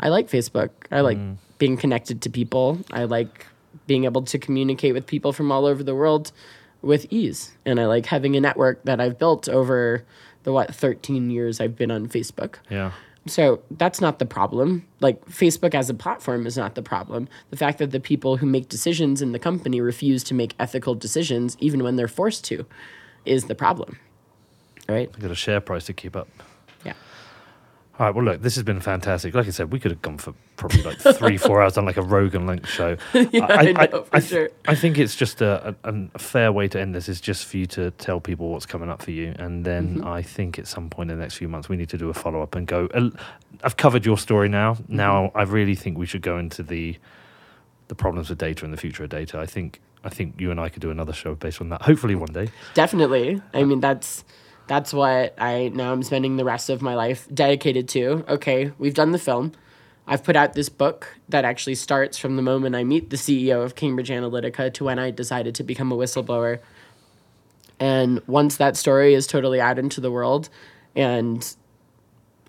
[0.00, 0.70] I like Facebook.
[0.90, 1.36] I like Mm.
[1.58, 2.78] being connected to people.
[2.92, 3.46] I like
[3.86, 6.32] being able to communicate with people from all over the world
[6.82, 7.52] with ease.
[7.64, 10.04] And I like having a network that I've built over
[10.44, 12.56] the what 13 years I've been on Facebook.
[12.70, 12.92] Yeah.
[13.26, 14.86] So that's not the problem.
[15.00, 17.28] Like Facebook as a platform is not the problem.
[17.50, 20.94] The fact that the people who make decisions in the company refuse to make ethical
[20.94, 22.64] decisions, even when they're forced to,
[23.24, 23.98] is the problem.
[24.88, 25.10] Right?
[25.12, 26.28] I've got a share price to keep up.
[26.84, 26.94] Yeah.
[27.98, 28.14] All right.
[28.14, 29.34] Well, look, this has been fantastic.
[29.34, 31.96] Like I said, we could have gone for probably like three, four hours on like
[31.98, 32.96] a Rogan link show.
[33.32, 34.48] Yeah, I know, for I, sure.
[34.66, 37.58] I think it's just a, a, a fair way to end this is just for
[37.58, 39.34] you to tell people what's coming up for you.
[39.38, 40.06] And then Mm-hmm.
[40.08, 42.14] I think at some point in the next few months, we need to do a
[42.14, 42.86] follow up and go.
[42.94, 43.10] uh,
[43.62, 44.74] I've covered your story now.
[44.74, 44.96] Mm-hmm.
[44.96, 46.96] Now, I really think we should go into the
[47.88, 49.38] the problems with data and the future of data.
[49.38, 49.80] I think.
[50.04, 51.82] I think you and I could do another show based on that.
[51.82, 52.48] Hopefully, one day.
[52.74, 53.42] Definitely.
[53.52, 54.24] I mean, that's
[54.68, 58.24] that's what I now I'm spending the rest of my life dedicated to.
[58.28, 59.52] Okay, we've done the film.
[60.06, 63.62] I've put out this book that actually starts from the moment I meet the CEO
[63.62, 66.60] of Cambridge Analytica to when I decided to become a whistleblower.
[67.78, 70.48] And once that story is totally out into the world
[70.96, 71.54] and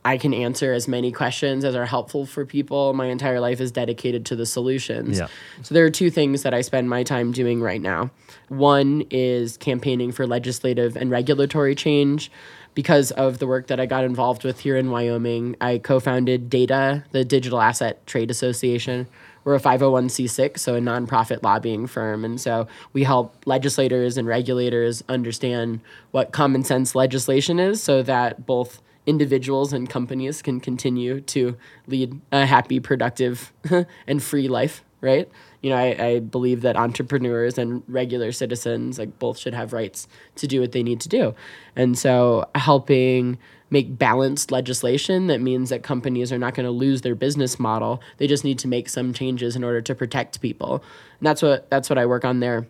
[0.06, 2.94] I can answer as many questions as are helpful for people.
[2.94, 5.20] My entire life is dedicated to the solutions.
[5.20, 5.28] Yeah.
[5.62, 8.12] So there are two things that I spend my time doing right now.
[8.48, 12.32] One is campaigning for legislative and regulatory change.
[12.76, 16.50] Because of the work that I got involved with here in Wyoming, I co founded
[16.50, 19.08] DATA, the Digital Asset Trade Association.
[19.44, 22.24] We're a 501c6, so a nonprofit lobbying firm.
[22.24, 25.82] And so we help legislators and regulators understand
[26.12, 31.58] what common sense legislation is so that both individuals and companies can continue to
[31.88, 33.52] lead a happy, productive,
[34.08, 35.28] and free life, right?
[35.62, 40.08] You know, I, I believe that entrepreneurs and regular citizens like both should have rights
[40.36, 41.34] to do what they need to do.
[41.76, 43.40] And so helping
[43.72, 48.02] make balanced legislation that means that companies are not going to lose their business model.
[48.18, 50.84] They just need to make some changes in order to protect people.
[51.20, 52.68] And that's what that's what I work on there.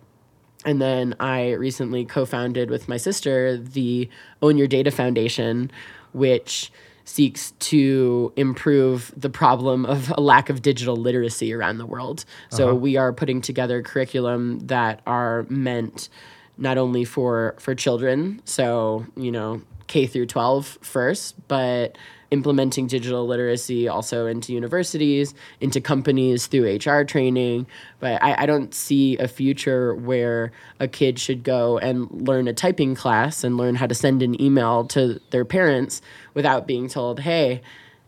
[0.64, 4.10] And then I recently co-founded with my sister the
[4.42, 5.70] Own Your Data Foundation,
[6.12, 6.72] which
[7.04, 12.24] seeks to improve the problem of a lack of digital literacy around the world.
[12.50, 12.76] So uh-huh.
[12.76, 16.08] we are putting together curriculum that are meant
[16.56, 21.96] not only for for children, so you know K through 12 first, but
[22.30, 27.66] implementing digital literacy also into universities, into companies through HR training.
[27.98, 32.52] But I, I don't see a future where a kid should go and learn a
[32.52, 36.00] typing class and learn how to send an email to their parents
[36.34, 37.62] without being told, hey,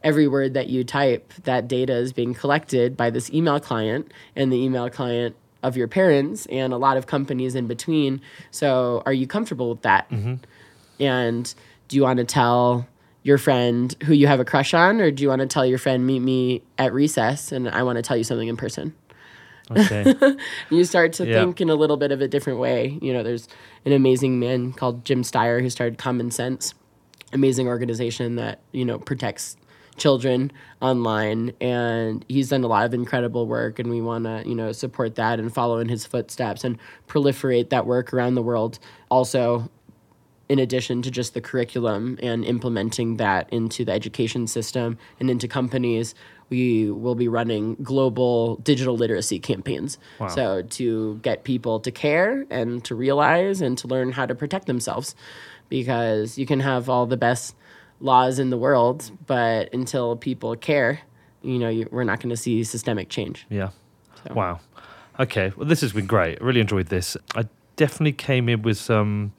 [0.04, 4.52] every word that you type, that data is being collected by this email client, and
[4.52, 8.20] the email client of your parents and a lot of companies in between.
[8.50, 10.10] So, are you comfortable with that?
[10.10, 10.34] Mm-hmm.
[11.00, 11.54] And
[11.88, 12.86] do you want to tell
[13.22, 15.78] your friend who you have a crush on, or do you want to tell your
[15.78, 18.94] friend, meet me at recess and I want to tell you something in person?
[19.70, 20.14] Okay.
[20.70, 21.34] You start to Yeah.
[21.44, 22.98] think in a little bit of a different way.
[23.00, 23.48] You know, there's
[23.84, 26.74] an amazing man called Jim Steyer who started Common Sense,
[27.32, 29.56] amazing organization that, you know, protects
[29.96, 30.50] children
[30.80, 34.72] online and he's done a lot of incredible work and we want to you know
[34.72, 36.78] support that and follow in his footsteps and
[37.08, 38.78] proliferate that work around the world
[39.10, 39.70] also
[40.48, 45.48] in addition to just the curriculum and implementing that into the education system and into
[45.48, 46.14] companies,
[46.50, 49.96] we will be running global digital literacy campaigns.
[50.28, 54.66] So to get people to care and to realize and to learn how to protect
[54.66, 55.14] themselves
[55.70, 57.56] because you can have all the best
[58.00, 61.00] laws in the world, but until people care,
[61.40, 63.46] you know, you, we're not going to see systemic change.
[63.48, 63.70] Yeah.
[64.30, 64.60] Wow.
[65.18, 65.52] Okay.
[65.56, 66.38] Well, this has been great.
[66.40, 67.16] I really enjoyed this.
[67.34, 67.46] I
[67.76, 69.32] definitely came in with some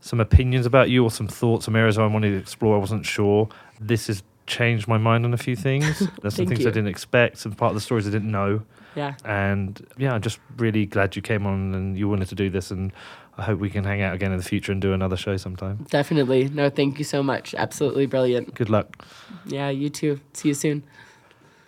[0.00, 2.76] some opinions about you or some thoughts, some areas I wanted to explore.
[2.76, 3.48] I wasn't sure.
[3.80, 5.98] This has changed my mind on a few things.
[6.22, 8.62] There's some Thank things I didn't expect, some part of the stories I didn't know.
[8.96, 9.14] Yeah.
[9.24, 12.70] And yeah, I'm just really glad you came on and you wanted to do this.
[12.70, 12.92] And
[13.38, 15.86] I hope we can hang out again in the future and do another show sometime.
[15.90, 16.48] Definitely.
[16.48, 17.54] No, thank you so much.
[17.54, 18.54] Absolutely brilliant.
[18.54, 19.06] Good luck.
[19.46, 20.20] Yeah, you too.
[20.32, 20.82] See you soon.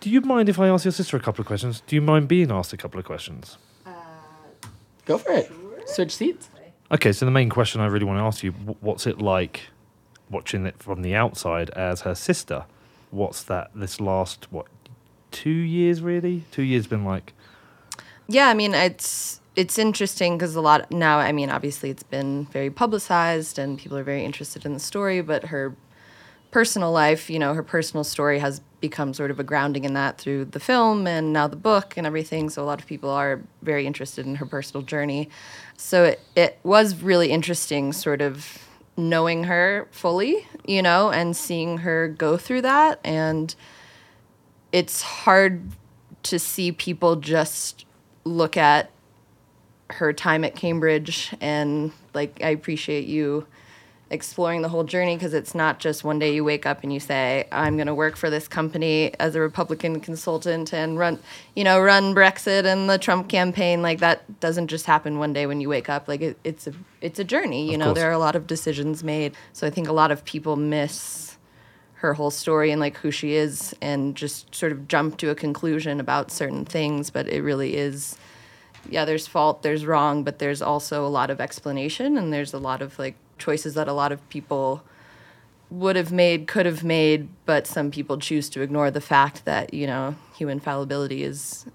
[0.01, 1.81] Do you mind if I ask your sister a couple of questions?
[1.87, 3.57] Do you mind being asked a couple of questions?
[3.85, 3.91] Uh,
[5.05, 5.49] Go for it.
[5.85, 6.49] Switch seats.
[6.93, 9.61] Okay, so the main question I really want to ask you: What's it like
[10.29, 12.65] watching it from the outside as her sister?
[13.09, 13.71] What's that?
[13.73, 14.67] This last what
[15.31, 16.43] two years really?
[16.51, 17.33] Two years been like.
[18.27, 21.17] Yeah, I mean it's it's interesting because a lot now.
[21.17, 25.21] I mean, obviously it's been very publicized and people are very interested in the story,
[25.21, 25.75] but her
[26.51, 30.17] personal life, you know, her personal story has become sort of a grounding in that
[30.17, 32.49] through the film and now the book and everything.
[32.49, 35.29] So a lot of people are very interested in her personal journey.
[35.77, 41.77] So it, it was really interesting, sort of knowing her fully, you know, and seeing
[41.77, 42.99] her go through that.
[43.05, 43.55] And
[44.73, 45.61] it's hard
[46.23, 47.85] to see people just
[48.25, 48.91] look at
[49.91, 53.47] her time at Cambridge and like I appreciate you
[54.13, 56.99] exploring the whole journey because it's not just one day you wake up and you
[56.99, 61.17] say I'm going to work for this company as a Republican consultant and run
[61.55, 63.81] you know run Brexit and the Trump campaign.
[63.81, 66.07] Like that doesn't just happen one day when you wake up.
[66.07, 67.85] Like it, it's a it's a journey you Of know?
[67.87, 67.97] course.
[67.97, 69.33] there are a lot of decisions made.
[69.51, 71.37] So I think a lot of people miss
[71.95, 75.35] her whole story and like who she is and just sort of jump to a
[75.35, 77.09] conclusion about certain things.
[77.09, 78.15] But it really is
[78.89, 82.57] yeah there's fault there's wrong but there's also a lot of explanation and there's a
[82.59, 84.83] lot of like choices that a lot of people
[85.69, 89.73] would have made could have made but some people choose to ignore the fact that
[89.73, 91.65] you know human fallibility is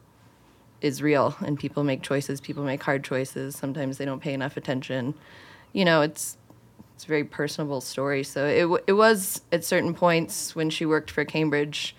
[0.80, 4.56] is real and people make choices people make hard choices sometimes they don't pay enough
[4.56, 5.14] attention.
[5.72, 6.36] You know it's
[6.94, 8.24] it's a very personable story.
[8.24, 11.94] So it, it was at certain points when she worked for cambridge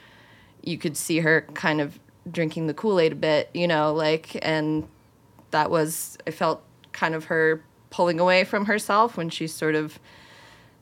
[0.61, 1.99] you could see her kind of
[2.29, 4.87] drinking the kool-aid a bit you know like and
[5.51, 6.61] that was i felt
[6.91, 9.99] kind of her pulling away from herself when she sort of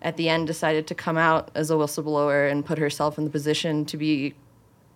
[0.01, 3.29] at the end decided to come out as a whistleblower and put herself in the
[3.29, 4.33] position to be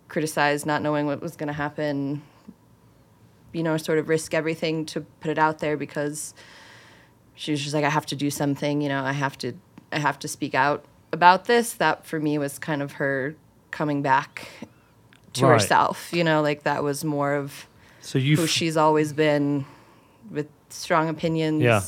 [0.08, 2.22] criticized, not knowing what was going to happen.
[3.52, 6.32] You know, sort of risk everything to put it out there because
[7.34, 8.80] she was just like, I have to do something.
[8.80, 9.52] You know, I have to,
[9.90, 11.74] I have to speak out about this.
[11.74, 13.34] That for me was kind of her
[13.70, 14.48] coming back
[15.34, 15.52] to Right.
[15.60, 16.10] herself.
[16.12, 17.66] You know, like that was more of
[18.00, 19.66] So you who she's always been
[20.30, 21.62] with strong opinions.
[21.62, 21.82] Yeah.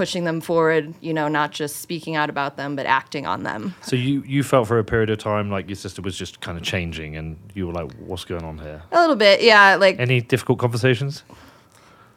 [0.00, 3.74] Pushing them forward, you know, not just speaking out about them, but acting on them.
[3.82, 6.56] so you you felt for a period of time like your sister was just kind
[6.56, 10.00] of changing, and you were like, "What's going on here?" A little bit, yeah, like
[10.00, 11.22] Any difficult conversations?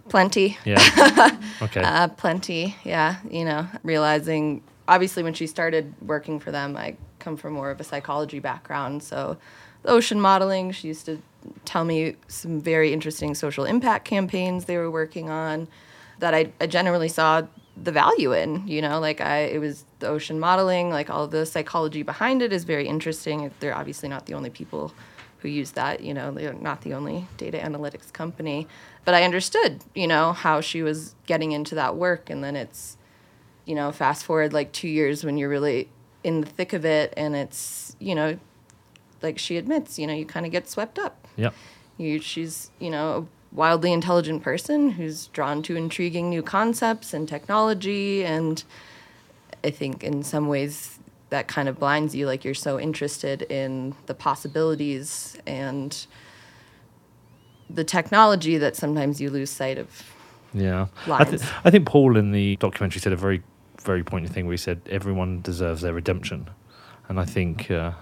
[0.07, 0.57] plenty.
[0.63, 1.37] Yeah.
[1.61, 1.81] okay.
[1.81, 3.17] Uh, plenty, yeah.
[3.29, 7.81] You know, realizing obviously when she started working for them, I come from more of
[7.81, 9.03] a psychology background.
[9.03, 9.37] So,
[9.81, 11.21] the ocean modeling, she used to
[11.65, 15.67] tell me some very interesting social impact campaigns they were working on
[16.19, 17.43] that I, I generally saw
[17.81, 18.67] the value in.
[18.67, 22.53] You know, like I, it was the ocean modeling, like all the psychology behind it
[22.53, 23.51] is very interesting.
[23.59, 24.93] They're obviously not the only people
[25.39, 26.01] who use that.
[26.01, 28.67] You know, they're not the only data analytics company.
[29.05, 32.29] But I understood, you know, how she was getting into that work.
[32.29, 32.97] And then it's,
[33.65, 35.89] you know, fast forward like two years when you're really
[36.23, 38.37] in the thick of it and it's, you know,
[39.21, 41.27] like she admits, you know, you kind of get swept up.
[41.35, 41.51] yeah
[41.97, 48.25] You, she's, you know, wildly intelligent person who's drawn to intriguing new concepts and technology.
[48.25, 48.63] And
[49.63, 50.99] I think in some ways
[51.33, 52.27] that kind of blinds you.
[52.27, 56.05] Like you're so interested in the possibilities and
[57.69, 60.03] the technology that sometimes you lose sight of.
[60.53, 63.41] Yeah, I, th- I think Paul in the documentary said a very,
[63.81, 66.51] very poignant thing where he said everyone deserves their redemption,
[67.09, 67.93] and I think uh,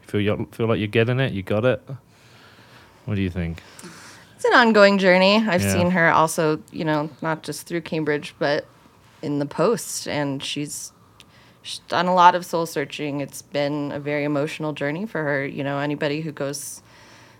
[0.00, 1.34] feel you feel like you're getting it.
[1.34, 1.86] You got it.
[3.04, 3.62] What do you think?
[4.46, 5.36] An ongoing journey.
[5.46, 5.72] I've Yeah.
[5.72, 8.66] seen her also, you know, not just through Cambridge, but
[9.22, 10.92] in the post, and she's
[11.62, 13.20] she's done a lot of soul searching.
[13.20, 15.44] It's been a very emotional journey for her.
[15.44, 16.80] You know, anybody who goes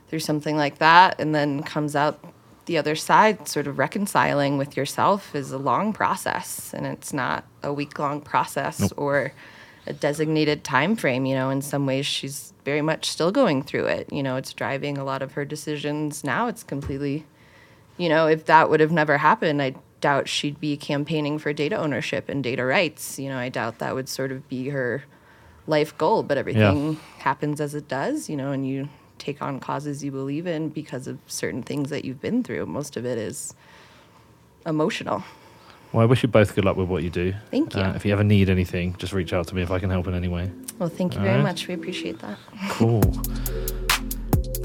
[0.08, 2.18] through something like that and then comes out
[2.64, 7.44] the other side, sort of reconciling with yourself, is a long process, and it's not
[7.62, 9.32] a week long process or
[9.86, 11.24] a designated time frame.
[11.26, 14.12] You know, in some ways, she's very much still going through it.
[14.12, 16.48] You know, it's driving a lot of her decisions now.
[16.48, 17.24] It's completely,
[17.96, 21.76] you know, if that would have never happened, I doubt she'd be campaigning for data
[21.76, 23.20] ownership and data rights.
[23.20, 25.04] You know, I doubt that would sort of be her
[25.68, 28.88] life goal, but everything happens as it does, you know, and you
[29.18, 32.66] take on causes you believe in because of certain things that you've been through.
[32.66, 33.54] Most of it is
[34.66, 35.22] emotional.
[35.92, 37.32] Well, I wish you both good luck with what you do.
[37.52, 37.80] Thank you.
[37.80, 40.08] Uh, if you ever need anything, just reach out to me if I can help
[40.08, 40.50] in any way.
[40.78, 41.44] Well, thank you All very right.
[41.44, 41.68] much.
[41.68, 42.38] We appreciate that.
[42.70, 43.02] Cool.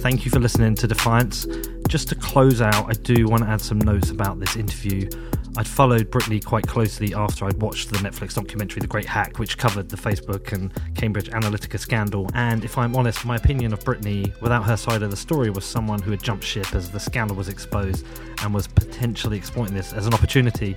[0.02, 1.46] Thank you for listening to Defiance.
[1.88, 5.10] Just to close out, I do want to add some notes about this interview.
[5.58, 9.58] I'd followed Brittany quite closely after I'd watched the Netflix documentary The Great Hack, which
[9.58, 12.30] covered the Facebook and Cambridge Analytica scandal.
[12.34, 15.66] And if I'm honest, my opinion of Brittany, without her side of the story, was
[15.66, 18.06] someone who had jumped ship as the scandal was exposed
[18.42, 20.76] and was potentially exploiting this as an opportunity.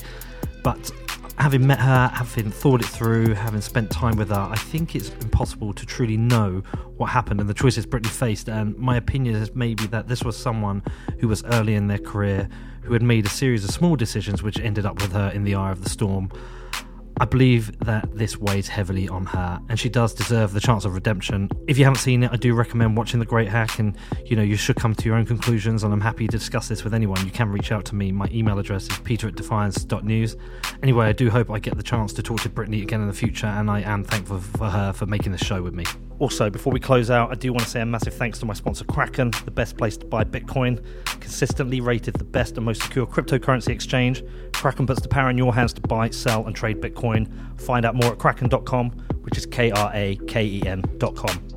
[0.65, 0.91] But
[1.39, 5.09] having met her, having thought it through, having spent time with her, I think it's
[5.09, 6.63] impossible to truly know
[6.97, 8.49] what happened and the choices Brittany faced.
[8.49, 10.83] And my opinion is maybe that this was someone
[11.19, 12.49] who was early in their career,
[12.83, 15.55] who had made a series of small decisions which ended up with her in the
[15.55, 16.31] eye of the storm.
[17.21, 20.95] I believe that this weighs heavily on her, and she does deserve the chance of
[20.95, 21.49] redemption.
[21.69, 23.97] If you haven't seen it, I do recommend watching The Great Hack, and
[24.27, 25.85] you know you should come to your own conclusions.
[25.85, 27.25] And I'm happy to discuss this with anyone.
[27.25, 28.11] You can reach out to me.
[28.11, 30.37] My email address is peter at defiance.news.
[30.83, 33.15] Anyway, I do hope I get the chance to talk to Brittany again in the
[33.15, 35.85] future, and I am thankful for her for making this show with me.
[36.25, 38.55] Also, before we close out, I do want to say a massive thanks to my
[38.55, 40.83] sponsor Kraken, the best place to buy Bitcoin,
[41.21, 44.25] consistently rated the best and most secure cryptocurrency exchange.
[44.55, 47.29] Kraken puts the power in your hands to buy, sell, and trade Bitcoin.
[47.61, 51.54] Find out more at kraken.com, which is K R A K E N.com.